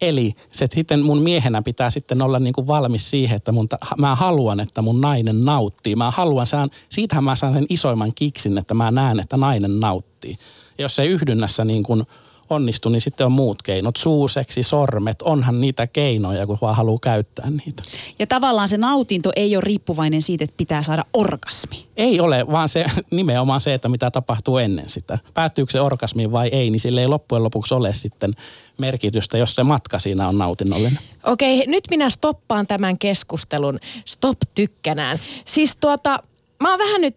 Eli 0.00 0.32
se 0.52 0.66
sitten 0.70 1.02
mun 1.02 1.22
miehenä 1.22 1.62
pitää 1.62 1.90
sitten 1.90 2.22
olla 2.22 2.38
niin 2.38 2.52
kuin 2.52 2.66
valmis 2.66 3.10
siihen, 3.10 3.36
että 3.36 3.52
mun, 3.52 3.68
mä 3.98 4.14
haluan, 4.14 4.60
että 4.60 4.82
mun 4.82 5.00
nainen 5.00 5.44
nauttii. 5.44 5.96
Mä 5.96 6.10
haluan, 6.10 6.46
saan, 6.46 6.70
siitähän 6.88 7.24
mä 7.24 7.36
saan 7.36 7.52
sen 7.52 7.66
isoimman 7.68 8.12
kiksin, 8.14 8.58
että 8.58 8.74
mä 8.74 8.90
näen, 8.90 9.20
että 9.20 9.36
nainen 9.36 9.80
nauttii. 9.80 10.36
Ja 10.78 10.84
jos 10.84 10.96
se 10.96 11.06
yhdynnässä 11.06 11.64
niin 11.64 11.82
kuin– 11.82 12.04
onnistu, 12.50 12.88
niin 12.88 13.00
sitten 13.00 13.26
on 13.26 13.32
muut 13.32 13.62
keinot. 13.62 13.96
Suuseksi, 13.96 14.62
sormet, 14.62 15.22
onhan 15.22 15.60
niitä 15.60 15.86
keinoja, 15.86 16.46
kun 16.46 16.58
vaan 16.60 16.76
haluaa 16.76 16.98
käyttää 17.02 17.50
niitä. 17.50 17.82
Ja 18.18 18.26
tavallaan 18.26 18.68
se 18.68 18.76
nautinto 18.76 19.32
ei 19.36 19.56
ole 19.56 19.64
riippuvainen 19.64 20.22
siitä, 20.22 20.44
että 20.44 20.56
pitää 20.56 20.82
saada 20.82 21.04
orgasmi. 21.12 21.86
Ei 21.96 22.20
ole, 22.20 22.46
vaan 22.46 22.68
se 22.68 22.84
nimenomaan 23.10 23.60
se, 23.60 23.74
että 23.74 23.88
mitä 23.88 24.10
tapahtuu 24.10 24.58
ennen 24.58 24.90
sitä. 24.90 25.18
Päättyykö 25.34 25.72
se 25.72 25.80
orgasmiin 25.80 26.32
vai 26.32 26.48
ei, 26.52 26.70
niin 26.70 26.80
sille 26.80 27.00
ei 27.00 27.08
loppujen 27.08 27.44
lopuksi 27.44 27.74
ole 27.74 27.94
sitten 27.94 28.32
merkitystä, 28.78 29.38
jos 29.38 29.54
se 29.54 29.62
matka 29.62 29.98
siinä 29.98 30.28
on 30.28 30.38
nautinnollinen. 30.38 30.98
Okei, 31.24 31.66
nyt 31.66 31.84
minä 31.90 32.10
stoppaan 32.10 32.66
tämän 32.66 32.98
keskustelun. 32.98 33.78
Stop 34.04 34.38
tykkänään. 34.54 35.18
Siis 35.44 35.76
tuota, 35.76 36.22
mä 36.60 36.70
oon 36.70 36.78
vähän 36.78 37.00
nyt 37.00 37.14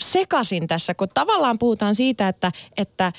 sekasin 0.00 0.66
tässä, 0.66 0.94
kun 0.94 1.08
tavallaan 1.14 1.58
puhutaan 1.58 1.94
siitä, 1.94 2.28
että, 2.28 2.52
että 2.76 3.12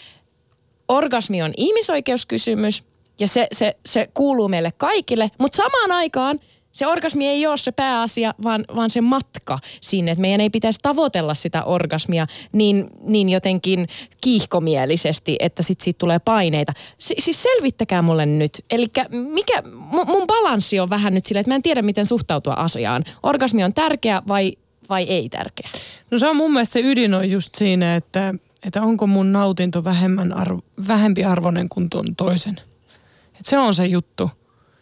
orgasmi 0.97 1.41
on 1.41 1.53
ihmisoikeuskysymys 1.57 2.83
ja 3.19 3.27
se, 3.27 3.47
se, 3.51 3.75
se 3.85 4.09
kuuluu 4.13 4.47
meille 4.47 4.71
kaikille, 4.77 5.31
mutta 5.39 5.55
samaan 5.55 5.91
aikaan 5.91 6.39
se 6.73 6.87
orgasmi 6.87 7.27
ei 7.27 7.47
ole 7.47 7.57
se 7.57 7.71
pääasia, 7.71 8.33
vaan, 8.43 8.65
vaan 8.75 8.89
se 8.89 9.01
matka 9.01 9.59
sinne. 9.81 10.11
Että 10.11 10.21
meidän 10.21 10.41
ei 10.41 10.49
pitäisi 10.49 10.79
tavoitella 10.81 11.33
sitä 11.33 11.63
orgasmia 11.63 12.27
niin, 12.51 12.89
niin 13.01 13.29
jotenkin 13.29 13.87
kiihkomielisesti, 14.21 15.35
että 15.39 15.63
sit 15.63 15.81
siitä 15.81 15.97
tulee 15.97 16.19
paineita. 16.19 16.73
Si- 16.97 17.15
siis 17.19 17.43
selvittäkää 17.43 18.01
mulle 18.01 18.25
nyt. 18.25 18.65
Eli 18.71 18.87
mikä, 19.09 19.63
mun, 19.71 20.07
mun 20.07 20.27
balanssi 20.27 20.79
on 20.79 20.89
vähän 20.89 21.13
nyt 21.13 21.25
silleen, 21.25 21.41
että 21.41 21.51
mä 21.51 21.55
en 21.55 21.61
tiedä 21.61 21.81
miten 21.81 22.05
suhtautua 22.05 22.53
asiaan. 22.53 23.03
Orgasmi 23.23 23.63
on 23.63 23.73
tärkeä 23.73 24.21
vai, 24.27 24.53
vai 24.89 25.03
ei 25.03 25.29
tärkeä? 25.29 25.69
No 26.11 26.19
se 26.19 26.27
on 26.27 26.35
mun 26.35 26.53
mielestä 26.53 26.73
se 26.73 26.79
ydin 26.79 27.13
on 27.13 27.31
just 27.31 27.55
siinä, 27.55 27.95
että 27.95 28.33
että 28.65 28.81
onko 28.81 29.07
mun 29.07 29.33
nautinto 29.33 29.83
vähemmän 29.83 30.33
arvo, 30.33 30.61
vähempi 30.87 31.23
arvoinen 31.23 31.69
kuin 31.69 31.89
tuon 31.89 32.15
toisen. 32.15 32.61
Et 33.39 33.45
se 33.45 33.57
on 33.57 33.73
se 33.73 33.85
juttu. 33.85 34.31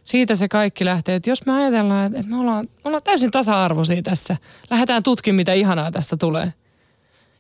Siitä 0.04 0.36
se 0.36 0.48
kaikki 0.48 0.86
lähtee. 0.86 1.16
Että 1.16 1.30
jos 1.30 1.46
me 1.46 1.54
ajatellaan, 1.54 2.16
että 2.16 2.30
me 2.30 2.40
ollaan, 2.40 2.66
me 2.66 2.82
ollaan 2.84 3.04
täysin 3.04 3.32
tasa-arvoisia 3.32 4.02
tässä. 4.02 4.38
Lähdetään 4.70 5.04
tutkimaan, 5.04 5.36
mitä 5.36 5.54
ihanaa 5.54 5.92
tästä 5.92 6.18
tulee. 6.18 6.54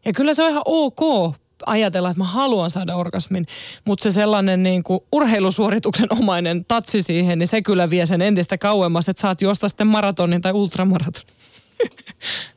Ja 0.06 0.14
kyllä 0.14 0.34
se 0.34 0.44
on 0.44 0.50
ihan 0.50 0.64
ok 0.66 1.36
ajatella, 1.66 2.10
että 2.10 2.20
mä 2.20 2.26
haluan 2.26 2.72
saada 2.72 2.96
orgasmin, 2.96 3.48
mutta 3.86 4.04
se 4.04 4.12
sellainen 4.12 4.64
niin 4.64 4.84
kuin 4.84 5.00
urheilusuorituksen 5.12 6.08
omainen 6.20 6.66
tatsi 6.66 7.02
siihen, 7.02 7.40
niin 7.40 7.48
se 7.48 7.62
kyllä 7.62 7.90
vie 7.90 8.06
sen 8.06 8.22
entistä 8.22 8.58
kauemmas, 8.58 9.10
että 9.10 9.22
saat 9.22 9.42
juosta 9.42 9.70
sitten 9.70 9.88
maratonin 9.88 10.42
tai 10.42 10.52
ultramaratonin. 10.52 11.36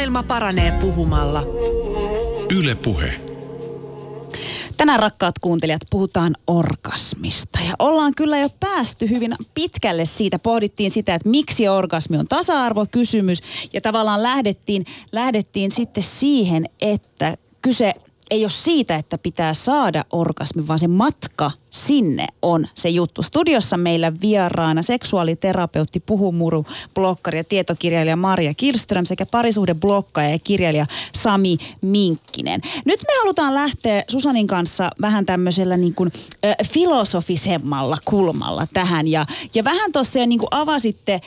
Maailma 0.00 0.22
paranee 0.22 0.72
puhumalla. 0.80 1.42
Yle 2.58 2.74
Puhe. 2.74 3.12
Tänään 4.76 5.00
rakkaat 5.00 5.38
kuuntelijat 5.38 5.80
puhutaan 5.90 6.36
orgasmista 6.46 7.58
ja 7.68 7.74
ollaan 7.78 8.12
kyllä 8.16 8.38
jo 8.38 8.48
päästy 8.60 9.10
hyvin 9.10 9.34
pitkälle 9.54 10.04
siitä. 10.04 10.38
Pohdittiin 10.38 10.90
sitä, 10.90 11.14
että 11.14 11.28
miksi 11.28 11.68
orgasmi 11.68 12.16
on 12.16 12.28
tasa-arvokysymys 12.28 13.42
ja 13.72 13.80
tavallaan 13.80 14.22
lähdettiin, 14.22 14.84
lähdettiin 15.12 15.70
sitten 15.70 16.02
siihen, 16.02 16.68
että 16.80 17.36
kyse 17.62 17.94
ei 18.30 18.44
ole 18.44 18.50
siitä, 18.50 18.96
että 18.96 19.18
pitää 19.18 19.54
saada 19.54 20.04
orgasmi, 20.12 20.68
vaan 20.68 20.78
se 20.78 20.88
matka 20.88 21.50
sinne 21.70 22.26
on 22.42 22.66
se 22.74 22.88
juttu. 22.88 23.22
Studiossa 23.22 23.76
meillä 23.76 24.12
vieraana 24.20 24.82
seksuaaliterapeutti, 24.82 26.00
puhumuru, 26.00 26.66
blokkari 26.94 27.38
ja 27.38 27.44
tietokirjailija 27.44 28.16
Maria 28.16 28.54
Kirström 28.54 29.04
sekä 29.04 29.26
parisuhdeblokkaja 29.26 30.30
ja 30.30 30.38
kirjailija 30.44 30.86
Sami 31.14 31.58
Minkkinen. 31.80 32.60
Nyt 32.84 33.00
me 33.00 33.18
halutaan 33.20 33.54
lähteä 33.54 34.04
Susanin 34.08 34.46
kanssa 34.46 34.90
vähän 35.00 35.26
tämmöisellä 35.26 35.76
niin 35.76 35.94
kuin, 35.94 36.12
äh, 36.44 36.54
filosofisemmalla 36.72 37.98
kulmalla 38.04 38.66
tähän. 38.72 39.08
Ja, 39.08 39.26
ja 39.54 39.64
vähän 39.64 39.92
tuossa 39.92 40.18
jo 40.18 40.26
niin 40.26 40.38
kuin 40.38 40.48
avasitte 40.50 41.20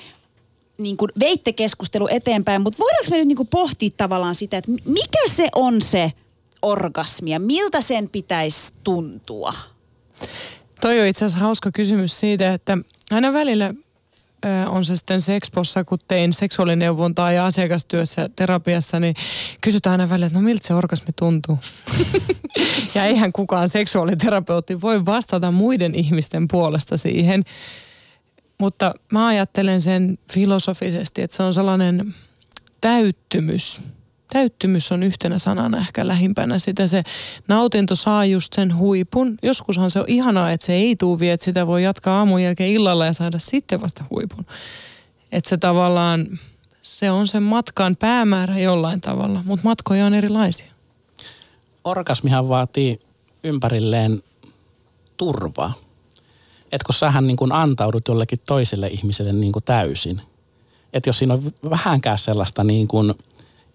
niin 0.78 0.98
kuin 0.98 1.12
veitte 1.20 1.54
keskustelu 1.54 2.08
eteenpäin, 2.12 2.62
mutta 2.62 2.80
voidaanko 2.80 3.10
me 3.12 3.18
nyt 3.18 3.28
niin 3.28 3.36
kuin 3.36 3.48
pohtia 3.48 3.90
tavallaan 3.98 4.36
sitä, 4.36 4.58
että 4.58 4.72
mikä 4.86 5.28
se 5.28 5.50
on 5.56 5.82
se 5.82 6.12
orgasmi 6.64 7.32
ja 7.32 7.40
miltä 7.40 7.82
sen 7.82 8.10
pitäisi 8.10 8.74
tuntua? 8.84 9.54
Toi 10.82 11.02
on 11.02 11.08
itse 11.08 11.26
asiassa 11.26 11.46
hauska 11.46 11.72
kysymys 11.72 12.20
siitä, 12.20 12.54
että 12.54 12.78
aina 13.12 13.34
välillä 13.34 13.74
on 14.70 14.86
se 14.86 14.96
sitten 14.96 15.22
sexpossa, 15.22 15.84
kun 15.84 16.00
tein 16.08 16.34
seksuaalineuvontaa 16.34 17.32
ja 17.32 17.46
asiakastyössä 17.46 18.30
terapiassa, 18.36 19.00
niin 19.00 19.16
kysytään 19.62 19.92
aina 19.92 20.10
välillä, 20.10 20.26
että 20.26 20.40
no 20.40 20.44
miltä 20.46 20.68
se 20.68 20.74
orgasmi 20.74 21.14
tuntuu? 21.16 21.60
ja 22.96 23.06
eihän 23.06 23.34
kukaan 23.34 23.70
seksuaaliterapeutti 23.70 24.82
voi 24.82 25.06
vastata 25.06 25.52
muiden 25.52 25.96
ihmisten 25.96 26.48
puolesta 26.48 26.98
siihen. 26.98 27.44
Mutta 28.58 28.94
mä 29.12 29.28
ajattelen 29.28 29.82
sen 29.82 30.18
filosofisesti, 30.34 31.22
että 31.22 31.38
se 31.38 31.44
on 31.44 31.54
sellainen 31.54 32.14
täyttymys. 32.82 33.82
Täyttymys 34.34 34.92
on 34.92 35.04
yhtenä 35.04 35.40
sanana 35.40 35.78
ehkä 35.78 36.08
lähimpänä 36.08 36.60
sitä. 36.60 36.88
Se 36.88 37.04
nautinto 37.48 37.96
saa 37.96 38.26
just 38.26 38.54
sen 38.54 38.78
huipun. 38.78 39.38
Joskushan 39.44 39.92
se 39.92 40.00
on 40.00 40.06
ihanaa, 40.08 40.52
että 40.52 40.66
se 40.66 40.74
ei 40.74 40.96
tuu 40.96 41.20
vielä, 41.20 41.34
että 41.34 41.44
sitä 41.44 41.68
voi 41.68 41.84
jatkaa 41.84 42.18
aamun 42.18 42.44
jälkeen 42.44 42.70
illalla 42.70 43.06
ja 43.06 43.14
saada 43.14 43.40
sitten 43.40 43.82
vasta 43.82 44.04
huipun. 44.10 44.46
Että 45.32 45.50
se 45.50 45.58
tavallaan, 45.58 46.28
se 46.82 47.12
on 47.12 47.28
sen 47.28 47.44
matkan 47.44 47.96
päämäärä 47.96 48.60
jollain 48.60 49.02
tavalla, 49.02 49.42
mutta 49.46 49.68
matkoja 49.68 50.06
on 50.06 50.14
erilaisia. 50.14 50.72
Orgasmihan 51.84 52.50
vaatii 52.50 53.00
ympärilleen 53.44 54.24
turvaa. 55.18 55.74
Että 56.72 56.86
kun 56.86 56.96
sähän 56.96 57.28
niin 57.28 57.38
kuin 57.38 57.52
antaudut 57.52 58.08
jollekin 58.08 58.40
toiselle 58.48 58.88
ihmiselle 58.88 59.34
niin 59.34 59.54
täysin. 59.66 60.22
Että 60.94 61.10
jos 61.10 61.18
siinä 61.18 61.34
on 61.34 61.44
vähänkään 61.70 62.18
sellaista 62.18 62.64
niin 62.64 62.88
kuin 62.88 63.14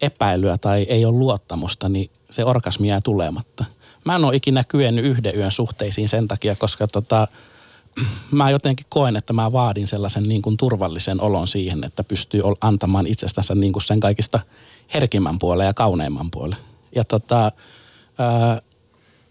epäilyä 0.01 0.57
tai 0.57 0.83
ei 0.83 1.05
ole 1.05 1.17
luottamusta, 1.17 1.89
niin 1.89 2.11
se 2.29 2.45
orgasmi 2.45 2.87
jää 2.87 3.01
tulematta. 3.03 3.65
Mä 4.05 4.15
en 4.15 4.25
ole 4.25 4.35
ikinä 4.35 4.63
kyennyt 4.63 5.05
yhden 5.05 5.35
yön 5.35 5.51
suhteisiin 5.51 6.09
sen 6.09 6.27
takia, 6.27 6.55
koska 6.55 6.87
tota, 6.87 7.27
mä 8.31 8.49
jotenkin 8.49 8.85
koen, 8.89 9.15
että 9.15 9.33
mä 9.33 9.51
vaadin 9.51 9.87
sellaisen 9.87 10.23
niin 10.23 10.41
kuin 10.41 10.57
turvallisen 10.57 11.21
olon 11.21 11.47
siihen, 11.47 11.83
että 11.83 12.03
pystyy 12.03 12.41
antamaan 12.61 13.07
itsestänsä 13.07 13.55
niin 13.55 13.73
kuin 13.73 13.83
sen 13.83 13.99
kaikista 13.99 14.39
herkimmän 14.93 15.39
puolen 15.39 15.65
ja 15.65 15.73
kauneimman 15.73 16.31
puolen. 16.31 16.57
Ja 16.95 17.03
tota, 17.03 17.51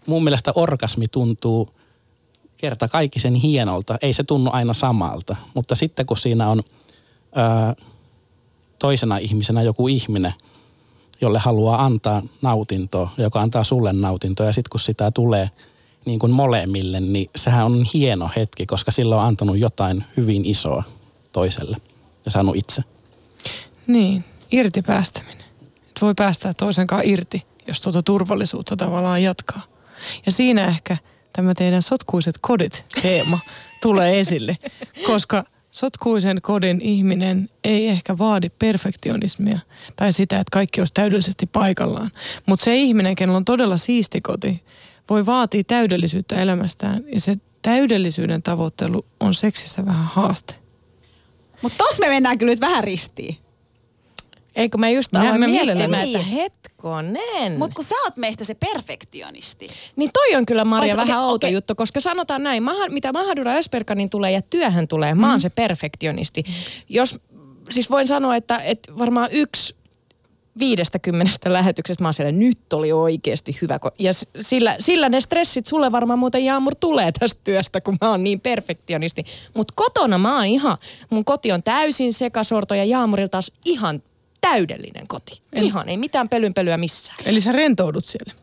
mun 0.07 0.23
mielestä 0.23 0.51
orgasmi 0.55 1.07
tuntuu 1.07 1.69
kerta 2.57 2.87
kaikki 2.87 3.19
sen 3.19 3.35
hienolta. 3.35 3.97
Ei 4.01 4.13
se 4.13 4.23
tunnu 4.23 4.49
aina 4.53 4.73
samalta, 4.73 5.35
mutta 5.53 5.75
sitten 5.75 6.05
kun 6.05 6.17
siinä 6.17 6.47
on 6.47 6.63
ää, 7.35 7.75
toisena 8.79 9.17
ihmisenä 9.17 9.61
joku 9.61 9.87
ihminen, 9.87 10.33
jolle 11.21 11.39
haluaa 11.39 11.85
antaa 11.85 12.21
nautintoa, 12.41 13.09
joka 13.17 13.41
antaa 13.41 13.63
sulle 13.63 13.93
nautintoa 13.93 14.45
ja 14.45 14.53
sitten 14.53 14.69
kun 14.69 14.79
sitä 14.79 15.11
tulee 15.11 15.49
niin 16.05 16.19
kuin 16.19 16.31
molemmille, 16.31 16.99
niin 16.99 17.29
sehän 17.35 17.65
on 17.65 17.85
hieno 17.93 18.29
hetki, 18.35 18.65
koska 18.65 18.91
silloin 18.91 19.21
on 19.21 19.27
antanut 19.27 19.57
jotain 19.57 20.03
hyvin 20.17 20.45
isoa 20.45 20.83
toiselle 21.31 21.77
ja 22.25 22.31
saanut 22.31 22.55
itse. 22.55 22.83
Niin, 23.87 24.25
irti 24.51 24.81
päästäminen. 24.81 25.45
Et 25.89 26.01
voi 26.01 26.13
päästää 26.17 26.53
toisen 26.53 26.87
kanssa 26.87 27.09
irti, 27.09 27.45
jos 27.67 27.81
tuota 27.81 28.03
turvallisuutta 28.03 28.75
tavallaan 28.75 29.23
jatkaa. 29.23 29.61
Ja 30.25 30.31
siinä 30.31 30.67
ehkä 30.67 30.97
tämä 31.33 31.53
teidän 31.53 31.81
sotkuiset 31.81 32.35
kodit 32.41 32.85
teema 33.01 33.39
tulee 33.81 34.19
esille, 34.19 34.57
koska 35.05 35.43
sotkuisen 35.79 36.41
kodin 36.41 36.81
ihminen 36.81 37.49
ei 37.63 37.87
ehkä 37.87 38.17
vaadi 38.17 38.49
perfektionismia 38.49 39.59
tai 39.95 40.13
sitä, 40.13 40.39
että 40.39 40.51
kaikki 40.51 40.81
olisi 40.81 40.93
täydellisesti 40.93 41.45
paikallaan. 41.45 42.11
Mutta 42.45 42.63
se 42.63 42.75
ihminen, 42.75 43.15
kenellä 43.15 43.37
on 43.37 43.45
todella 43.45 43.77
siisti 43.77 44.21
koti, 44.21 44.63
voi 45.09 45.25
vaatia 45.25 45.63
täydellisyyttä 45.63 46.35
elämästään 46.35 47.03
ja 47.13 47.21
se 47.21 47.37
täydellisyyden 47.61 48.43
tavoittelu 48.43 49.05
on 49.19 49.33
seksissä 49.33 49.85
vähän 49.85 50.05
haaste. 50.05 50.55
Mutta 51.61 51.77
tos 51.77 51.99
me 51.99 52.07
mennään 52.07 52.37
kyllä 52.37 52.51
nyt 52.51 52.61
vähän 52.61 52.83
ristiin. 52.83 53.37
Eikö 54.59 54.77
mä 54.77 54.89
just 54.89 55.15
aloin 55.15 55.39
mä 55.39 55.47
miettimään, 55.47 55.89
mielelläni. 55.89 56.15
että 56.15 56.27
hetkonen. 56.27 57.57
Mutta 57.57 57.75
kun 57.75 57.85
sä 57.85 57.95
oot 58.05 58.17
meistä 58.17 58.43
se 58.43 58.53
perfektionisti. 58.53 59.69
Niin 59.95 60.09
toi 60.13 60.35
on 60.35 60.45
kyllä 60.45 60.65
Maria 60.65 60.95
vähän 60.95 61.19
okei, 61.19 61.29
outo 61.29 61.47
okei. 61.47 61.53
juttu, 61.53 61.75
koska 61.75 61.99
sanotaan 61.99 62.43
näin, 62.43 62.63
maha, 62.63 62.89
mitä 62.89 63.13
Mahadura 63.13 63.53
Ösperkanin 63.53 64.09
tulee 64.09 64.31
ja 64.31 64.41
työhön 64.41 64.87
tulee, 64.87 65.15
mä 65.15 65.29
oon 65.29 65.41
se 65.41 65.49
perfektionisti. 65.49 66.43
Jos, 66.89 67.19
siis 67.69 67.89
voin 67.89 68.07
sanoa, 68.07 68.35
että, 68.35 68.57
että 68.57 68.97
varmaan 68.97 69.29
yksi 69.31 69.75
viidestä 70.59 70.99
kymmenestä 70.99 71.53
lähetyksestä 71.53 72.03
mä 72.03 72.07
oon 72.07 72.13
siellä, 72.13 72.31
nyt 72.31 72.73
oli 72.73 72.91
oikeasti 72.91 73.57
hyvä. 73.61 73.79
Ja 73.99 74.11
sillä, 74.41 74.75
sillä 74.79 75.09
ne 75.09 75.21
stressit 75.21 75.65
sulle 75.65 75.91
varmaan 75.91 76.19
muuten 76.19 76.45
Jaamur 76.45 76.75
tulee 76.79 77.11
tästä 77.11 77.41
työstä, 77.43 77.81
kun 77.81 77.97
mä 78.01 78.09
oon 78.09 78.23
niin 78.23 78.39
perfektionisti. 78.39 79.23
Mutta 79.53 79.73
kotona 79.75 80.17
mä 80.17 80.35
oon 80.35 80.45
ihan, 80.45 80.77
mun 81.09 81.25
koti 81.25 81.51
on 81.51 81.63
täysin 81.63 82.13
sekasorto 82.13 82.73
ja 82.73 82.83
Jaamurilla 82.85 83.29
taas 83.29 83.51
ihan 83.65 84.01
täydellinen 84.51 85.07
koti. 85.07 85.41
Ihan, 85.55 85.89
ei 85.89 85.97
mitään 85.97 86.29
pölynpölyä 86.29 86.77
missään. 86.77 87.17
Eli 87.25 87.41
sä 87.41 87.51
rentoudut 87.51 88.07
siellä. 88.07 88.33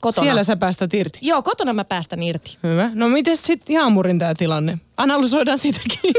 Kotona. 0.00 0.24
Siellä 0.24 0.44
sä 0.44 0.56
päästät 0.56 0.94
irti. 0.94 1.18
Joo, 1.22 1.42
kotona 1.42 1.72
mä 1.72 1.84
päästän 1.84 2.22
irti. 2.22 2.58
Hyvä. 2.62 2.90
No 2.94 3.08
miten 3.08 3.36
sitten 3.36 3.74
Jaamurin 3.74 4.18
tämä 4.18 4.34
tilanne? 4.34 4.78
Analysoidaan 4.96 5.58
sitäkin. 5.58 6.14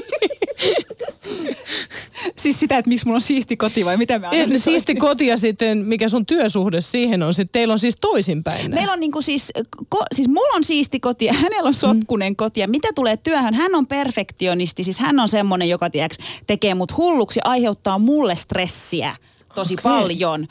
Siis 2.35 2.59
sitä, 2.59 2.77
että 2.77 2.89
miksi 2.89 3.05
mulla 3.05 3.17
on 3.17 3.21
siisti 3.21 3.57
koti 3.57 3.85
vai 3.85 3.97
mitä 3.97 4.19
me 4.19 4.27
Eli 4.31 4.59
siisti 4.59 4.95
koti 4.95 5.27
ja 5.27 5.37
sitten 5.37 5.77
mikä 5.77 6.09
sun 6.09 6.25
työsuhde 6.25 6.81
siihen 6.81 7.23
on. 7.23 7.33
Sitten 7.33 7.51
teillä 7.51 7.71
on 7.71 7.79
siis 7.79 7.97
toisinpäin. 8.01 8.71
Meillä 8.71 8.93
on 8.93 8.99
niinku 8.99 9.21
siis, 9.21 9.51
ko, 9.89 10.05
siis 10.15 10.27
mulla 10.27 10.55
on 10.55 10.63
siisti 10.63 10.99
koti 10.99 11.25
ja 11.25 11.33
hänellä 11.33 11.67
on 11.67 11.75
sotkunen 11.75 12.35
koti. 12.35 12.59
Ja 12.59 12.67
mitä 12.67 12.87
tulee 12.95 13.17
työhön, 13.17 13.53
hän 13.53 13.75
on 13.75 13.87
perfektionisti. 13.87 14.83
Siis 14.83 14.99
hän 14.99 15.19
on 15.19 15.27
semmoinen, 15.27 15.69
joka 15.69 15.89
tiiäks, 15.89 16.17
tekee 16.47 16.73
mut 16.73 16.97
hulluksi 16.97 17.39
ja 17.39 17.49
aiheuttaa 17.49 17.99
mulle 17.99 18.35
stressiä 18.35 19.15
tosi 19.55 19.73
Okei. 19.73 19.83
paljon, 19.83 20.47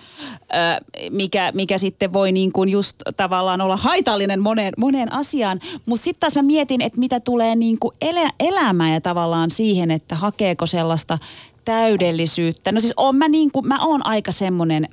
mikä, 1.11 1.53
mikä 1.55 1.79
sitten 1.79 2.13
voi 2.13 2.33
niin 2.33 2.53
kuin 2.53 2.69
just 2.69 2.97
tavallaan 3.17 3.61
olla 3.61 3.77
haitallinen 3.77 4.41
moneen, 4.41 4.73
moneen 4.77 5.13
asiaan. 5.13 5.61
Mutta 5.87 6.05
sitten 6.05 6.21
taas 6.21 6.35
mä 6.35 6.43
mietin, 6.43 6.81
että 6.81 6.99
mitä 6.99 7.21
tulee 7.21 7.57
niin 7.57 7.79
kuin 7.79 7.95
elä, 8.01 8.31
elämään 8.41 8.93
ja 8.93 9.01
tavallaan 9.01 9.51
siihen, 9.51 9.91
että 9.91 10.15
hakeeko 10.15 10.67
sellaista 10.67 11.19
täydellisyyttä. 11.65 12.73
No 12.73 12.81
siis 12.81 12.95
on 12.97 13.17
mä, 13.17 13.29
niin 13.29 13.51
kuin, 13.51 13.69
mä 13.69 13.79
oon 13.85 14.07
aika 14.07 14.33
semmoinen 14.33 14.89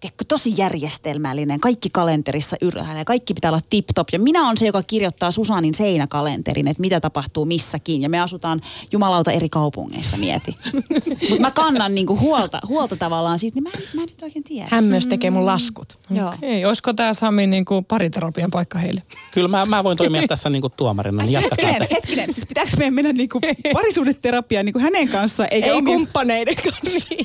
tiedätkö, 0.00 0.24
tosi 0.28 0.54
järjestelmällinen, 0.56 1.60
kaikki 1.60 1.90
kalenterissa 1.90 2.56
ylhäällä 2.60 3.00
ja 3.00 3.04
kaikki 3.04 3.34
pitää 3.34 3.50
olla 3.50 3.60
tip-top. 3.70 4.08
Ja 4.12 4.18
minä 4.18 4.46
olen 4.46 4.56
se, 4.56 4.66
joka 4.66 4.82
kirjoittaa 4.82 5.30
Susanin 5.30 5.74
seinäkalenterin, 5.74 6.68
että 6.68 6.80
mitä 6.80 7.00
tapahtuu 7.00 7.44
missäkin. 7.44 8.02
Ja 8.02 8.08
me 8.08 8.20
asutaan 8.20 8.60
jumalauta 8.92 9.32
eri 9.32 9.48
kaupungeissa, 9.48 10.16
mieti. 10.16 10.56
Mutta 11.28 11.40
mä 11.40 11.50
kannan 11.50 11.94
niinku 11.94 12.18
huolta, 12.18 12.60
huolta 12.68 12.96
tavallaan 12.96 13.38
siitä, 13.38 13.54
niin 13.54 13.62
mä 13.62 13.70
en, 13.74 13.82
mä 13.94 14.02
en 14.02 14.08
nyt 14.08 14.22
oikein 14.22 14.44
tiedä. 14.44 14.68
Hän 14.70 14.84
myös 14.84 15.06
tekee 15.06 15.30
mun 15.30 15.46
laskut. 15.46 15.98
Joo. 16.10 16.34
Ei, 16.42 16.64
olisiko 16.64 16.92
tämä 16.92 17.14
Sami 17.14 17.46
niin 17.46 17.64
kuin 17.64 17.84
pariterapian 17.84 18.50
paikka 18.50 18.78
heille? 18.78 19.02
Kyllä 19.32 19.48
mä, 19.48 19.66
mä 19.66 19.84
voin 19.84 19.96
toimia 19.96 20.28
tässä 20.28 20.50
niin 20.50 20.62
kuin 20.62 20.72
tuomarina, 20.76 21.22
niin 21.22 21.40
hetkinen, 21.40 21.88
hetkinen, 21.90 22.32
siis 22.32 22.46
pitääkö 22.46 22.70
meidän 22.76 22.94
mennä 22.94 23.12
niinku 23.12 23.40
parisuudeterapiaan 23.72 24.64
niinku 24.66 24.78
hänen 24.78 25.08
kanssaan, 25.08 25.48
eikä 25.50 25.66
Ei 25.66 25.72
omien- 25.72 25.84
kumppaneiden 25.84 26.56
kanssa. 26.56 27.08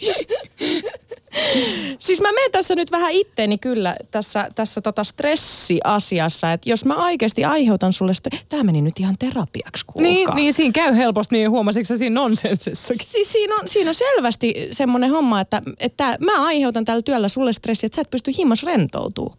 Siis 1.98 2.20
mä 2.20 2.32
menen 2.32 2.50
tässä 2.50 2.74
nyt 2.74 2.90
vähän 2.90 3.10
itteeni 3.10 3.58
kyllä 3.58 3.96
tässä, 4.10 4.48
tässä 4.54 4.80
tota 4.80 5.04
stressiasiassa, 5.04 6.52
että 6.52 6.70
jos 6.70 6.84
mä 6.84 7.04
oikeasti 7.04 7.44
aiheutan 7.44 7.92
sulle 7.92 8.14
sitä, 8.14 8.30
tämä 8.48 8.62
meni 8.62 8.82
nyt 8.82 9.00
ihan 9.00 9.16
terapiaksi 9.18 9.84
kuulkaa. 9.86 10.12
Niin, 10.12 10.28
niin 10.34 10.52
siinä 10.52 10.72
käy 10.72 10.96
helposti, 10.96 11.36
niin 11.36 11.50
huomasitko 11.50 11.96
siinä 11.96 12.20
nonsensissakin? 12.20 13.06
Siis 13.06 13.32
siinä 13.32 13.54
on, 13.54 13.68
siinä 13.68 13.90
on 13.90 13.94
selvästi 13.94 14.54
semmoinen 14.72 15.10
homma, 15.10 15.40
että, 15.40 15.62
että 15.78 16.16
mä 16.20 16.44
aiheutan 16.44 16.84
tällä 16.84 17.02
työllä 17.02 17.28
sulle 17.28 17.52
stressiä, 17.52 17.86
että 17.86 17.96
sä 17.96 18.02
et 18.02 18.10
pysty 18.10 18.32
himmas 18.38 18.62
rentoutuu. 18.62 19.34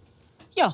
Joo. 0.58 0.72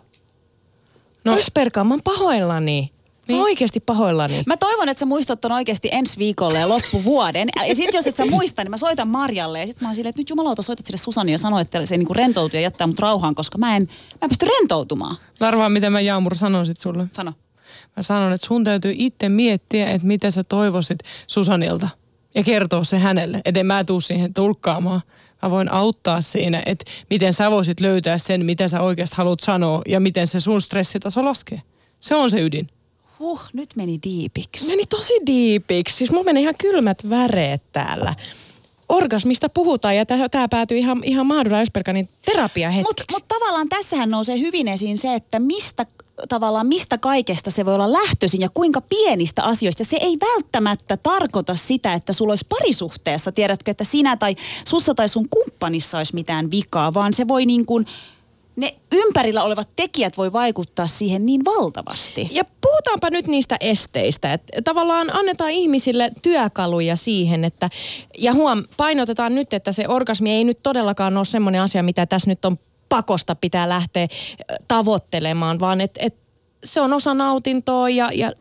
No. 1.26 1.34
Ösperka, 1.38 1.84
mä 1.84 1.94
oon 1.94 2.02
pahoillani. 2.04 2.92
Niin. 3.28 3.38
Mä 3.38 3.44
oikeasti 3.44 3.80
pahoillani. 3.80 4.44
Mä 4.46 4.58
toivon, 4.58 4.90
että 4.90 5.00
sä 5.00 5.06
muistat 5.06 5.42
ton 5.42 5.52
oikeasti 5.52 5.90
ensi 5.92 6.18
viikolle 6.18 6.60
ja 6.60 6.70
loppuvuoden. 6.70 7.50
Ja 7.68 7.76
sit 7.76 7.94
jos 7.94 8.08
et 8.08 8.16
sä 8.16 8.26
muista, 8.26 8.64
niin 8.64 8.72
mä 8.72 8.78
soitan 8.78 9.08
Marjalle. 9.08 9.60
Ja 9.60 9.68
sit 9.68 9.82
mä 9.82 9.88
oon 9.88 9.96
silleen, 9.96 10.10
että 10.10 10.20
nyt 10.20 10.30
jumalauta 10.30 10.62
soitat 10.62 10.86
sille 10.86 10.98
Susani 10.98 11.32
ja 11.32 11.38
sanoo, 11.38 11.60
että 11.60 11.86
se 11.86 11.98
niinku 11.98 12.14
rentoutuu 12.14 12.58
ja 12.58 12.62
jättää 12.62 12.88
mut 12.88 13.00
rauhaan, 13.00 13.36
koska 13.36 13.58
mä 13.58 13.76
en, 13.76 13.84
mä 13.84 14.20
en 14.22 14.30
pysty 14.30 14.46
rentoutumaan. 14.46 15.18
Larvaa, 15.40 15.70
mitä 15.70 15.90
mä 15.90 16.02
Jaamur 16.02 16.36
sanon 16.36 16.66
sit 16.66 16.80
sulle. 16.80 17.08
Sano. 17.12 17.34
Mä 17.98 18.04
sanon, 18.04 18.34
että 18.34 18.48
sun 18.48 18.64
täytyy 18.64 18.94
itse 18.98 19.30
miettiä, 19.30 19.92
että 19.92 20.08
mitä 20.08 20.32
sä 20.32 20.44
toivoisit 20.44 21.00
Susanilta. 21.28 21.90
Ja 22.36 22.44
kertoa 22.44 22.84
se 22.84 23.00
hänelle. 23.00 23.42
Että 23.46 23.60
en 23.60 23.66
mä 23.66 23.84
tuu 23.84 24.02
siihen 24.02 24.34
tulkkaamaan. 24.34 25.02
Mä 25.42 25.50
voin 25.50 25.72
auttaa 25.72 26.22
siinä, 26.22 26.64
että 26.66 26.86
miten 27.10 27.34
sä 27.34 27.52
voisit 27.52 27.80
löytää 27.80 28.18
sen, 28.18 28.46
mitä 28.46 28.68
sä 28.68 28.82
oikeasti 28.82 29.16
haluat 29.16 29.40
sanoa 29.40 29.82
ja 29.88 30.00
miten 30.00 30.28
se 30.28 30.40
sun 30.40 30.62
stressitaso 30.62 31.26
laskee. 31.26 31.62
Se 32.00 32.16
on 32.16 32.30
se 32.30 32.42
ydin. 32.42 32.70
Huh, 33.20 33.42
nyt 33.54 33.70
meni 33.76 34.00
diipiksi. 34.04 34.68
Meni 34.68 34.86
tosi 34.86 35.14
diipiksi. 35.26 35.96
Siis 35.96 36.12
mulla 36.12 36.24
meni 36.24 36.42
ihan 36.42 36.56
kylmät 36.58 37.10
väreet 37.10 37.64
täällä. 37.72 38.16
Orgasmista 38.90 39.50
puhutaan 39.50 39.96
ja 39.96 40.06
tämä 40.06 40.48
päätyy 40.48 40.78
ihan, 40.78 41.04
ihan 41.04 41.26
Mahdura 41.26 41.60
Ösperkanin 41.60 42.10
terapiahetkeksi. 42.26 42.90
Mutta 42.90 43.04
mut 43.12 43.28
tavallaan 43.28 43.70
tässähän 43.70 44.10
nousee 44.10 44.40
hyvin 44.40 44.68
esiin 44.68 44.98
se, 44.98 45.14
että 45.14 45.40
mistä 45.40 45.86
tavallaan 46.30 46.68
mistä 46.68 46.98
kaikesta 46.98 47.52
se 47.52 47.66
voi 47.66 47.76
olla 47.76 47.92
lähtöisin 47.92 48.42
ja 48.42 48.50
kuinka 48.54 48.82
pienistä 48.82 49.44
asioista. 49.44 49.84
Se 49.84 49.98
ei 50.02 50.18
välttämättä 50.22 50.98
tarkoita 50.98 51.56
sitä, 51.56 51.94
että 51.94 52.14
sulla 52.14 52.32
olisi 52.32 52.46
parisuhteessa, 52.50 53.32
tiedätkö, 53.32 53.72
että 53.72 53.84
sinä 53.84 54.18
tai 54.18 54.36
sussa 54.68 54.96
tai 54.96 55.10
sun 55.10 55.30
kumppanissa 55.30 55.98
olisi 55.98 56.16
mitään 56.16 56.52
vikaa, 56.52 56.94
vaan 56.94 57.14
se 57.14 57.28
voi 57.28 57.46
niin 57.46 57.66
kuin 57.66 57.86
ne 58.58 58.76
ympärillä 58.92 59.44
olevat 59.44 59.70
tekijät 59.76 60.18
voi 60.18 60.34
vaikuttaa 60.34 60.88
siihen 60.88 61.26
niin 61.26 61.46
valtavasti. 61.46 62.30
Ja 62.32 62.44
puhutaanpa 62.62 63.10
nyt 63.10 63.28
niistä 63.28 63.58
esteistä. 63.60 64.34
Että 64.34 64.62
tavallaan 64.64 65.16
annetaan 65.16 65.52
ihmisille 65.52 66.12
työkaluja 66.22 66.96
siihen, 66.96 67.46
että 67.46 67.70
ja 68.18 68.34
huom, 68.34 68.64
painotetaan 68.78 69.36
nyt, 69.36 69.54
että 69.54 69.72
se 69.72 69.88
orgasmi 69.88 70.32
ei 70.32 70.44
nyt 70.44 70.60
todellakaan 70.64 71.18
ole 71.18 71.26
semmoinen 71.26 71.62
asia, 71.62 71.84
mitä 71.84 72.06
tässä 72.06 72.30
nyt 72.30 72.46
on 72.46 72.60
pakosta 72.90 73.36
pitää 73.36 73.70
lähteä 73.70 74.08
tavoittelemaan, 74.68 75.60
vaan 75.60 75.82
että 75.82 76.00
et 76.04 76.16
se 76.64 76.82
on 76.82 76.94
osa 76.94 77.14
nautintoa 77.14 77.90
ja, 77.90 78.10
ja 78.14 78.32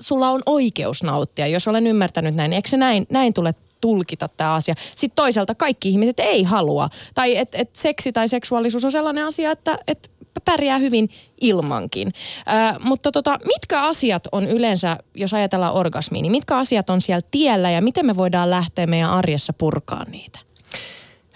sulla 0.00 0.30
on 0.30 0.42
oikeus 0.46 1.02
nauttia, 1.02 1.46
jos 1.46 1.68
olen 1.68 1.86
ymmärtänyt 1.86 2.34
näin. 2.34 2.52
Eikö 2.52 2.68
se 2.68 2.76
näin, 2.76 3.06
näin 3.10 3.34
tule 3.34 3.54
tulkita 3.80 4.28
tämä 4.28 4.54
asia. 4.54 4.74
Sitten 4.94 5.16
toisaalta 5.16 5.54
kaikki 5.54 5.88
ihmiset 5.88 6.20
ei 6.20 6.42
halua. 6.42 6.88
Tai 7.14 7.36
että 7.36 7.58
et 7.58 7.76
seksi 7.76 8.12
tai 8.12 8.28
seksuaalisuus 8.28 8.84
on 8.84 8.92
sellainen 8.92 9.26
asia, 9.26 9.50
että 9.50 9.78
et 9.88 10.10
pärjää 10.44 10.78
hyvin 10.78 11.10
ilmankin. 11.40 12.08
Ö, 12.08 12.78
mutta 12.80 13.12
tota, 13.12 13.38
mitkä 13.44 13.82
asiat 13.82 14.28
on 14.32 14.48
yleensä, 14.48 14.96
jos 15.14 15.34
ajatellaan 15.34 15.74
orgasmiin, 15.74 16.22
niin 16.22 16.32
mitkä 16.32 16.56
asiat 16.56 16.90
on 16.90 17.00
siellä 17.00 17.28
tiellä 17.30 17.70
ja 17.70 17.82
miten 17.82 18.06
me 18.06 18.16
voidaan 18.16 18.50
lähteä 18.50 18.86
meidän 18.86 19.10
arjessa 19.10 19.52
purkaa 19.52 20.04
niitä? 20.04 20.45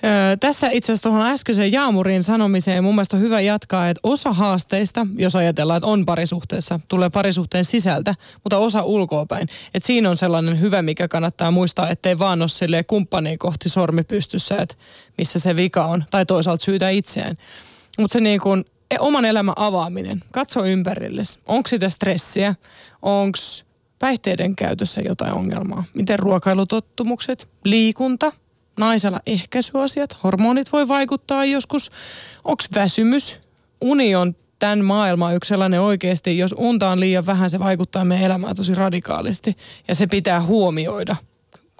Öö, 0.04 0.36
tässä 0.36 0.68
itse 0.70 0.92
asiassa 0.92 1.08
tuohon 1.08 1.26
äskeiseen 1.26 1.72
Jaamurin 1.72 2.22
sanomiseen 2.22 2.84
mun 2.84 2.94
mielestä 2.94 3.16
on 3.16 3.22
hyvä 3.22 3.40
jatkaa, 3.40 3.88
että 3.88 4.00
osa 4.02 4.32
haasteista, 4.32 5.06
jos 5.16 5.36
ajatellaan, 5.36 5.76
että 5.76 5.86
on 5.86 6.06
parisuhteessa, 6.06 6.80
tulee 6.88 7.10
parisuhteen 7.10 7.64
sisältä, 7.64 8.14
mutta 8.44 8.58
osa 8.58 8.82
ulkoapäin. 8.82 9.48
Että 9.74 9.86
siinä 9.86 10.10
on 10.10 10.16
sellainen 10.16 10.60
hyvä, 10.60 10.82
mikä 10.82 11.08
kannattaa 11.08 11.50
muistaa, 11.50 11.90
ettei 11.90 12.18
vaan 12.18 12.42
ole 12.42 12.48
silleen 12.48 12.84
kumppaniin 12.84 13.38
kohti 13.38 13.68
sormi 13.68 14.02
pystyssä, 14.02 14.56
että 14.56 14.74
missä 15.18 15.38
se 15.38 15.56
vika 15.56 15.84
on, 15.84 16.04
tai 16.10 16.26
toisaalta 16.26 16.64
syytä 16.64 16.90
itseään. 16.90 17.36
Mutta 17.98 18.12
se 18.12 18.20
niin 18.20 18.40
kuin 18.40 18.64
e, 18.90 18.96
oman 18.98 19.24
elämän 19.24 19.54
avaaminen, 19.56 20.22
katso 20.30 20.64
ympärillesi. 20.64 21.38
Onko 21.46 21.68
sitä 21.68 21.88
stressiä? 21.88 22.54
Onko 23.02 23.38
päihteiden 23.98 24.56
käytössä 24.56 25.00
jotain 25.00 25.32
ongelmaa? 25.32 25.84
Miten 25.94 26.18
ruokailutottumukset, 26.18 27.48
liikunta, 27.64 28.32
naisella 28.80 29.20
ehkäisyasiat, 29.26 30.24
hormonit 30.24 30.72
voi 30.72 30.88
vaikuttaa 30.88 31.44
joskus. 31.44 31.90
Onko 32.44 32.62
väsymys? 32.74 33.40
Uni 33.80 34.14
on 34.14 34.34
tämän 34.58 34.84
maailman 34.84 35.34
yksi 35.34 35.48
sellainen 35.48 35.80
oikeasti, 35.80 36.38
jos 36.38 36.54
unta 36.58 36.90
on 36.90 37.00
liian 37.00 37.26
vähän, 37.26 37.50
se 37.50 37.58
vaikuttaa 37.58 38.04
meidän 38.04 38.26
elämään 38.26 38.56
tosi 38.56 38.74
radikaalisti 38.74 39.56
ja 39.88 39.94
se 39.94 40.06
pitää 40.06 40.42
huomioida 40.42 41.16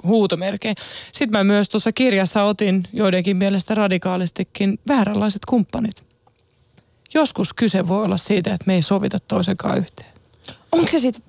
huutomerkein. 0.02 0.74
Sitten 1.12 1.38
mä 1.38 1.44
myös 1.44 1.68
tuossa 1.68 1.92
kirjassa 1.92 2.42
otin 2.42 2.88
joidenkin 2.92 3.36
mielestä 3.36 3.74
radikaalistikin 3.74 4.78
vääränlaiset 4.88 5.44
kumppanit. 5.44 6.04
Joskus 7.14 7.52
kyse 7.52 7.88
voi 7.88 8.04
olla 8.04 8.16
siitä, 8.16 8.54
että 8.54 8.66
me 8.66 8.74
ei 8.74 8.82
sovita 8.82 9.18
toisenkaan 9.28 9.78
yhteen. 9.78 10.10
Onko 10.72 10.88
se 10.88 10.98
sitten 10.98 11.22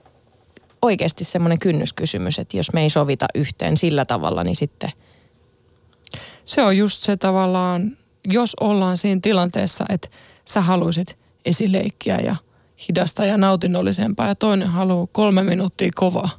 oikeasti 0.81 1.23
semmoinen 1.23 1.59
kynnyskysymys, 1.59 2.39
että 2.39 2.57
jos 2.57 2.73
me 2.73 2.81
ei 2.81 2.89
sovita 2.89 3.25
yhteen 3.35 3.77
sillä 3.77 4.05
tavalla, 4.05 4.43
niin 4.43 4.55
sitten– 4.55 4.89
se 6.51 6.61
on 6.61 6.77
just 6.77 7.03
se 7.03 7.17
tavallaan, 7.17 7.97
jos 8.25 8.55
ollaan 8.59 8.97
siinä 8.97 9.21
tilanteessa, 9.23 9.85
että 9.89 10.07
sä 10.45 10.61
haluaisit 10.61 11.17
esileikkiä 11.45 12.17
ja 12.17 12.35
hidasta 12.87 13.25
ja 13.25 13.37
nautinnollisempaa 13.37 14.27
ja 14.27 14.35
toinen 14.35 14.67
haluaa 14.67 15.07
kolme 15.11 15.43
minuuttia 15.43 15.91
kovaa. 15.95 16.29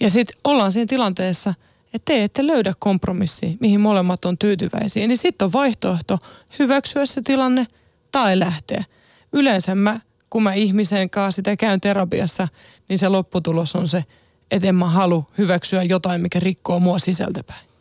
Ja 0.00 0.10
sitten 0.10 0.40
ollaan 0.44 0.72
siinä 0.72 0.86
tilanteessa, 0.86 1.54
että 1.94 2.12
te 2.12 2.24
ette 2.24 2.46
löydä 2.46 2.72
kompromissia, 2.78 3.56
mihin 3.60 3.80
molemmat 3.80 4.24
on 4.24 4.38
tyytyväisiä. 4.38 5.06
Niin 5.06 5.18
sitten 5.18 5.44
on 5.44 5.52
vaihtoehto 5.52 6.18
hyväksyä 6.58 7.06
se 7.06 7.22
tilanne 7.22 7.66
tai 8.12 8.38
lähteä. 8.38 8.84
Yleensä 9.32 9.74
mä, 9.74 10.00
kun 10.30 10.42
mä 10.42 10.54
ihmisen 10.54 11.10
kanssa 11.10 11.36
sitä 11.36 11.56
käyn 11.56 11.80
terapiassa, 11.80 12.48
niin 12.88 12.98
se 12.98 13.08
lopputulos 13.08 13.76
on 13.76 13.88
se, 13.88 14.04
että 14.50 14.68
en 14.68 14.74
mä 14.74 14.90
halua 14.90 15.24
hyväksyä 15.38 15.82
jotain, 15.82 16.20
mikä 16.20 16.40
rikkoo 16.40 16.80
mua 16.80 16.98
sisältäpäin 16.98 17.75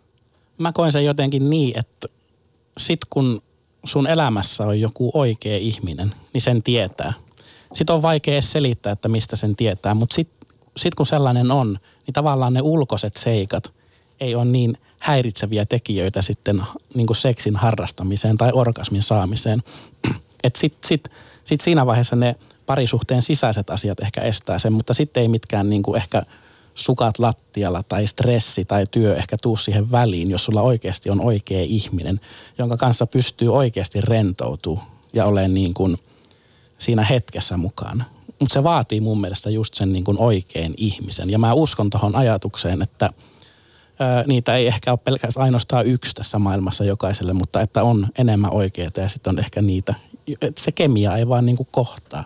mä 0.58 0.72
koen 0.72 0.92
sen 0.92 1.06
jotenkin 1.06 1.50
niin, 1.50 1.80
että 1.80 2.08
sit 2.78 3.00
kun 3.10 3.42
sun 3.84 4.08
elämässä 4.08 4.64
on 4.64 4.80
joku 4.82 5.12
oikea 5.14 5.58
ihminen, 5.58 6.14
niin 6.34 6.42
sen 6.42 6.64
tietää. 6.64 7.14
Sitten 7.74 7.96
on 7.96 8.02
vaikea 8.02 8.42
selittää, 8.42 8.92
että 8.92 9.08
mistä 9.08 9.36
sen 9.36 9.56
tietää, 9.56 9.94
mutta 9.94 10.16
sitten 10.16 10.48
sit 10.78 10.96
kun 10.96 11.06
sellainen 11.06 11.52
on, 11.52 11.80
niin 12.06 12.14
tavallaan 12.14 12.54
ne 12.54 12.62
ulkoiset 12.62 13.18
seikat 13.18 13.74
ei 14.20 14.36
ole 14.36 14.46
niin 14.46 14.78
häiritseviä 15.00 15.66
tekijöitä 15.66 16.22
sitten 16.22 16.64
niin 16.96 17.08
kuin 17.08 17.18
seksin 17.18 17.56
harrastamiseen 17.56 18.38
tai 18.38 18.52
orgasmin 18.54 19.04
saamiseen. 19.04 19.64
Että 20.44 20.60
sitten 20.60 20.88
sit, 20.88 21.10
sit 21.44 21.62
siinä 21.62 21.86
vaiheessa 21.86 22.16
ne 22.16 22.36
parisuhteen 22.66 23.22
sisäiset 23.22 23.70
asiat 23.70 24.00
ehkä 24.00 24.22
estää 24.22 24.60
sen, 24.60 24.74
mutta 24.74 24.94
sitten 24.94 25.22
ei 25.22 25.28
mitkään 25.28 25.70
niin 25.70 25.84
kuin 25.84 25.98
ehkä– 25.98 26.24
sukat 26.76 27.20
lattialla 27.20 27.84
tai 27.84 28.08
stressi 28.08 28.66
tai 28.66 28.84
työ 28.92 29.16
ehkä 29.16 29.38
tuu 29.42 29.58
siihen 29.58 29.92
väliin, 29.92 30.32
jos 30.32 30.46
sulla 30.46 30.62
oikeasti 30.62 31.10
on 31.10 31.22
oikea 31.22 31.64
ihminen, 31.64 32.20
jonka 32.58 32.78
kanssa 32.78 33.08
pystyy 33.08 33.54
oikeasti 33.54 34.02
rentoutuu 34.02 34.80
ja 35.14 35.26
olemaan 35.26 35.54
niin 35.54 35.74
kuin 35.74 35.98
siinä 36.78 37.04
hetkessä 37.04 37.58
mukana. 37.58 38.04
Mutta 38.40 38.54
se 38.54 38.64
vaatii 38.64 39.00
mun 39.00 39.22
mielestä 39.22 39.50
just 39.50 39.74
sen 39.74 39.94
niin 39.94 40.04
kuin 40.04 40.20
oikein 40.20 40.74
ihmisen. 40.78 41.30
Ja 41.30 41.40
mä 41.40 41.54
uskon 41.54 41.90
tuohon 41.90 42.16
ajatukseen, 42.16 42.82
että 42.82 43.10
ää, 44.00 44.24
niitä 44.28 44.56
ei 44.56 44.68
ehkä 44.68 44.92
ole 44.92 45.00
pelkästään 45.04 45.44
ainoastaan 45.44 45.86
yksi 45.86 46.16
tässä 46.16 46.40
maailmassa 46.40 46.84
jokaiselle, 46.84 47.34
mutta 47.34 47.62
että 47.62 47.84
on 47.84 48.08
enemmän 48.18 48.52
oikeita 48.52 49.02
ja 49.02 49.10
sitten 49.10 49.32
on 49.32 49.40
ehkä 49.40 49.62
niitä, 49.62 49.96
että 50.42 50.62
se 50.62 50.72
kemia 50.72 51.18
ei 51.18 51.28
vaan 51.28 51.46
niin 51.46 51.58
kuin 51.58 51.68
kohtaa. 51.72 52.26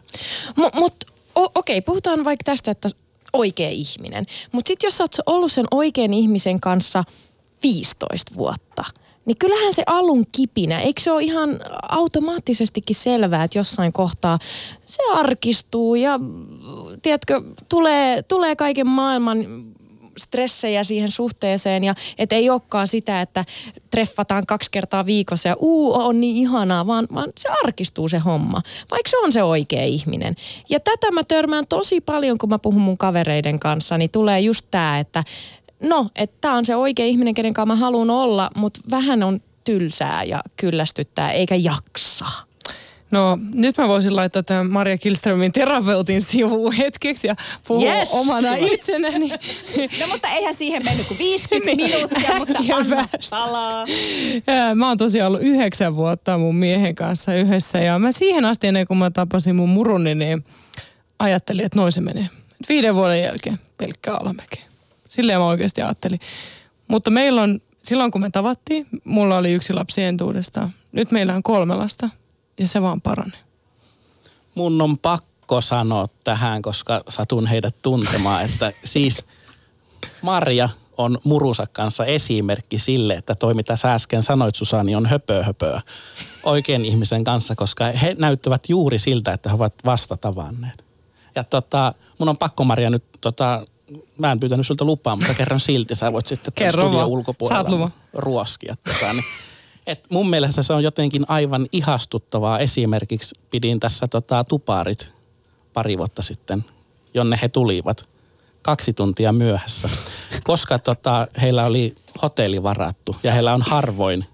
Mutta 0.55 0.79
mut, 0.79 1.05
okei, 1.35 1.77
okay, 1.77 1.81
puhutaan 1.81 2.25
vaikka 2.25 2.43
tästä, 2.43 2.71
että 2.71 2.89
oikea 3.33 3.69
ihminen. 3.69 4.25
Mutta 4.51 4.69
sitten 4.69 4.87
jos 4.87 4.97
sä 4.97 5.03
oot 5.03 5.15
ollut 5.25 5.51
sen 5.51 5.65
oikean 5.71 6.13
ihmisen 6.13 6.59
kanssa 6.59 7.03
15 7.63 8.35
vuotta, 8.35 8.83
niin 9.25 9.37
kyllähän 9.37 9.73
se 9.73 9.83
alun 9.85 10.25
kipinä, 10.31 10.79
eikö 10.79 11.01
se 11.01 11.11
ole 11.11 11.23
ihan 11.23 11.59
automaattisestikin 11.89 12.95
selvää, 12.95 13.43
että 13.43 13.57
jossain 13.57 13.93
kohtaa 13.93 14.39
se 14.85 15.03
arkistuu 15.13 15.95
ja 15.95 16.19
tiedätkö, 17.01 17.41
tulee, 17.69 18.23
tulee 18.23 18.55
kaiken 18.55 18.87
maailman 18.87 19.37
stressejä 20.19 20.83
siihen 20.83 21.11
suhteeseen 21.11 21.83
ja 21.83 21.95
et 22.17 22.31
ei 22.31 22.49
olekaan 22.49 22.87
sitä, 22.87 23.21
että 23.21 23.45
treffataan 23.91 24.45
kaksi 24.45 24.71
kertaa 24.71 25.05
viikossa 25.05 25.49
ja 25.49 25.55
uu 25.59 25.93
on 25.93 26.19
niin 26.21 26.35
ihanaa, 26.35 26.87
vaan, 26.87 27.07
vaan 27.13 27.29
se 27.37 27.49
arkistuu 27.63 28.09
se 28.09 28.17
homma, 28.17 28.61
vaikka 28.91 29.09
se 29.09 29.17
on 29.17 29.31
se 29.31 29.43
oikea 29.43 29.83
ihminen. 29.83 30.35
Ja 30.69 30.79
tätä 30.79 31.11
mä 31.11 31.23
törmään 31.23 31.67
tosi 31.67 32.01
paljon, 32.01 32.37
kun 32.37 32.49
mä 32.49 32.59
puhun 32.59 32.81
mun 32.81 32.97
kavereiden 32.97 33.59
kanssa, 33.59 33.97
niin 33.97 34.11
tulee 34.11 34.39
just 34.39 34.65
tämä, 34.71 34.99
että 34.99 35.23
no, 35.83 36.07
että 36.15 36.37
tämä 36.41 36.57
on 36.57 36.65
se 36.65 36.75
oikea 36.75 37.05
ihminen, 37.05 37.33
kenen 37.33 37.53
kanssa 37.53 37.75
mä 37.75 37.75
haluan 37.75 38.09
olla, 38.09 38.49
mutta 38.55 38.79
vähän 38.91 39.23
on 39.23 39.41
tylsää 39.63 40.23
ja 40.23 40.41
kyllästyttää, 40.57 41.31
eikä 41.31 41.55
jaksa. 41.55 42.25
No 43.11 43.37
nyt 43.53 43.77
mä 43.77 43.87
voisin 43.87 44.15
laittaa 44.15 44.43
tämän 44.43 44.71
Maria 44.71 44.97
Kilströmin 44.97 45.51
terapeutin 45.51 46.21
sivuun 46.21 46.73
hetkeksi 46.73 47.27
ja 47.27 47.35
puhua 47.67 47.83
Yes. 47.93 48.09
omana 48.11 48.55
itsenäni. 48.55 49.29
No 49.99 50.07
mutta 50.07 50.27
eihän 50.27 50.53
siihen 50.53 50.83
mennyt 50.85 51.07
kuin 51.07 51.17
50 51.17 51.75
minuuttia, 51.83 52.35
mutta 52.37 52.59
anna 52.73 53.07
palaa. 53.29 53.85
Mä 54.75 54.87
oon 54.87 54.97
tosiaan 54.97 55.27
ollut 55.27 55.41
yhdeksän 55.41 55.95
vuotta 55.95 56.37
mun 56.37 56.55
miehen 56.55 56.95
kanssa 56.95 57.33
yhdessä 57.35 57.77
ja 57.79 57.99
mä 57.99 58.11
siihen 58.11 58.45
asti 58.45 58.67
ennen 58.67 58.87
kuin 58.87 58.97
mä 58.97 59.11
tapasin 59.11 59.55
mun 59.55 59.69
muruni, 59.69 60.15
niin 60.15 60.45
ajattelin, 61.19 61.65
että 61.65 61.79
noin 61.79 61.91
se 61.91 62.01
menee. 62.01 62.29
Viiden 62.69 62.95
vuoden 62.95 63.21
jälkeen 63.23 63.59
pelkkää 63.77 64.15
alamäkeä. 64.15 64.63
Silleen 65.07 65.39
mä 65.39 65.45
oikeasti 65.45 65.81
ajattelin. 65.81 66.19
Mutta 66.87 67.11
meillä 67.11 67.41
on, 67.41 67.59
silloin 67.81 68.11
kun 68.11 68.21
me 68.21 68.29
tavattiin, 68.29 68.85
mulla 69.03 69.37
oli 69.37 69.51
yksi 69.53 69.73
lapsi 69.73 70.03
entuudestaan. 70.03 70.69
Nyt 70.91 71.11
meillä 71.11 71.35
on 71.35 71.43
kolme 71.43 71.75
lasta 71.75 72.09
ja 72.59 72.67
se 72.67 72.81
vaan 72.81 73.01
paranee. 73.01 73.39
Mun 74.55 74.81
on 74.81 74.97
pakko 74.97 75.61
sanoa 75.61 76.07
tähän, 76.23 76.61
koska 76.61 77.03
satun 77.09 77.47
heidät 77.47 77.75
tuntemaan, 77.81 78.45
että 78.45 78.71
siis 78.83 79.23
Marja 80.21 80.69
on 80.97 81.17
Murusa 81.23 81.65
kanssa 81.71 82.05
esimerkki 82.05 82.79
sille, 82.79 83.13
että 83.13 83.35
toi 83.35 83.53
mitä 83.53 83.75
sä 83.75 83.93
äsken 83.93 84.23
sanoit 84.23 84.55
Susani 84.55 84.95
on 84.95 85.05
höpö 85.05 85.43
höpöä 85.43 85.81
oikein 86.43 86.85
ihmisen 86.85 87.23
kanssa, 87.23 87.55
koska 87.55 87.85
he 87.85 88.15
näyttävät 88.17 88.69
juuri 88.69 88.99
siltä, 88.99 89.33
että 89.33 89.49
he 89.49 89.55
ovat 89.55 89.73
vasta 89.85 90.17
tavanneet. 90.17 90.83
Ja 91.35 91.43
tota, 91.43 91.93
mun 92.17 92.29
on 92.29 92.37
pakko 92.37 92.63
Marja 92.63 92.89
nyt, 92.89 93.03
tota, 93.21 93.67
mä 94.17 94.31
en 94.31 94.39
pyytänyt 94.39 94.67
sulta 94.67 94.85
lupaa, 94.85 95.15
mutta 95.15 95.33
kerron 95.33 95.59
silti, 95.59 95.95
sä 95.95 96.13
voit 96.13 96.27
sitten 96.27 96.53
Kerro 96.53 96.83
studion 96.83 97.07
ulkopuolella 97.07 97.91
ruoskia. 98.13 98.75
Tota, 98.83 99.13
niin, 99.13 99.25
et 99.89 100.05
mun 100.09 100.29
mielestä 100.29 100.61
se 100.61 100.73
on 100.73 100.83
jotenkin 100.83 101.25
aivan 101.27 101.67
ihastuttavaa. 101.71 102.59
Esimerkiksi 102.59 103.35
pidin 103.49 103.79
tässä 103.79 104.07
tota, 104.07 104.43
tuparit 104.43 105.09
pari 105.73 105.97
vuotta 105.97 106.21
sitten, 106.21 106.65
jonne 107.13 107.39
he 107.41 107.49
tulivat 107.49 108.05
kaksi 108.61 108.93
tuntia 108.93 109.31
myöhässä, 109.31 109.89
koska 110.43 110.79
tota, 110.79 111.27
heillä 111.41 111.65
oli 111.65 111.95
hotelli 112.21 112.63
varattu 112.63 113.15
ja 113.23 113.31
heillä 113.31 113.53
on 113.53 113.61
harvoin 113.61 114.25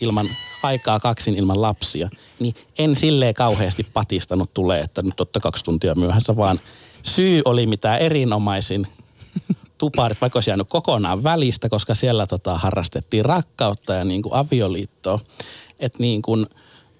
ilman 0.00 0.26
aikaa 0.62 1.00
kaksin 1.00 1.34
ilman 1.34 1.62
lapsia, 1.62 2.10
niin 2.38 2.54
en 2.78 2.96
silleen 2.96 3.34
kauheasti 3.34 3.86
patistanut 3.92 4.54
tulee, 4.54 4.80
että 4.80 5.02
nyt 5.02 5.16
totta 5.16 5.40
kaksi 5.40 5.64
tuntia 5.64 5.94
myöhässä, 5.94 6.36
vaan 6.36 6.60
syy 7.02 7.42
oli 7.44 7.66
mitä 7.66 7.96
erinomaisin 7.96 8.86
tuparit, 9.84 10.20
vaikka 10.20 10.36
olisi 10.36 10.50
jäänyt 10.50 10.68
kokonaan 10.70 11.24
välistä, 11.24 11.68
koska 11.68 11.94
siellä 11.94 12.26
tota, 12.26 12.58
harrastettiin 12.58 13.24
rakkautta 13.24 13.94
ja 13.94 14.04
niin 14.04 14.22
kuin 14.22 14.34
avioliittoa. 14.34 15.18
Että 15.80 15.98
niin 15.98 16.22
kuin 16.22 16.46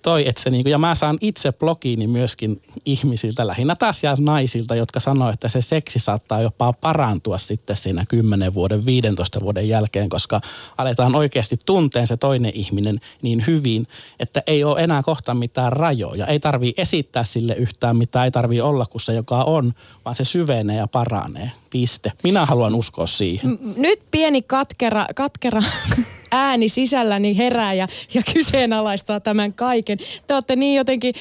toi, 0.05 0.29
että 0.29 0.43
se 0.43 0.51
niin 0.51 0.65
kuin, 0.65 0.71
ja 0.71 0.79
mä 0.79 0.95
saan 0.95 1.19
itse 1.21 1.53
blogiini 1.53 2.07
myöskin 2.07 2.63
ihmisiltä, 2.87 3.47
lähinnä 3.47 3.77
taas 3.77 4.03
ja 4.03 4.17
naisilta, 4.19 4.75
jotka 4.75 5.01
sanoo, 5.01 5.31
että 5.31 5.49
se 5.49 5.63
seksi 5.63 5.99
saattaa 5.99 6.41
jopa 6.41 6.73
parantua 6.73 7.39
sitten 7.39 7.77
siinä 7.77 8.05
10 8.09 8.55
vuoden, 8.55 8.87
15 8.87 9.41
vuoden 9.41 9.69
jälkeen, 9.69 10.09
koska 10.09 10.41
aletaan 10.79 11.15
oikeasti 11.15 11.59
tunteen 11.67 12.07
se 12.07 12.17
toinen 12.17 12.53
ihminen 12.55 13.01
niin 13.23 13.45
hyvin, 13.47 13.87
että 14.21 14.43
ei 14.47 14.65
ole 14.65 14.81
enää 14.81 15.03
kohta 15.03 15.35
mitään 15.35 15.73
rajoja. 15.73 16.27
Ei 16.27 16.41
tarvii 16.41 16.75
esittää 16.77 17.25
sille 17.25 17.55
yhtään 17.55 17.97
mitään, 17.97 18.25
ei 18.25 18.31
tarvii 18.31 18.61
olla 18.61 18.87
kuin 18.87 19.03
se, 19.03 19.15
joka 19.15 19.45
on, 19.45 19.75
vaan 20.05 20.17
se 20.17 20.25
syvenee 20.25 20.77
ja 20.77 20.87
paranee. 20.87 21.51
Piste. 21.71 22.13
Minä 22.23 22.47
haluan 22.47 22.75
uskoa 22.75 23.07
siihen. 23.07 23.59
Nyt 23.77 24.01
pieni 24.11 24.43
katkera, 24.43 25.07
katkera 25.15 25.63
ääni 26.35 26.69
sisälläni 26.69 27.37
herää 27.37 27.75
ja, 27.75 27.89
ja 28.15 28.23
kyseenalaistaa 28.35 29.21
tämän 29.21 29.53
kaiken. 29.53 29.99
Te 30.27 30.35
olette 30.35 30.57
niin 30.57 30.77
jotenkin, 30.77 31.15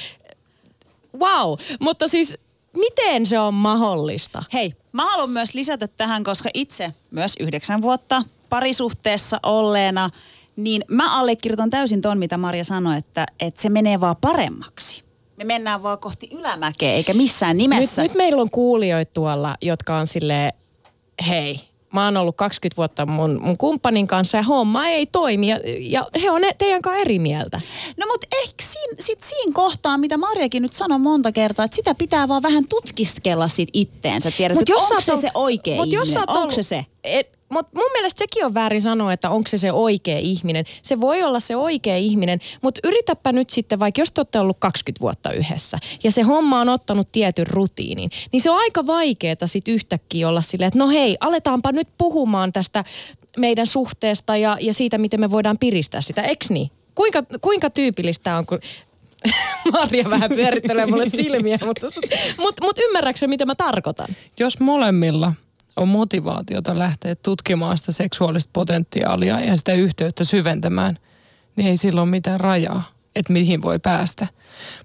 wow, 1.20 1.60
mutta 1.80 2.08
siis 2.08 2.38
miten 2.78 3.26
se 3.26 3.40
on 3.40 3.54
mahdollista? 3.54 4.44
Hei, 4.54 4.74
mä 4.92 5.06
haluan 5.12 5.30
myös 5.30 5.54
lisätä 5.54 5.88
tähän, 5.88 6.24
koska 6.24 6.50
itse 6.54 6.94
myös 7.12 7.36
yhdeksän 7.40 7.82
vuotta 7.82 8.24
parisuhteessa 8.50 9.40
olleena, 9.44 10.10
niin 10.56 10.86
mä 10.88 11.20
allekirjoitan 11.20 11.70
täysin 11.70 12.02
ton, 12.02 12.18
mitä 12.18 12.38
Marja 12.38 12.64
sanoi, 12.64 12.98
että, 12.98 13.26
että 13.40 13.62
se 13.62 13.70
menee 13.70 14.00
vaan 14.02 14.16
paremmaksi. 14.22 15.04
Me 15.38 15.44
mennään 15.44 15.84
vaan 15.84 16.00
kohti 16.00 16.30
ylämäkeä, 16.32 16.94
eikä 16.94 17.14
missään 17.14 17.58
Nyt, 17.58 17.62
nimessä. 17.62 18.02
nyt 18.02 18.14
meillä 18.14 18.42
on 18.42 18.50
kuulijoita 18.50 19.12
tuolla, 19.14 19.56
jotka 19.62 19.98
on 19.98 20.08
silleen, 20.08 20.54
hei, 21.28 21.60
mä 21.94 22.06
oon 22.06 22.18
ollut 22.18 22.38
20 22.38 22.78
vuotta 22.78 23.06
mun, 23.06 23.40
mun 23.42 23.58
kumppanin 23.58 24.08
kanssa 24.08 24.38
ja 24.38 24.44
homma 24.44 24.88
ei 24.88 25.06
toimi 25.06 25.48
ja, 25.48 25.60
ja 25.80 26.08
he 26.22 26.32
on 26.32 26.42
teidän 26.58 26.82
kanssa 26.82 27.02
eri 27.02 27.20
mieltä. 27.20 27.62
No 27.98 28.06
mutta 28.12 28.28
ehkä 28.44 28.64
siinä, 28.64 28.96
sit 29.00 29.22
siinä 29.22 29.54
kohtaa, 29.54 29.98
mitä 29.98 30.18
Marjakin 30.18 30.64
nyt 30.64 30.74
sanoi 30.74 31.00
monta 31.00 31.32
kertaa, 31.32 31.66
että 31.66 31.76
sitä 31.76 31.96
pitää 31.96 32.28
vaan 32.28 32.44
vähän 32.44 32.68
tutkiskella 32.68 33.48
sit 33.48 33.70
itteensä. 33.74 34.32
Tiedät, 34.32 34.58
Mut 34.58 34.70
jos 34.70 34.92
onko 34.92 35.02
se 35.02 35.16
se 35.18 35.32
oikea 35.34 35.76
mut 35.76 35.86
ihminen? 35.86 36.00
jos 36.08 36.18
oot 36.18 36.30
onko 36.30 36.52
se 36.52 36.64
se? 36.64 36.86
Et, 37.04 37.33
mutta 37.54 37.80
mun 37.80 37.92
mielestä 37.94 38.18
sekin 38.18 38.46
on 38.46 38.54
väärin 38.54 38.82
sanoa, 38.82 39.14
että 39.14 39.30
onko 39.30 39.48
se 39.48 39.58
se 39.58 39.72
oikea 39.72 40.18
ihminen. 40.18 40.66
Se 40.82 41.02
voi 41.02 41.24
olla 41.24 41.40
se 41.40 41.56
oikea 41.56 41.98
ihminen, 41.98 42.40
mutta 42.62 42.82
yritäpä 42.84 43.32
nyt 43.32 43.50
sitten, 43.50 43.80
vaikka 43.80 44.02
jos 44.02 44.12
te 44.12 44.22
olette 44.22 44.40
ollut 44.40 44.58
20 44.60 45.02
vuotta 45.02 45.32
yhdessä 45.32 45.78
ja 46.04 46.12
se 46.12 46.22
homma 46.22 46.62
on 46.62 46.70
ottanut 46.70 47.12
tietyn 47.12 47.48
rutiinin, 47.48 48.10
niin 48.32 48.42
se 48.42 48.50
on 48.50 48.58
aika 48.58 48.88
vaikeaa 48.88 49.24
sitten 49.46 49.74
yhtäkkiä 49.74 50.30
olla 50.30 50.42
silleen, 50.42 50.68
että 50.68 50.80
no 50.80 50.90
hei, 50.90 51.18
aletaanpa 51.20 51.72
nyt 51.72 51.88
puhumaan 51.98 52.54
tästä 52.54 52.84
meidän 53.38 53.68
suhteesta 53.68 54.38
ja, 54.38 54.58
ja 54.62 54.74
siitä, 54.74 54.98
miten 54.98 55.20
me 55.20 55.32
voidaan 55.32 55.58
piristää 55.58 56.02
sitä, 56.02 56.22
eks 56.22 56.50
niin? 56.50 56.72
Kuinka, 56.96 57.24
kuinka 57.42 57.70
tyypillistä 57.70 58.38
on, 58.38 58.46
kun 58.46 58.60
Marja 59.72 60.10
vähän 60.10 60.30
pyörittelee 60.30 60.86
mulle 60.86 61.10
silmiä, 61.10 61.60
mutta, 61.66 61.88
mutta, 62.38 62.66
mutta 62.66 62.82
ymmärrätkö 62.86 63.28
mitä 63.28 63.46
mä 63.46 63.56
tarkoitan? 63.56 64.08
Jos 64.40 64.60
molemmilla 64.60 65.34
on 65.76 65.88
motivaatiota 65.88 66.80
lähteä 66.80 67.16
tutkimaan 67.16 67.78
sitä 67.78 67.92
seksuaalista 67.92 68.50
potentiaalia 68.54 69.40
ja 69.40 69.56
sitä 69.56 69.74
yhteyttä 69.74 70.24
syventämään, 70.24 71.00
niin 71.56 71.68
ei 71.68 71.78
silloin 71.78 72.10
mitään 72.10 72.40
rajaa, 72.40 72.84
että 73.16 73.34
mihin 73.34 73.62
voi 73.62 73.80
päästä. 73.80 74.28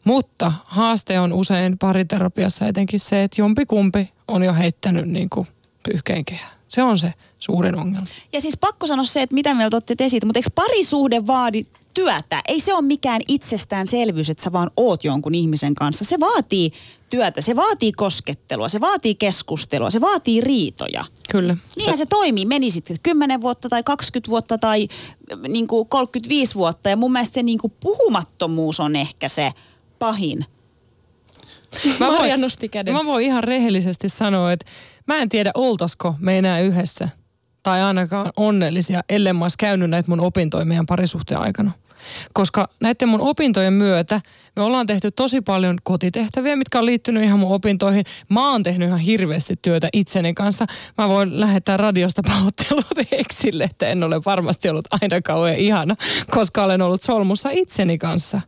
Mutta 0.04 0.52
haaste 0.64 1.20
on 1.20 1.32
usein 1.32 1.78
pariterapiassa 1.78 2.66
etenkin 2.66 3.00
se, 3.00 3.24
että 3.24 3.40
jompikumpi 3.40 4.12
on 4.28 4.42
jo 4.42 4.54
heittänyt 4.54 5.08
niin 5.08 5.30
kuin 5.30 5.46
pyyhkeen 5.82 6.24
kehään. 6.24 6.58
Se 6.68 6.82
on 6.82 6.98
se 6.98 7.14
suurin 7.38 7.74
ongelma. 7.74 8.06
Ja 8.32 8.40
siis 8.40 8.56
pakko 8.56 8.86
sanoa 8.86 9.04
se, 9.04 9.22
että 9.22 9.34
mitä 9.34 9.54
me 9.54 9.68
otti 9.72 9.94
esiin, 10.00 10.26
mutta 10.26 10.38
eikö 10.38 10.50
parisuhde 10.54 11.26
vaadi 11.26 11.62
työtä? 11.94 12.42
Ei 12.48 12.60
se 12.60 12.74
ole 12.74 12.82
mikään 12.82 13.20
itsestäänselvyys, 13.28 14.30
että 14.30 14.44
sä 14.44 14.52
vaan 14.52 14.70
oot 14.76 15.04
jonkun 15.04 15.34
ihmisen 15.34 15.74
kanssa. 15.74 16.04
Se 16.04 16.20
vaatii 16.20 16.72
työtä, 17.10 17.40
se 17.40 17.56
vaatii 17.56 17.92
koskettelua, 17.92 18.68
se 18.68 18.80
vaatii 18.80 19.14
keskustelua, 19.14 19.90
se 19.90 20.00
vaatii 20.00 20.40
riitoja. 20.40 21.04
Kyllä. 21.30 21.56
Niinhän 21.76 21.96
se, 21.96 22.04
se 22.04 22.06
toimii, 22.06 22.46
meni 22.46 22.70
sitten 22.70 22.96
10 23.02 23.40
vuotta 23.40 23.68
tai 23.68 23.82
20 23.82 24.30
vuotta 24.30 24.58
tai 24.58 24.88
niin 25.48 25.66
kuin 25.66 25.88
35 25.88 26.54
vuotta. 26.54 26.90
Ja 26.90 26.96
mun 26.96 27.12
mielestä 27.12 27.34
se 27.34 27.42
niin 27.42 27.58
kuin 27.58 27.72
puhumattomuus 27.80 28.80
on 28.80 28.96
ehkä 28.96 29.28
se 29.28 29.52
pahin. 29.98 30.44
Mä 32.00 32.08
voin, 32.08 32.40
nosti 32.40 32.68
käden. 32.68 32.94
mä 32.94 33.04
voin 33.04 33.26
ihan 33.26 33.44
rehellisesti 33.44 34.08
sanoa, 34.08 34.52
että 34.52 34.66
mä 35.06 35.16
en 35.16 35.28
tiedä 35.28 35.50
oltasko 35.54 36.14
me 36.18 36.38
enää 36.38 36.60
yhdessä 36.60 37.08
tai 37.62 37.82
ainakaan 37.82 38.32
onnellisia, 38.36 39.00
ellei 39.08 39.32
mä 39.32 39.44
olisi 39.44 39.58
käynyt 39.58 39.90
näitä 39.90 40.10
mun 40.10 40.20
opintoja 40.20 40.64
meidän 40.64 40.86
parisuhteen 40.86 41.40
aikana. 41.40 41.70
Koska 42.32 42.68
näiden 42.80 43.08
mun 43.08 43.20
opintojen 43.20 43.72
myötä 43.72 44.20
me 44.56 44.62
ollaan 44.62 44.86
tehty 44.86 45.10
tosi 45.10 45.40
paljon 45.40 45.78
kotitehtäviä, 45.82 46.56
mitkä 46.56 46.78
on 46.78 46.86
liittynyt 46.86 47.24
ihan 47.24 47.38
mun 47.38 47.54
opintoihin. 47.54 48.04
Mä 48.28 48.50
oon 48.50 48.62
tehnyt 48.62 48.88
ihan 48.88 49.00
hirveästi 49.00 49.56
työtä 49.62 49.88
itseni 49.92 50.34
kanssa. 50.34 50.66
Mä 50.98 51.08
voin 51.08 51.40
lähettää 51.40 51.76
radiosta 51.76 52.22
pahoittelut 52.26 52.86
eksille, 53.12 53.64
että 53.64 53.88
en 53.88 54.02
ole 54.02 54.20
varmasti 54.26 54.68
ollut 54.68 54.88
aina 54.90 55.20
kauhean 55.24 55.56
ihana, 55.56 55.96
koska 56.30 56.64
olen 56.64 56.82
ollut 56.82 57.02
solmussa 57.02 57.50
itseni 57.52 57.98
kanssa. 57.98 58.40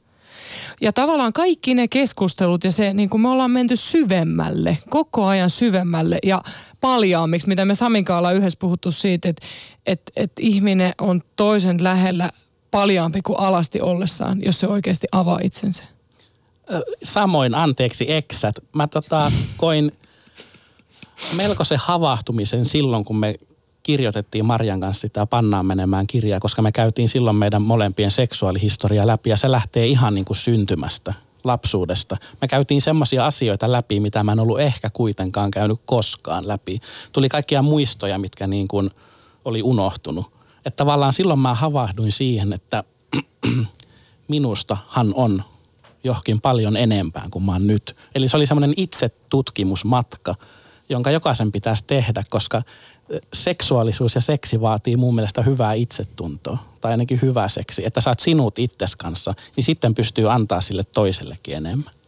Ja 0.80 0.92
tavallaan 0.92 1.32
kaikki 1.32 1.74
ne 1.74 1.88
keskustelut 1.88 2.64
ja 2.64 2.72
se, 2.72 2.94
niin 2.94 3.10
kuin 3.10 3.20
me 3.20 3.28
ollaan 3.28 3.50
menty 3.50 3.76
syvemmälle, 3.76 4.78
koko 4.88 5.26
ajan 5.26 5.50
syvemmälle 5.50 6.18
ja 6.24 6.42
paljaammiksi, 6.80 7.48
mitä 7.48 7.64
me 7.64 7.74
Saminkaan 7.74 8.18
ollaan 8.18 8.36
yhdessä 8.36 8.58
puhuttu 8.60 8.92
siitä, 8.92 9.28
että, 9.28 9.46
että, 9.86 10.12
että 10.16 10.42
ihminen 10.42 10.92
on 11.00 11.22
toisen 11.36 11.84
lähellä 11.84 12.30
paljaampi 12.70 13.22
kuin 13.22 13.40
alasti 13.40 13.80
ollessaan, 13.80 14.42
jos 14.44 14.60
se 14.60 14.66
oikeasti 14.66 15.06
avaa 15.12 15.38
itsensä. 15.42 15.84
Samoin, 17.02 17.54
anteeksi 17.54 18.12
eksät. 18.12 18.54
Mä 18.74 18.86
tota, 18.86 19.32
koin 19.56 19.92
melko 21.36 21.64
se 21.64 21.76
havahtumisen 21.76 22.64
silloin, 22.64 23.04
kun 23.04 23.16
me 23.16 23.34
kirjoitettiin 23.82 24.44
Marjan 24.44 24.80
kanssa 24.80 25.00
sitä 25.00 25.26
Pannaan 25.26 25.66
menemään 25.66 26.06
kirjaa, 26.06 26.40
koska 26.40 26.62
me 26.62 26.72
käytiin 26.72 27.08
silloin 27.08 27.36
meidän 27.36 27.62
molempien 27.62 28.10
seksuaalihistoria 28.10 29.06
läpi 29.06 29.30
ja 29.30 29.36
se 29.36 29.50
lähtee 29.50 29.86
ihan 29.86 30.14
niin 30.14 30.24
kuin 30.24 30.36
syntymästä, 30.36 31.14
lapsuudesta. 31.44 32.16
Me 32.40 32.48
käytiin 32.48 32.82
semmoisia 32.82 33.26
asioita 33.26 33.72
läpi, 33.72 34.00
mitä 34.00 34.24
mä 34.24 34.32
en 34.32 34.40
ollut 34.40 34.60
ehkä 34.60 34.90
kuitenkaan 34.90 35.50
käynyt 35.50 35.80
koskaan 35.84 36.48
läpi. 36.48 36.80
Tuli 37.12 37.28
kaikkia 37.28 37.62
muistoja, 37.62 38.18
mitkä 38.18 38.46
niin 38.46 38.68
kuin 38.68 38.90
oli 39.44 39.62
unohtunut. 39.62 40.26
Että 40.64 40.76
tavallaan 40.76 41.12
silloin 41.12 41.40
mä 41.40 41.54
havahduin 41.54 42.12
siihen, 42.12 42.52
että 42.52 42.84
minustahan 44.28 45.14
on 45.14 45.42
johonkin 46.04 46.40
paljon 46.40 46.76
enempään 46.76 47.30
kuin 47.30 47.44
mä 47.44 47.52
oon 47.52 47.66
nyt. 47.66 47.96
Eli 48.14 48.28
se 48.28 48.36
oli 48.36 48.46
semmoinen 48.46 48.74
itsetutkimusmatka, 48.76 50.34
jonka 50.90 51.10
jokaisen 51.10 51.52
pitäisi 51.52 51.84
tehdä, 51.86 52.24
koska 52.30 52.62
seksuaalisuus 53.32 54.14
ja 54.14 54.20
seksi 54.20 54.60
vaatii 54.60 54.96
mun 54.96 55.14
mielestä 55.14 55.42
hyvää 55.42 55.72
itsetuntoa. 55.72 56.58
Tai 56.80 56.90
ainakin 56.90 57.18
hyvää 57.22 57.48
seksi. 57.48 57.86
Että 57.86 58.00
saat 58.00 58.20
sinut 58.20 58.58
itses 58.58 58.96
kanssa, 58.96 59.34
niin 59.56 59.64
sitten 59.64 59.94
pystyy 59.94 60.32
antaa 60.32 60.60
sille 60.60 60.84
toisellekin 60.84 61.56
enemmän. 61.56 61.99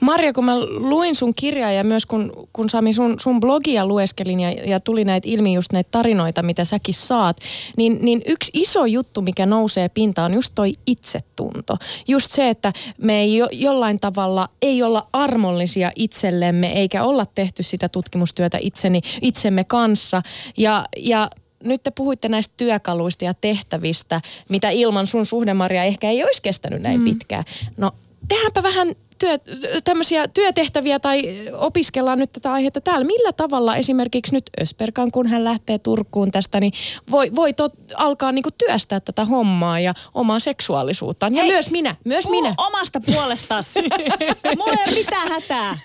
Marja, 0.00 0.32
kun 0.32 0.44
mä 0.44 0.60
luin 0.60 1.16
sun 1.16 1.34
kirjaa 1.34 1.72
ja 1.72 1.84
myös 1.84 2.06
kun, 2.06 2.48
kun 2.52 2.70
Sami 2.70 2.92
sun, 2.92 3.14
sun 3.20 3.40
blogia 3.40 3.86
lueskelin 3.86 4.40
ja, 4.40 4.50
ja 4.50 4.80
tuli 4.80 5.04
näitä 5.04 5.28
ilmi 5.28 5.54
just 5.54 5.72
näitä 5.72 5.88
tarinoita, 5.90 6.42
mitä 6.42 6.64
säkin 6.64 6.94
saat, 6.94 7.36
niin, 7.76 7.98
niin 8.02 8.22
yksi 8.26 8.50
iso 8.54 8.86
juttu, 8.86 9.22
mikä 9.22 9.46
nousee 9.46 9.88
pintaan 9.88 10.30
on 10.30 10.34
just 10.34 10.52
toi 10.54 10.74
itsetunto. 10.86 11.76
Just 12.08 12.30
se, 12.30 12.48
että 12.48 12.72
me 12.98 13.20
ei 13.20 13.36
jo, 13.36 13.48
jollain 13.52 14.00
tavalla 14.00 14.48
ei 14.62 14.82
olla 14.82 15.06
armollisia 15.12 15.92
itsellemme 15.96 16.72
eikä 16.72 17.04
olla 17.04 17.26
tehty 17.26 17.62
sitä 17.62 17.88
tutkimustyötä 17.88 18.58
itseni, 18.60 19.00
itsemme 19.22 19.64
kanssa. 19.64 20.22
Ja, 20.56 20.86
ja 20.96 21.30
nyt 21.64 21.82
te 21.82 21.90
puhuitte 21.90 22.28
näistä 22.28 22.54
työkaluista 22.56 23.24
ja 23.24 23.34
tehtävistä, 23.34 24.20
mitä 24.48 24.70
ilman 24.70 25.06
sun 25.06 25.26
suhdemaria 25.26 25.84
ehkä 25.84 26.10
ei 26.10 26.24
olisi 26.24 26.42
kestänyt 26.42 26.82
näin 26.82 27.00
mm. 27.00 27.04
pitkään. 27.04 27.44
No 27.76 27.92
tehdäänpä 28.28 28.62
vähän 28.62 28.94
työ, 29.20 29.38
tämmöisiä 29.84 30.28
työtehtäviä 30.28 30.98
tai 30.98 31.22
opiskellaan 31.52 32.18
nyt 32.18 32.32
tätä 32.32 32.52
aihetta 32.52 32.80
täällä. 32.80 33.04
Millä 33.06 33.32
tavalla 33.32 33.76
esimerkiksi 33.76 34.32
nyt 34.32 34.50
Ösperkan, 34.60 35.10
kun 35.10 35.26
hän 35.26 35.44
lähtee 35.44 35.78
Turkuun 35.78 36.30
tästä, 36.30 36.60
niin 36.60 36.72
voi, 37.10 37.34
voi 37.34 37.52
tot, 37.52 37.72
alkaa 37.94 38.32
niinku 38.32 38.50
työstää 38.58 39.00
tätä 39.00 39.24
hommaa 39.24 39.80
ja 39.80 39.94
omaa 40.14 40.38
seksuaalisuuttaan. 40.38 41.34
Ja 41.34 41.42
Hei, 41.42 41.52
myös 41.52 41.70
minä, 41.70 41.96
myös 42.04 42.28
minä. 42.28 42.54
omasta 42.58 43.00
puolestasi. 43.00 43.80
Mulla 44.58 44.72
ei 44.72 44.84
ole 44.86 44.94
mitään 44.94 45.28
hätää. 45.28 45.78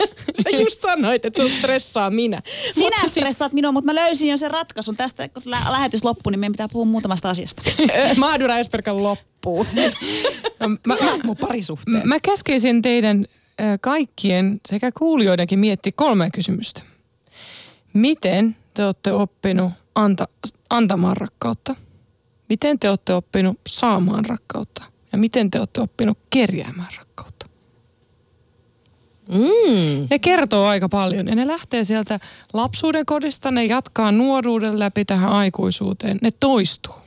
Sä 0.44 0.50
just 0.50 0.82
sanoit, 0.82 1.26
että 1.26 1.44
se 1.44 1.58
stressaa 1.58 2.10
minä. 2.10 2.42
Sinä 2.74 2.86
mutta 2.86 3.00
siis- 3.02 3.12
stressaat 3.12 3.50
siis... 3.52 3.54
minua, 3.54 3.72
mutta 3.72 3.94
mä 3.94 3.96
löysin 3.96 4.30
jo 4.30 4.38
sen 4.38 4.52
ratkaisun. 4.52 4.98
Tästä 4.98 5.30
kun 5.30 5.42
lä- 5.46 5.72
lähetys 5.72 6.04
loppui, 6.04 6.32
niin 6.32 6.40
meidän 6.40 6.52
pitää 6.52 6.70
puhua 6.72 6.86
muutamasta 6.86 7.30
asiasta. 7.30 7.62
Mahdura 8.18 8.56
Ösperkan 8.56 9.04
loppuu. 9.46 9.68
No, 10.60 10.70
mä, 10.70 10.78
mä, 10.86 10.96
Mun 11.24 11.38
parisuhteen. 11.38 12.08
Mä 12.08 12.20
käskeisin 12.20 12.82
teidän 12.82 13.26
kaikkien 13.82 14.62
sekä 14.70 14.92
kuulijoidenkin 14.92 15.60
miettiä 15.60 15.92
kolme 15.96 16.30
kysymystä. 16.32 16.82
Miten 17.94 18.56
te 18.74 18.86
olette 18.86 19.12
oppinut 19.12 19.72
anta, 19.96 20.28
antamaan 20.70 21.18
rakkautta? 21.18 21.76
Miten 22.50 22.80
te 22.80 22.90
olette 22.90 23.14
oppinut 23.14 23.60
saamaan 23.68 24.26
rakkautta? 24.26 24.84
Ja 25.12 25.18
miten 25.18 25.52
te 25.52 25.60
olette 25.60 25.82
oppinut 25.82 26.18
kerjäämään 26.30 26.94
rakkautta? 26.98 27.46
Mm. 29.30 30.08
Ne 30.10 30.20
kertoo 30.20 30.66
aika 30.66 30.90
paljon 30.90 31.28
ja 31.28 31.36
ne 31.36 31.48
lähtee 31.48 31.84
sieltä 31.84 32.20
lapsuuden 32.54 33.06
kodista, 33.06 33.52
ne 33.52 33.66
jatkaa 33.66 34.12
nuoruuden 34.12 34.80
läpi 34.80 35.06
tähän 35.06 35.30
aikuisuuteen. 35.30 36.18
Ne 36.22 36.32
toistuu. 36.40 37.05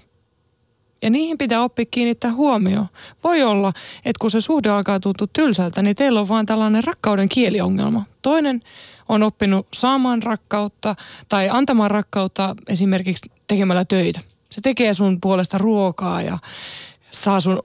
Ja 1.02 1.10
niihin 1.10 1.38
pitää 1.38 1.62
oppia 1.62 1.84
kiinnittää 1.90 2.32
huomioon. 2.32 2.86
Voi 3.24 3.42
olla, 3.42 3.72
että 4.04 4.18
kun 4.20 4.30
se 4.30 4.40
suhde 4.40 4.68
alkaa 4.68 5.00
tuntua 5.00 5.26
tylsältä, 5.32 5.82
niin 5.82 5.96
teillä 5.96 6.20
on 6.20 6.28
vaan 6.28 6.46
tällainen 6.46 6.84
rakkauden 6.84 7.28
kieliongelma. 7.28 8.04
Toinen 8.22 8.62
on 9.08 9.22
oppinut 9.22 9.66
saamaan 9.74 10.22
rakkautta 10.22 10.94
tai 11.28 11.48
antamaan 11.52 11.90
rakkautta 11.90 12.56
esimerkiksi 12.68 13.30
tekemällä 13.46 13.84
töitä. 13.84 14.20
Se 14.50 14.60
tekee 14.60 14.94
sun 14.94 15.20
puolesta 15.20 15.58
ruokaa 15.58 16.22
ja 16.22 16.38
saa 17.10 17.40
sun 17.40 17.62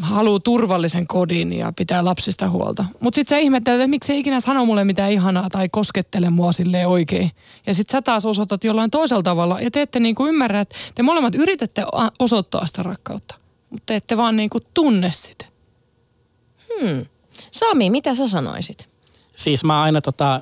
haluaa 0.00 0.40
turvallisen 0.40 1.06
kodin 1.06 1.52
ja 1.52 1.72
pitää 1.76 2.04
lapsista 2.04 2.50
huolta. 2.50 2.84
Mutta 3.00 3.16
sitten 3.16 3.36
sä 3.36 3.40
ihmettelet, 3.40 3.80
että 3.80 3.90
miksi 3.90 4.12
ei 4.12 4.18
ikinä 4.18 4.40
sano 4.40 4.64
mulle 4.64 4.84
mitään 4.84 5.12
ihanaa 5.12 5.50
tai 5.50 5.68
koskettele 5.68 6.30
mua 6.30 6.52
silleen 6.52 6.88
oikein. 6.88 7.30
Ja 7.66 7.74
sitten 7.74 7.92
sä 7.92 8.02
taas 8.02 8.26
osoitat 8.26 8.64
jollain 8.64 8.90
toisella 8.90 9.22
tavalla 9.22 9.60
ja 9.60 9.70
te 9.70 9.82
ette 9.82 10.00
niinku 10.00 10.26
ymmärrä, 10.26 10.60
että 10.60 10.76
te 10.94 11.02
molemmat 11.02 11.34
yritätte 11.34 11.84
osoittaa 12.18 12.66
sitä 12.66 12.82
rakkautta. 12.82 13.34
Mutta 13.70 13.82
te 13.86 13.96
ette 13.96 14.16
vaan 14.16 14.36
niinku 14.36 14.60
tunne 14.74 15.12
sitä. 15.12 15.44
Hmm. 16.68 17.06
Sami, 17.50 17.90
mitä 17.90 18.14
sä 18.14 18.28
sanoisit? 18.28 18.88
Siis 19.36 19.64
mä 19.64 19.82
aina 19.82 20.00
tota, 20.00 20.40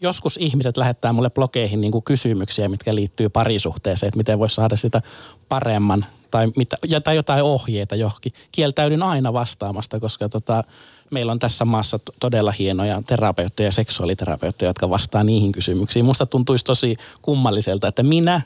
joskus 0.00 0.36
ihmiset 0.36 0.76
lähettää 0.76 1.12
mulle 1.12 1.30
blogeihin 1.30 1.80
niin 1.80 1.92
kuin 1.92 2.04
kysymyksiä, 2.04 2.68
mitkä 2.68 2.94
liittyy 2.94 3.28
parisuhteeseen, 3.28 4.08
että 4.08 4.18
miten 4.18 4.38
voisi 4.38 4.54
saada 4.54 4.76
sitä 4.76 5.02
paremman 5.48 6.06
tai, 6.34 6.52
mitä, 6.56 6.76
tai 7.04 7.16
jotain 7.16 7.42
ohjeita 7.42 7.96
johonkin. 7.96 8.32
Kieltäydyn 8.52 9.02
aina 9.02 9.32
vastaamasta, 9.32 10.00
koska 10.00 10.28
tota, 10.28 10.64
meillä 11.10 11.32
on 11.32 11.38
tässä 11.38 11.64
maassa 11.64 11.98
todella 12.20 12.52
hienoja 12.52 13.02
terapeutteja 13.06 13.66
ja 13.66 13.72
seksuaaliterapeutteja, 13.72 14.68
jotka 14.68 14.90
vastaa 14.90 15.24
niihin 15.24 15.52
kysymyksiin. 15.52 16.04
Musta 16.04 16.26
tuntuisi 16.26 16.64
tosi 16.64 16.96
kummalliselta, 17.22 17.88
että 17.88 18.02
minä, 18.02 18.42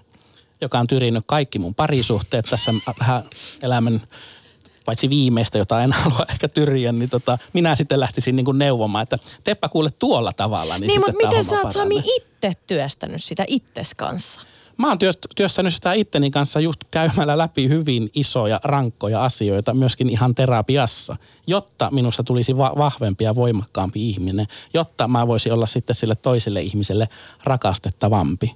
joka 0.61 0.79
on 0.79 0.87
tyrinyt 0.87 1.25
kaikki 1.27 1.59
mun 1.59 1.75
parisuhteet 1.75 2.47
tässä 2.51 2.75
vähän 3.01 3.23
elämän 3.63 4.01
paitsi 4.85 5.11
viimeistä, 5.11 5.59
jota 5.59 5.83
en 5.83 5.93
halua 6.03 6.27
ehkä 6.29 6.49
tyriä, 6.49 6.93
niin 6.93 7.11
tota, 7.11 7.39
minä 7.53 7.75
sitten 7.75 8.01
lähtisin 8.01 8.37
niin 8.37 8.45
kuin 8.45 8.59
neuvomaan, 8.59 9.03
että 9.03 9.19
teppä 9.45 9.69
kuule 9.69 9.91
tuolla 9.91 10.33
tavalla. 10.33 10.79
Niin, 10.79 10.89
niin 10.89 11.01
mutta 11.01 11.27
miten 11.27 11.45
sä 11.45 11.61
oot 11.61 11.73
Sami 11.73 12.03
itse 12.17 12.53
työstänyt 12.67 13.25
sitä 13.25 13.45
itses 13.47 13.95
kanssa? 13.95 14.41
Mä 14.79 14.89
oon 14.89 14.99
työstänyt 15.37 15.75
sitä 15.75 15.93
itteni 15.93 16.31
kanssa 16.31 16.61
just 16.61 16.81
käymällä 16.91 17.39
läpi 17.39 17.69
hyvin 17.69 18.11
isoja, 18.15 18.61
rankkoja 18.65 19.25
asioita, 19.25 19.75
myöskin 19.75 20.09
ihan 20.11 20.35
terapiassa, 20.35 21.17
jotta 21.47 21.89
minusta 21.91 22.23
tulisi 22.23 22.57
va- 22.57 22.75
vahvempi 22.79 23.25
ja 23.25 23.35
voimakkaampi 23.35 24.09
ihminen, 24.11 24.47
jotta 24.75 25.09
mä 25.09 25.27
voisin 25.27 25.53
olla 25.53 25.67
sitten 25.67 25.97
sille 25.97 26.15
toiselle 26.15 26.63
ihmiselle 26.63 27.09
rakastettavampi. 27.45 28.53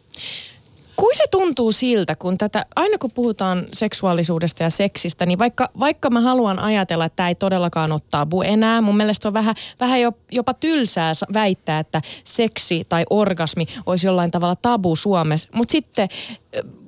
Kuin 0.97 1.17
se 1.17 1.25
tuntuu 1.31 1.73
siltä, 1.73 2.17
kun 2.17 2.39
tätä, 2.39 2.67
aina 2.77 2.99
kun 2.99 3.11
puhutaan 3.15 3.67
seksuaalisuudesta 3.73 4.63
ja 4.63 4.71
seksistä, 4.71 5.27
niin 5.27 5.39
vaikka, 5.39 5.69
vaikka 5.79 6.11
mä 6.11 6.21
haluan 6.21 6.59
ajatella, 6.59 7.05
että 7.05 7.17
tämä 7.17 7.29
ei 7.29 7.35
todellakaan 7.35 7.93
ole 7.93 8.01
tabu 8.11 8.43
enää, 8.43 8.81
mun 8.81 8.97
mielestä 8.97 9.23
se 9.23 9.29
on 9.29 9.35
vähän, 9.35 9.55
vähän 9.81 10.01
jopa 10.33 10.55
tylsää 10.55 11.13
väittää, 11.33 11.79
että 11.79 12.03
seksi 12.25 12.83
tai 12.89 13.05
orgasmi 13.11 13.67
olisi 13.87 14.07
jollain 14.07 14.31
tavalla 14.31 14.57
tabu 14.57 14.97
Suomessa. 14.97 15.49
Mutta 15.55 15.73
sitten 15.73 16.09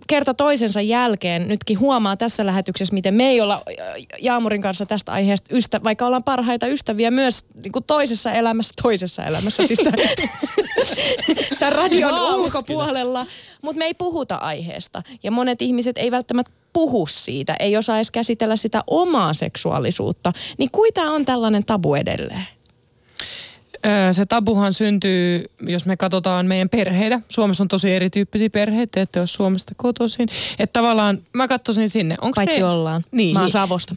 kerta 0.06 0.34
toisensa 0.34 0.80
jälkeen 0.80 1.48
nytkin 1.48 1.80
huomaa 1.80 2.16
tässä 2.16 2.46
lähetyksessä, 2.46 2.94
miten 2.94 3.14
me 3.14 3.28
ei 3.28 3.40
olla 3.40 3.62
Jaamurin 4.20 4.62
kanssa 4.62 4.86
tästä 4.86 5.12
aiheesta, 5.12 5.56
ystä, 5.56 5.80
vaikka 5.84 6.06
ollaan 6.06 6.24
parhaita 6.24 6.66
ystäviä 6.66 7.10
myös 7.10 7.46
niin 7.62 7.72
kuin 7.72 7.84
toisessa 7.84 8.32
elämässä, 8.32 8.72
toisessa 8.82 9.24
elämässä, 9.24 9.66
siis 9.66 9.80
tämän 11.58 11.72
radion 11.82 12.14
wow. 12.14 12.40
ulkopuolella, 12.40 13.26
mutta 13.62 13.78
me 13.78 13.84
ei 13.84 13.94
puhuta 13.94 14.34
aiheesta. 14.34 15.02
Ja 15.22 15.30
monet 15.30 15.62
ihmiset 15.62 15.98
ei 15.98 16.10
välttämättä 16.10 16.52
puhu 16.72 17.06
siitä, 17.06 17.56
ei 17.60 17.76
osaa 17.76 17.96
edes 17.96 18.10
käsitellä 18.10 18.56
sitä 18.56 18.82
omaa 18.86 19.32
seksuaalisuutta. 19.32 20.32
Niin 20.58 20.70
kuita 20.70 21.02
on 21.02 21.24
tällainen 21.24 21.64
tabu 21.64 21.94
edelleen? 21.94 22.46
Se 24.12 24.26
tabuhan 24.26 24.72
syntyy, 24.72 25.44
jos 25.60 25.86
me 25.86 25.96
katsotaan 25.96 26.46
meidän 26.46 26.68
perheitä. 26.68 27.20
Suomessa 27.28 27.64
on 27.64 27.68
tosi 27.68 27.92
erityyppisiä 27.94 28.50
perheitä, 28.50 29.02
että 29.02 29.18
jos 29.18 29.34
Suomesta 29.34 29.72
kotoisin. 29.76 30.28
Että 30.58 30.80
tavallaan 30.80 31.18
mä 31.32 31.48
katsoisin 31.48 31.90
sinne. 31.90 32.16
Onko 32.20 32.34
Paitsi 32.34 32.56
te... 32.56 32.64
ollaan. 32.64 33.04
Niin. 33.12 33.36
Mä 33.36 33.40
oon 33.40 33.50
Savosta. 33.50 33.96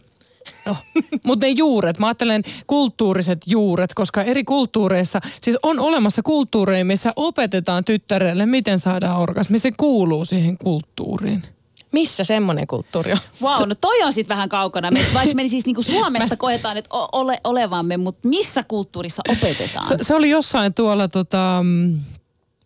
No. 0.65 0.75
Mutta 1.23 1.45
ne 1.45 1.49
juuret, 1.51 1.99
mä 1.99 2.07
ajattelen 2.07 2.43
kulttuuriset 2.67 3.41
juuret, 3.47 3.93
koska 3.93 4.23
eri 4.23 4.43
kulttuureissa, 4.43 5.21
siis 5.41 5.57
on 5.63 5.79
olemassa 5.79 6.21
kulttuureja, 6.21 6.85
missä 6.85 7.13
opetetaan 7.15 7.85
tyttärelle, 7.85 8.45
miten 8.45 8.79
saadaan 8.79 9.19
orgasmi. 9.19 9.59
Se 9.59 9.71
kuuluu 9.77 10.25
siihen 10.25 10.57
kulttuuriin. 10.57 11.43
Missä 11.91 12.23
semmoinen 12.23 12.67
kulttuuri 12.67 13.11
on? 13.11 13.17
Wow, 13.41 13.69
no 13.69 13.75
toi 13.81 14.03
on 14.03 14.13
sitten 14.13 14.35
vähän 14.35 14.49
kaukana. 14.49 14.91
Me, 14.91 15.05
vaikka 15.13 15.35
me 15.35 15.47
siis 15.47 15.65
niinku 15.65 15.83
Suomesta 15.83 16.33
Mä... 16.33 16.37
koetaan, 16.37 16.77
että 16.77 16.89
ole, 17.11 17.37
olevamme, 17.43 17.97
mutta 17.97 18.27
missä 18.27 18.63
kulttuurissa 18.63 19.21
opetetaan? 19.29 19.87
Se, 19.87 19.97
se 20.01 20.15
oli 20.15 20.29
jossain 20.29 20.73
tuolla 20.73 21.07
tota, 21.07 21.59
mm, 21.63 21.99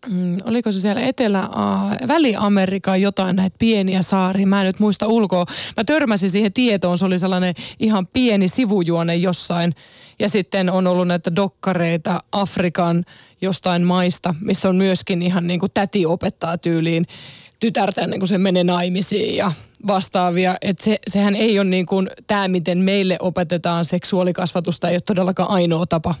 mm 0.06 0.36
oliko 0.44 0.72
se 0.72 0.80
siellä 0.80 1.00
Etelä, 1.00 1.48
uh, 1.48 2.08
Väli-Amerikan 2.08 3.00
jotain 3.00 3.36
näitä 3.36 3.56
pieniä 3.58 4.02
saaria, 4.02 4.46
mä 4.46 4.60
en 4.60 4.66
nyt 4.66 4.80
muista 4.80 5.06
ulkoa. 5.06 5.46
Mä 5.76 5.84
törmäsin 5.84 6.30
siihen 6.30 6.52
tietoon, 6.52 6.98
se 6.98 7.04
oli 7.04 7.18
sellainen 7.18 7.54
ihan 7.80 8.06
pieni 8.06 8.48
sivujuone 8.48 9.16
jossain. 9.16 9.74
Ja 10.18 10.28
sitten 10.28 10.70
on 10.70 10.86
ollut 10.86 11.08
näitä 11.08 11.36
dokkareita 11.36 12.22
Afrikan 12.32 13.04
jostain 13.40 13.82
maista, 13.82 14.34
missä 14.40 14.68
on 14.68 14.76
myöskin 14.76 15.22
ihan 15.22 15.46
niin 15.46 15.60
kuin 15.60 15.72
täti 15.74 16.06
opettaa 16.06 16.58
tyyliin 16.58 17.06
tytärtä 17.62 18.00
ennen 18.00 18.20
kuin 18.20 18.28
se 18.28 18.38
menee 18.38 18.64
naimisiin 18.64 19.36
ja 19.36 19.52
vastaavia. 19.86 20.56
Että 20.60 20.84
se, 20.84 20.98
sehän 21.06 21.36
ei 21.36 21.58
ole 21.58 21.68
niin 21.68 21.86
kuin 21.86 22.10
tämä, 22.26 22.48
miten 22.48 22.78
meille 22.78 23.16
opetetaan 23.20 23.84
seksuaalikasvatusta, 23.84 24.88
ei 24.88 24.94
ole 24.94 25.00
todellakaan 25.00 25.50
ainoa 25.50 25.86
tapa. 25.86 26.14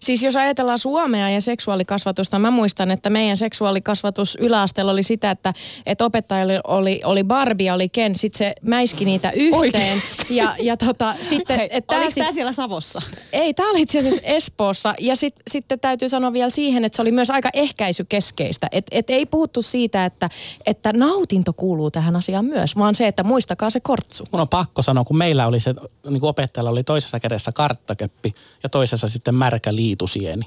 Siis 0.00 0.22
jos 0.22 0.36
ajatellaan 0.36 0.78
Suomea 0.78 1.30
ja 1.30 1.40
seksuaalikasvatusta, 1.40 2.38
mä 2.38 2.50
muistan, 2.50 2.90
että 2.90 3.10
meidän 3.10 3.36
seksuaalikasvatus 3.36 4.38
yläasteella 4.40 4.92
oli 4.92 5.02
sitä, 5.02 5.30
että, 5.30 5.54
että 5.86 6.04
opettajalla 6.04 6.52
oli, 6.64 7.00
oli 7.04 7.24
Barbie, 7.24 7.72
oli 7.72 7.88
Ken, 7.88 8.14
sitten 8.14 8.38
se 8.38 8.54
mäiski 8.62 9.04
niitä 9.04 9.30
yhteen. 9.30 9.58
Oikeesti? 9.58 10.36
Ja, 10.36 10.56
ja 10.60 10.76
tota, 10.76 11.14
sitten... 11.28 11.58
Hei, 11.58 11.68
että 11.72 11.96
oliko 11.96 12.10
sit- 12.10 12.20
tämä 12.20 12.32
siellä 12.32 12.52
Savossa? 12.52 13.00
Ei, 13.32 13.54
tämä 13.54 13.70
oli 13.70 13.82
itse 13.82 13.98
asiassa 13.98 14.20
Espoossa. 14.24 14.94
Ja 15.00 15.16
sit, 15.16 15.34
sitten 15.50 15.80
täytyy 15.80 16.08
sanoa 16.08 16.32
vielä 16.32 16.50
siihen, 16.50 16.84
että 16.84 16.96
se 16.96 17.02
oli 17.02 17.12
myös 17.12 17.30
aika 17.30 17.50
ehkäisykeskeistä. 17.52 18.68
Et, 18.72 18.86
et 18.90 19.10
ei 19.10 19.26
puhuttu 19.26 19.62
siitä, 19.62 20.04
että, 20.04 20.30
että 20.66 20.92
nautinto 20.92 21.52
kuuluu 21.52 21.90
tähän 21.90 22.16
asiaan 22.16 22.44
myös, 22.44 22.76
vaan 22.76 22.94
se, 22.94 23.07
että 23.08 23.22
muistakaa 23.22 23.70
se 23.70 23.80
kortsu. 23.80 24.26
Mun 24.32 24.40
on 24.40 24.48
pakko 24.48 24.82
sanoa, 24.82 25.04
kun 25.04 25.18
meillä 25.18 25.46
oli 25.46 25.60
se, 25.60 25.74
niin 26.08 26.20
kuin 26.20 26.30
opettajalla 26.30 26.70
oli 26.70 26.84
toisessa 26.84 27.20
kädessä 27.20 27.52
karttakeppi 27.52 28.34
ja 28.62 28.68
toisessa 28.68 29.08
sitten 29.08 29.34
märkä 29.34 29.74
liitusieni. 29.74 30.44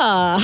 Aa, 0.00 0.40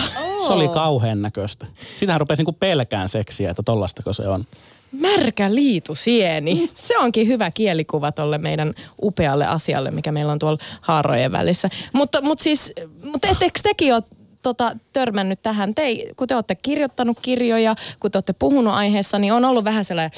Se 0.47 0.53
oli 0.53 0.69
kauhean 0.69 1.23
näköistä. 1.23 1.67
Sitähän 1.97 2.21
rupesi 2.21 2.43
niin 2.45 2.55
pelkään 2.55 3.09
seksiä, 3.09 3.51
että 3.51 3.63
tollastako 3.63 4.13
se 4.13 4.29
on. 4.29 4.45
märkä 4.93 5.55
liitusieni. 5.55 6.71
Se 6.75 6.99
onkin 6.99 7.29
hyvä 7.29 7.51
kielikuva 7.51 8.13
tolle 8.13 8.39
meidän 8.39 8.75
upealle 9.03 9.47
asialle, 9.47 9.91
mikä 9.91 10.13
meillä 10.13 10.33
on 10.33 10.39
tuolla 10.39 10.59
haarojen 10.81 11.33
välissä. 11.33 11.71
Mutta, 11.93 12.21
mutta 12.21 12.45
siis, 12.45 12.73
mutta 13.13 13.29
etteikö 13.29 13.61
tekin 13.63 13.95
ole 13.95 14.03
tota, 14.43 14.77
törmännyt 14.93 15.43
tähän? 15.43 15.75
Te, 15.75 15.83
kun 16.17 16.29
te 16.29 16.35
olette 16.35 16.55
kirjoittanut 16.55 17.21
kirjoja, 17.21 17.75
kun 18.01 18.11
te 18.11 18.19
olette 18.19 18.33
puhunut 18.33 18.75
aiheessa, 18.75 19.19
niin 19.19 19.33
on 19.33 19.45
ollut 19.45 19.65
vähän 19.65 19.85
sellainen, 19.85 20.11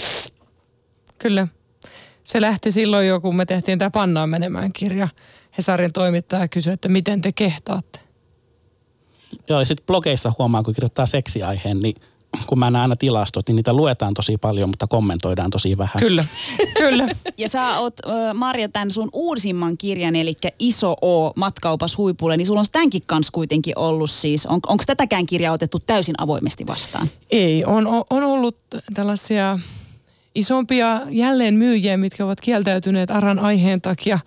Kyllä. 1.23 1.49
Se 2.25 2.41
lähti 2.41 2.71
silloin 2.71 3.09
jo, 3.09 3.21
kun 3.21 3.37
me 3.37 3.47
tehtiin 3.47 3.79
tämä 3.79 3.91
Pannaan 3.91 4.31
menemään 4.31 4.73
kirja. 4.73 5.09
Hesarin 5.59 5.93
toimittaja 5.93 6.49
kysyi, 6.49 6.73
että 6.73 6.89
miten 6.89 7.21
te 7.21 7.33
kehtaatte. 7.33 8.01
Joo, 9.49 9.59
ja 9.59 9.67
sitten 9.67 9.87
blogeissa 9.87 10.33
huomaa, 10.39 10.63
kun 10.63 10.75
kirjoittaa 10.75 11.07
seksiaiheen, 11.07 11.81
niin 11.81 11.95
kun 12.47 12.59
mä 12.59 12.71
näen 12.71 12.83
aina 12.83 12.97
tilastot, 12.97 13.49
niin 13.49 13.57
niitä 13.57 13.73
luetaan 13.73 14.15
tosi 14.15 14.37
paljon, 14.37 14.69
mutta 14.69 14.87
kommentoidaan 14.87 15.51
tosi 15.51 15.79
vähän. 15.79 16.01
Kyllä, 16.01 16.25
kyllä. 16.79 17.09
Ja 17.39 17.49
sä 17.49 17.79
oot, 17.79 17.95
Marja, 18.35 18.69
tämän 18.69 18.91
sun 18.91 19.09
uusimman 19.13 19.79
kirjan, 19.79 20.17
eli 20.17 20.35
Iso 20.59 20.97
O, 21.03 21.33
matkaupas 21.37 21.99
huipulle, 21.99 22.37
niin 22.37 22.47
sulla 22.47 22.61
on 22.61 22.67
tämänkin 22.73 23.03
kanssa 23.07 23.33
kuitenkin 23.33 23.79
ollut 23.79 24.11
siis. 24.11 24.47
On, 24.47 24.61
Onko 24.67 24.85
tätäkään 24.87 25.27
kirjaa 25.27 25.55
otettu 25.55 25.79
täysin 25.79 26.15
avoimesti 26.19 26.67
vastaan? 26.67 27.11
Ei, 27.31 27.65
on, 27.65 27.87
on 28.11 28.23
ollut 28.23 28.57
tällaisia 28.95 29.59
isompia 30.35 31.01
jälleen 31.09 31.55
myyjiä, 31.55 31.97
mitkä 31.97 32.25
ovat 32.25 32.41
kieltäytyneet 32.41 33.11
ARAN 33.11 33.39
aiheen 33.39 33.81
takia 33.81 34.19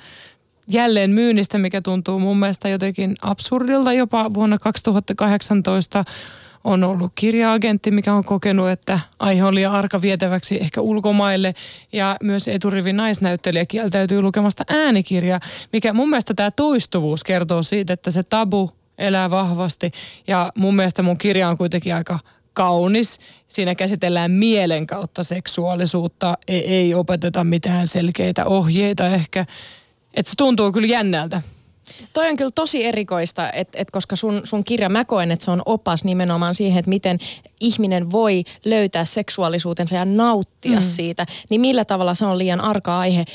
jälleen 0.68 1.12
myynnistä, 1.12 1.58
mikä 1.58 1.82
tuntuu 1.82 2.20
mun 2.20 2.40
mielestä 2.40 2.70
jotenkin 2.70 3.16
absurdilta. 3.22 3.94
Jopa 3.94 4.34
vuonna 4.34 4.58
2018 4.58 6.06
on 6.64 6.84
ollut 6.84 7.12
kirjaagentti, 7.16 7.92
mikä 7.92 8.14
on 8.14 8.24
kokenut, 8.24 8.70
että 8.70 9.00
aihe 9.20 9.44
on 9.44 9.56
liian 9.56 9.72
arka 9.72 10.02
vietäväksi 10.02 10.58
ehkä 10.62 10.82
ulkomaille. 10.82 11.56
Ja 11.94 12.18
myös 12.24 12.48
eturivin 12.48 12.98
naisnäyttelijä 12.98 13.66
kieltäytyy 13.66 14.22
lukemasta 14.22 14.64
äänikirjaa, 14.70 15.40
mikä 15.74 15.94
mun 15.94 16.10
mielestä 16.10 16.34
tämä 16.34 16.52
toistuvuus 16.52 17.24
kertoo 17.24 17.64
siitä, 17.64 17.94
että 17.94 18.12
se 18.12 18.24
tabu 18.24 18.72
elää 18.98 19.30
vahvasti. 19.30 19.92
Ja 20.28 20.52
mun 20.56 20.76
mielestä 20.76 21.04
mun 21.04 21.18
kirja 21.18 21.50
on 21.50 21.58
kuitenkin 21.58 21.96
aika 21.96 22.20
kaunis. 22.54 23.20
Siinä 23.50 23.76
käsitellään 23.76 24.32
mielen 24.32 24.88
kautta 24.88 25.24
seksuaalisuutta. 25.24 26.38
Ei, 26.48 26.68
ei 26.68 26.94
opeteta 26.94 27.44
mitään 27.44 27.88
selkeitä 27.88 28.46
ohjeita 28.46 29.08
ehkä. 29.08 29.46
Että 30.14 30.30
se 30.30 30.36
tuntuu 30.38 30.72
kyllä 30.72 30.88
jännältä. 30.88 31.42
Toi 32.14 32.30
on 32.30 32.36
kyllä 32.36 32.52
tosi 32.56 32.86
erikoista, 32.86 33.52
että 33.52 33.78
et 33.82 33.92
koska 33.92 34.16
sun, 34.16 34.42
sun 34.44 34.64
kirja, 34.64 34.90
mä 34.90 35.06
koen, 35.06 35.32
että 35.32 35.46
se 35.46 35.52
on 35.52 35.62
opas 35.66 36.04
nimenomaan 36.04 36.56
siihen, 36.56 36.80
että 36.80 36.90
miten 36.90 37.20
ihminen 37.60 38.12
voi 38.12 38.44
löytää 38.66 39.06
seksuaalisuutensa 39.06 39.96
ja 39.96 40.06
nauttia 40.06 40.80
mm. 40.80 40.84
siitä, 40.84 41.26
niin 41.50 41.62
millä 41.62 41.86
tavalla 41.86 42.14
se 42.14 42.26
on 42.26 42.38
liian 42.38 42.62
arka 42.62 43.00
aihe. 43.00 43.26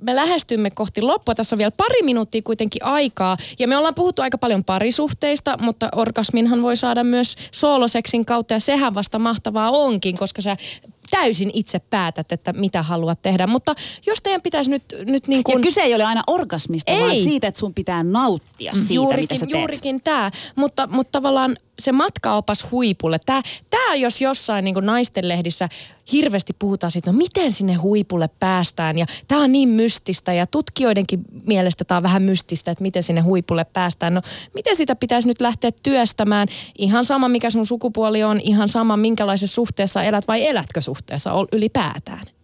Me 0.00 0.16
lähestymme 0.16 0.70
kohti 0.70 1.02
loppua. 1.02 1.34
Tässä 1.34 1.56
on 1.56 1.58
vielä 1.58 1.70
pari 1.76 2.02
minuuttia 2.02 2.42
kuitenkin 2.42 2.84
aikaa. 2.84 3.36
Ja 3.58 3.68
me 3.68 3.76
ollaan 3.76 3.94
puhuttu 3.94 4.22
aika 4.22 4.38
paljon 4.38 4.64
parisuhteista, 4.64 5.56
mutta 5.60 5.88
orgasminhan 5.96 6.62
voi 6.62 6.76
saada 6.76 7.04
myös 7.04 7.36
sooloseksin 7.52 8.24
kautta. 8.24 8.54
Ja 8.54 8.60
sehän 8.60 8.94
vasta 8.94 9.18
mahtavaa 9.18 9.70
onkin, 9.70 10.18
koska 10.18 10.42
sä 10.42 10.56
täysin 11.10 11.50
itse 11.54 11.78
päätät, 11.78 12.32
että 12.32 12.52
mitä 12.52 12.82
haluat 12.82 13.22
tehdä. 13.22 13.46
Mutta 13.46 13.74
jos 14.06 14.22
teidän 14.22 14.42
pitäisi 14.42 14.70
nyt, 14.70 14.82
nyt 15.04 15.28
niin 15.28 15.38
Ja 15.38 15.42
kuin... 15.44 15.62
kyse 15.62 15.80
ei 15.80 15.94
ole 15.94 16.04
aina 16.04 16.22
orgasmista, 16.26 16.92
vaan 16.92 17.10
Ei. 17.10 17.24
siitä, 17.24 17.46
että 17.46 17.60
sun 17.60 17.74
pitää 17.74 18.02
nauttia 18.02 18.72
siitä, 18.72 18.94
juurikin, 18.94 19.22
mitä 19.22 19.34
sä 19.34 19.46
teet. 19.46 19.60
Juurikin 19.60 20.00
tämä, 20.00 20.30
mutta, 20.56 20.86
mutta 20.86 21.12
tavallaan 21.12 21.56
se 21.78 21.92
matkaopas 21.92 22.66
huipulle, 22.70 23.18
tämä, 23.26 23.42
tämä 23.70 23.94
jos 23.94 24.20
jossain 24.20 24.64
niin 24.64 24.74
naisten 24.80 25.28
lehdissä 25.28 25.68
hirveästi 26.12 26.52
puhutaan 26.58 26.90
siitä, 26.90 27.12
no 27.12 27.18
miten 27.18 27.52
sinne 27.52 27.74
huipulle 27.74 28.30
päästään 28.40 28.98
ja 28.98 29.06
tämä 29.28 29.42
on 29.42 29.52
niin 29.52 29.68
mystistä 29.68 30.32
ja 30.32 30.46
tutkijoidenkin 30.46 31.20
mielestä 31.46 31.84
tämä 31.84 31.96
on 31.96 32.02
vähän 32.02 32.22
mystistä, 32.22 32.70
että 32.70 32.82
miten 32.82 33.02
sinne 33.02 33.20
huipulle 33.20 33.64
päästään. 33.64 34.14
No 34.14 34.22
miten 34.54 34.76
sitä 34.76 34.96
pitäisi 34.96 35.28
nyt 35.28 35.40
lähteä 35.40 35.70
työstämään? 35.82 36.48
Ihan 36.78 37.04
sama 37.04 37.28
mikä 37.28 37.50
sun 37.50 37.66
sukupuoli 37.66 38.22
on, 38.22 38.40
ihan 38.40 38.68
sama 38.68 38.96
minkälaisessa 38.96 39.54
suhteessa 39.54 40.02
elät 40.02 40.28
vai 40.28 40.46
elätkö 40.46 40.80
suhteessa 40.80 41.30
ylipäätään. 41.52 42.37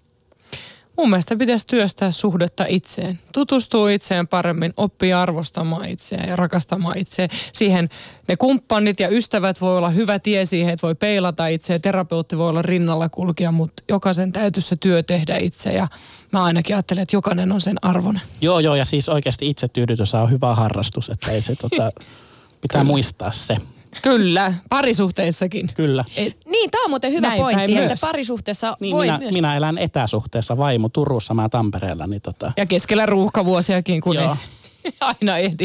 Mun 0.97 1.11
mielestä 1.11 1.37
pitäisi 1.37 1.67
työstää 1.67 2.11
suhdetta 2.11 2.65
itseen. 2.69 3.19
Tutustua 3.33 3.91
itseen 3.91 4.29
paremmin, 4.29 4.75
oppia 4.77 5.23
arvostamaan 5.23 5.89
itseään 5.89 6.29
ja 6.29 6.37
rakastamaan 6.37 6.99
itseään. 6.99 7.31
Siihen 7.53 7.89
ne 8.29 8.37
kumppanit 8.37 9.01
ja 9.01 9.09
ystävät 9.09 9.61
voi 9.61 9.77
olla 9.79 9.91
hyvä 9.91 10.19
tie 10.19 10.45
siihen, 10.45 10.75
että 10.75 10.87
voi 10.87 10.95
peilata 10.95 11.47
itseä. 11.47 11.79
Terapeutti 11.79 12.39
voi 12.39 12.49
olla 12.49 12.63
rinnalla 12.63 13.09
kulkija, 13.09 13.53
mutta 13.53 13.83
jokaisen 13.89 14.33
täytyy 14.33 14.63
se 14.63 14.77
työ 14.77 15.03
tehdä 15.03 15.37
itse. 15.37 15.73
Ja 15.73 15.89
mä 16.33 16.45
ainakin 16.45 16.77
ajattelen, 16.77 17.03
että 17.03 17.17
jokainen 17.17 17.53
on 17.53 17.61
sen 17.61 17.77
arvoinen. 17.83 18.23
Joo, 18.41 18.61
joo, 18.61 18.75
ja 18.75 18.85
siis 18.85 19.09
oikeasti 19.09 19.51
itsetyydytys 19.51 20.15
on 20.15 20.31
hyvä 20.31 20.55
harrastus, 20.55 21.11
että 21.11 21.33
ei 21.33 21.41
se 21.41 21.57
tota, 21.57 21.93
pitää 22.63 22.85
muistaa 22.85 23.33
se. 23.33 23.57
Kyllä, 24.03 24.55
parisuhteissakin. 24.69 25.71
Kyllä. 25.75 26.05
Et, 26.17 26.37
Niin, 26.47 26.71
tämä 26.71 26.85
on 26.85 26.91
muuten 26.91 27.13
hyvä 27.13 27.29
Näin 27.29 27.41
pointti, 27.41 27.73
että 27.77 27.87
myös. 27.87 28.01
parisuhteessa 28.01 28.77
Niin 28.81 28.97
voi 28.97 29.07
minä, 29.07 29.19
myös... 29.19 29.33
minä 29.33 29.57
elän 29.57 29.79
etäsuhteessa 29.79 30.57
vaimo 30.57 30.89
Turussa, 30.89 31.35
mä 31.35 31.49
Tampereella, 31.49 32.07
niin 32.07 32.23
tota, 32.23 32.53
ja 32.57 32.67
keskellä 32.67 33.07
ruuhkavuosiakin, 33.07 34.01
kun 34.01 34.15
Joo. 34.15 34.37
aina 35.01 35.39
ehdi 35.39 35.65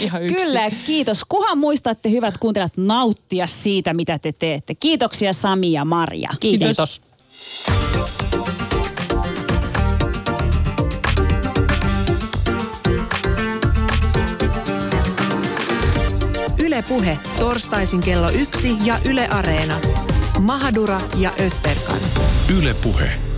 ihan 0.00 0.22
yksin. 0.22 0.38
Kyllä, 0.38 0.70
kiitos. 0.70 1.24
Kuhan 1.28 1.58
muistatte, 1.58 2.10
hyvät 2.10 2.38
kuuntelijat, 2.38 2.76
nauttia 2.76 3.46
siitä, 3.46 3.94
mitä 3.94 4.18
te 4.18 4.32
teette. 4.32 4.74
Kiitoksia 4.74 5.32
Sami 5.32 5.72
ja 5.72 5.84
Marja. 5.84 6.28
Kiitos. 6.40 6.66
kiitos. 6.66 8.19
Yle 16.80 16.88
Puhe, 16.88 17.18
torstaisin 17.38 18.00
kello 18.00 18.30
yksi 18.30 18.76
ja 18.84 18.96
Yle 19.04 19.28
Areena. 19.28 19.80
Mahadura 20.40 21.00
ja 21.16 21.30
Ösberkan. 21.46 21.98
Yle 22.58 22.74
Puhe. 22.74 23.29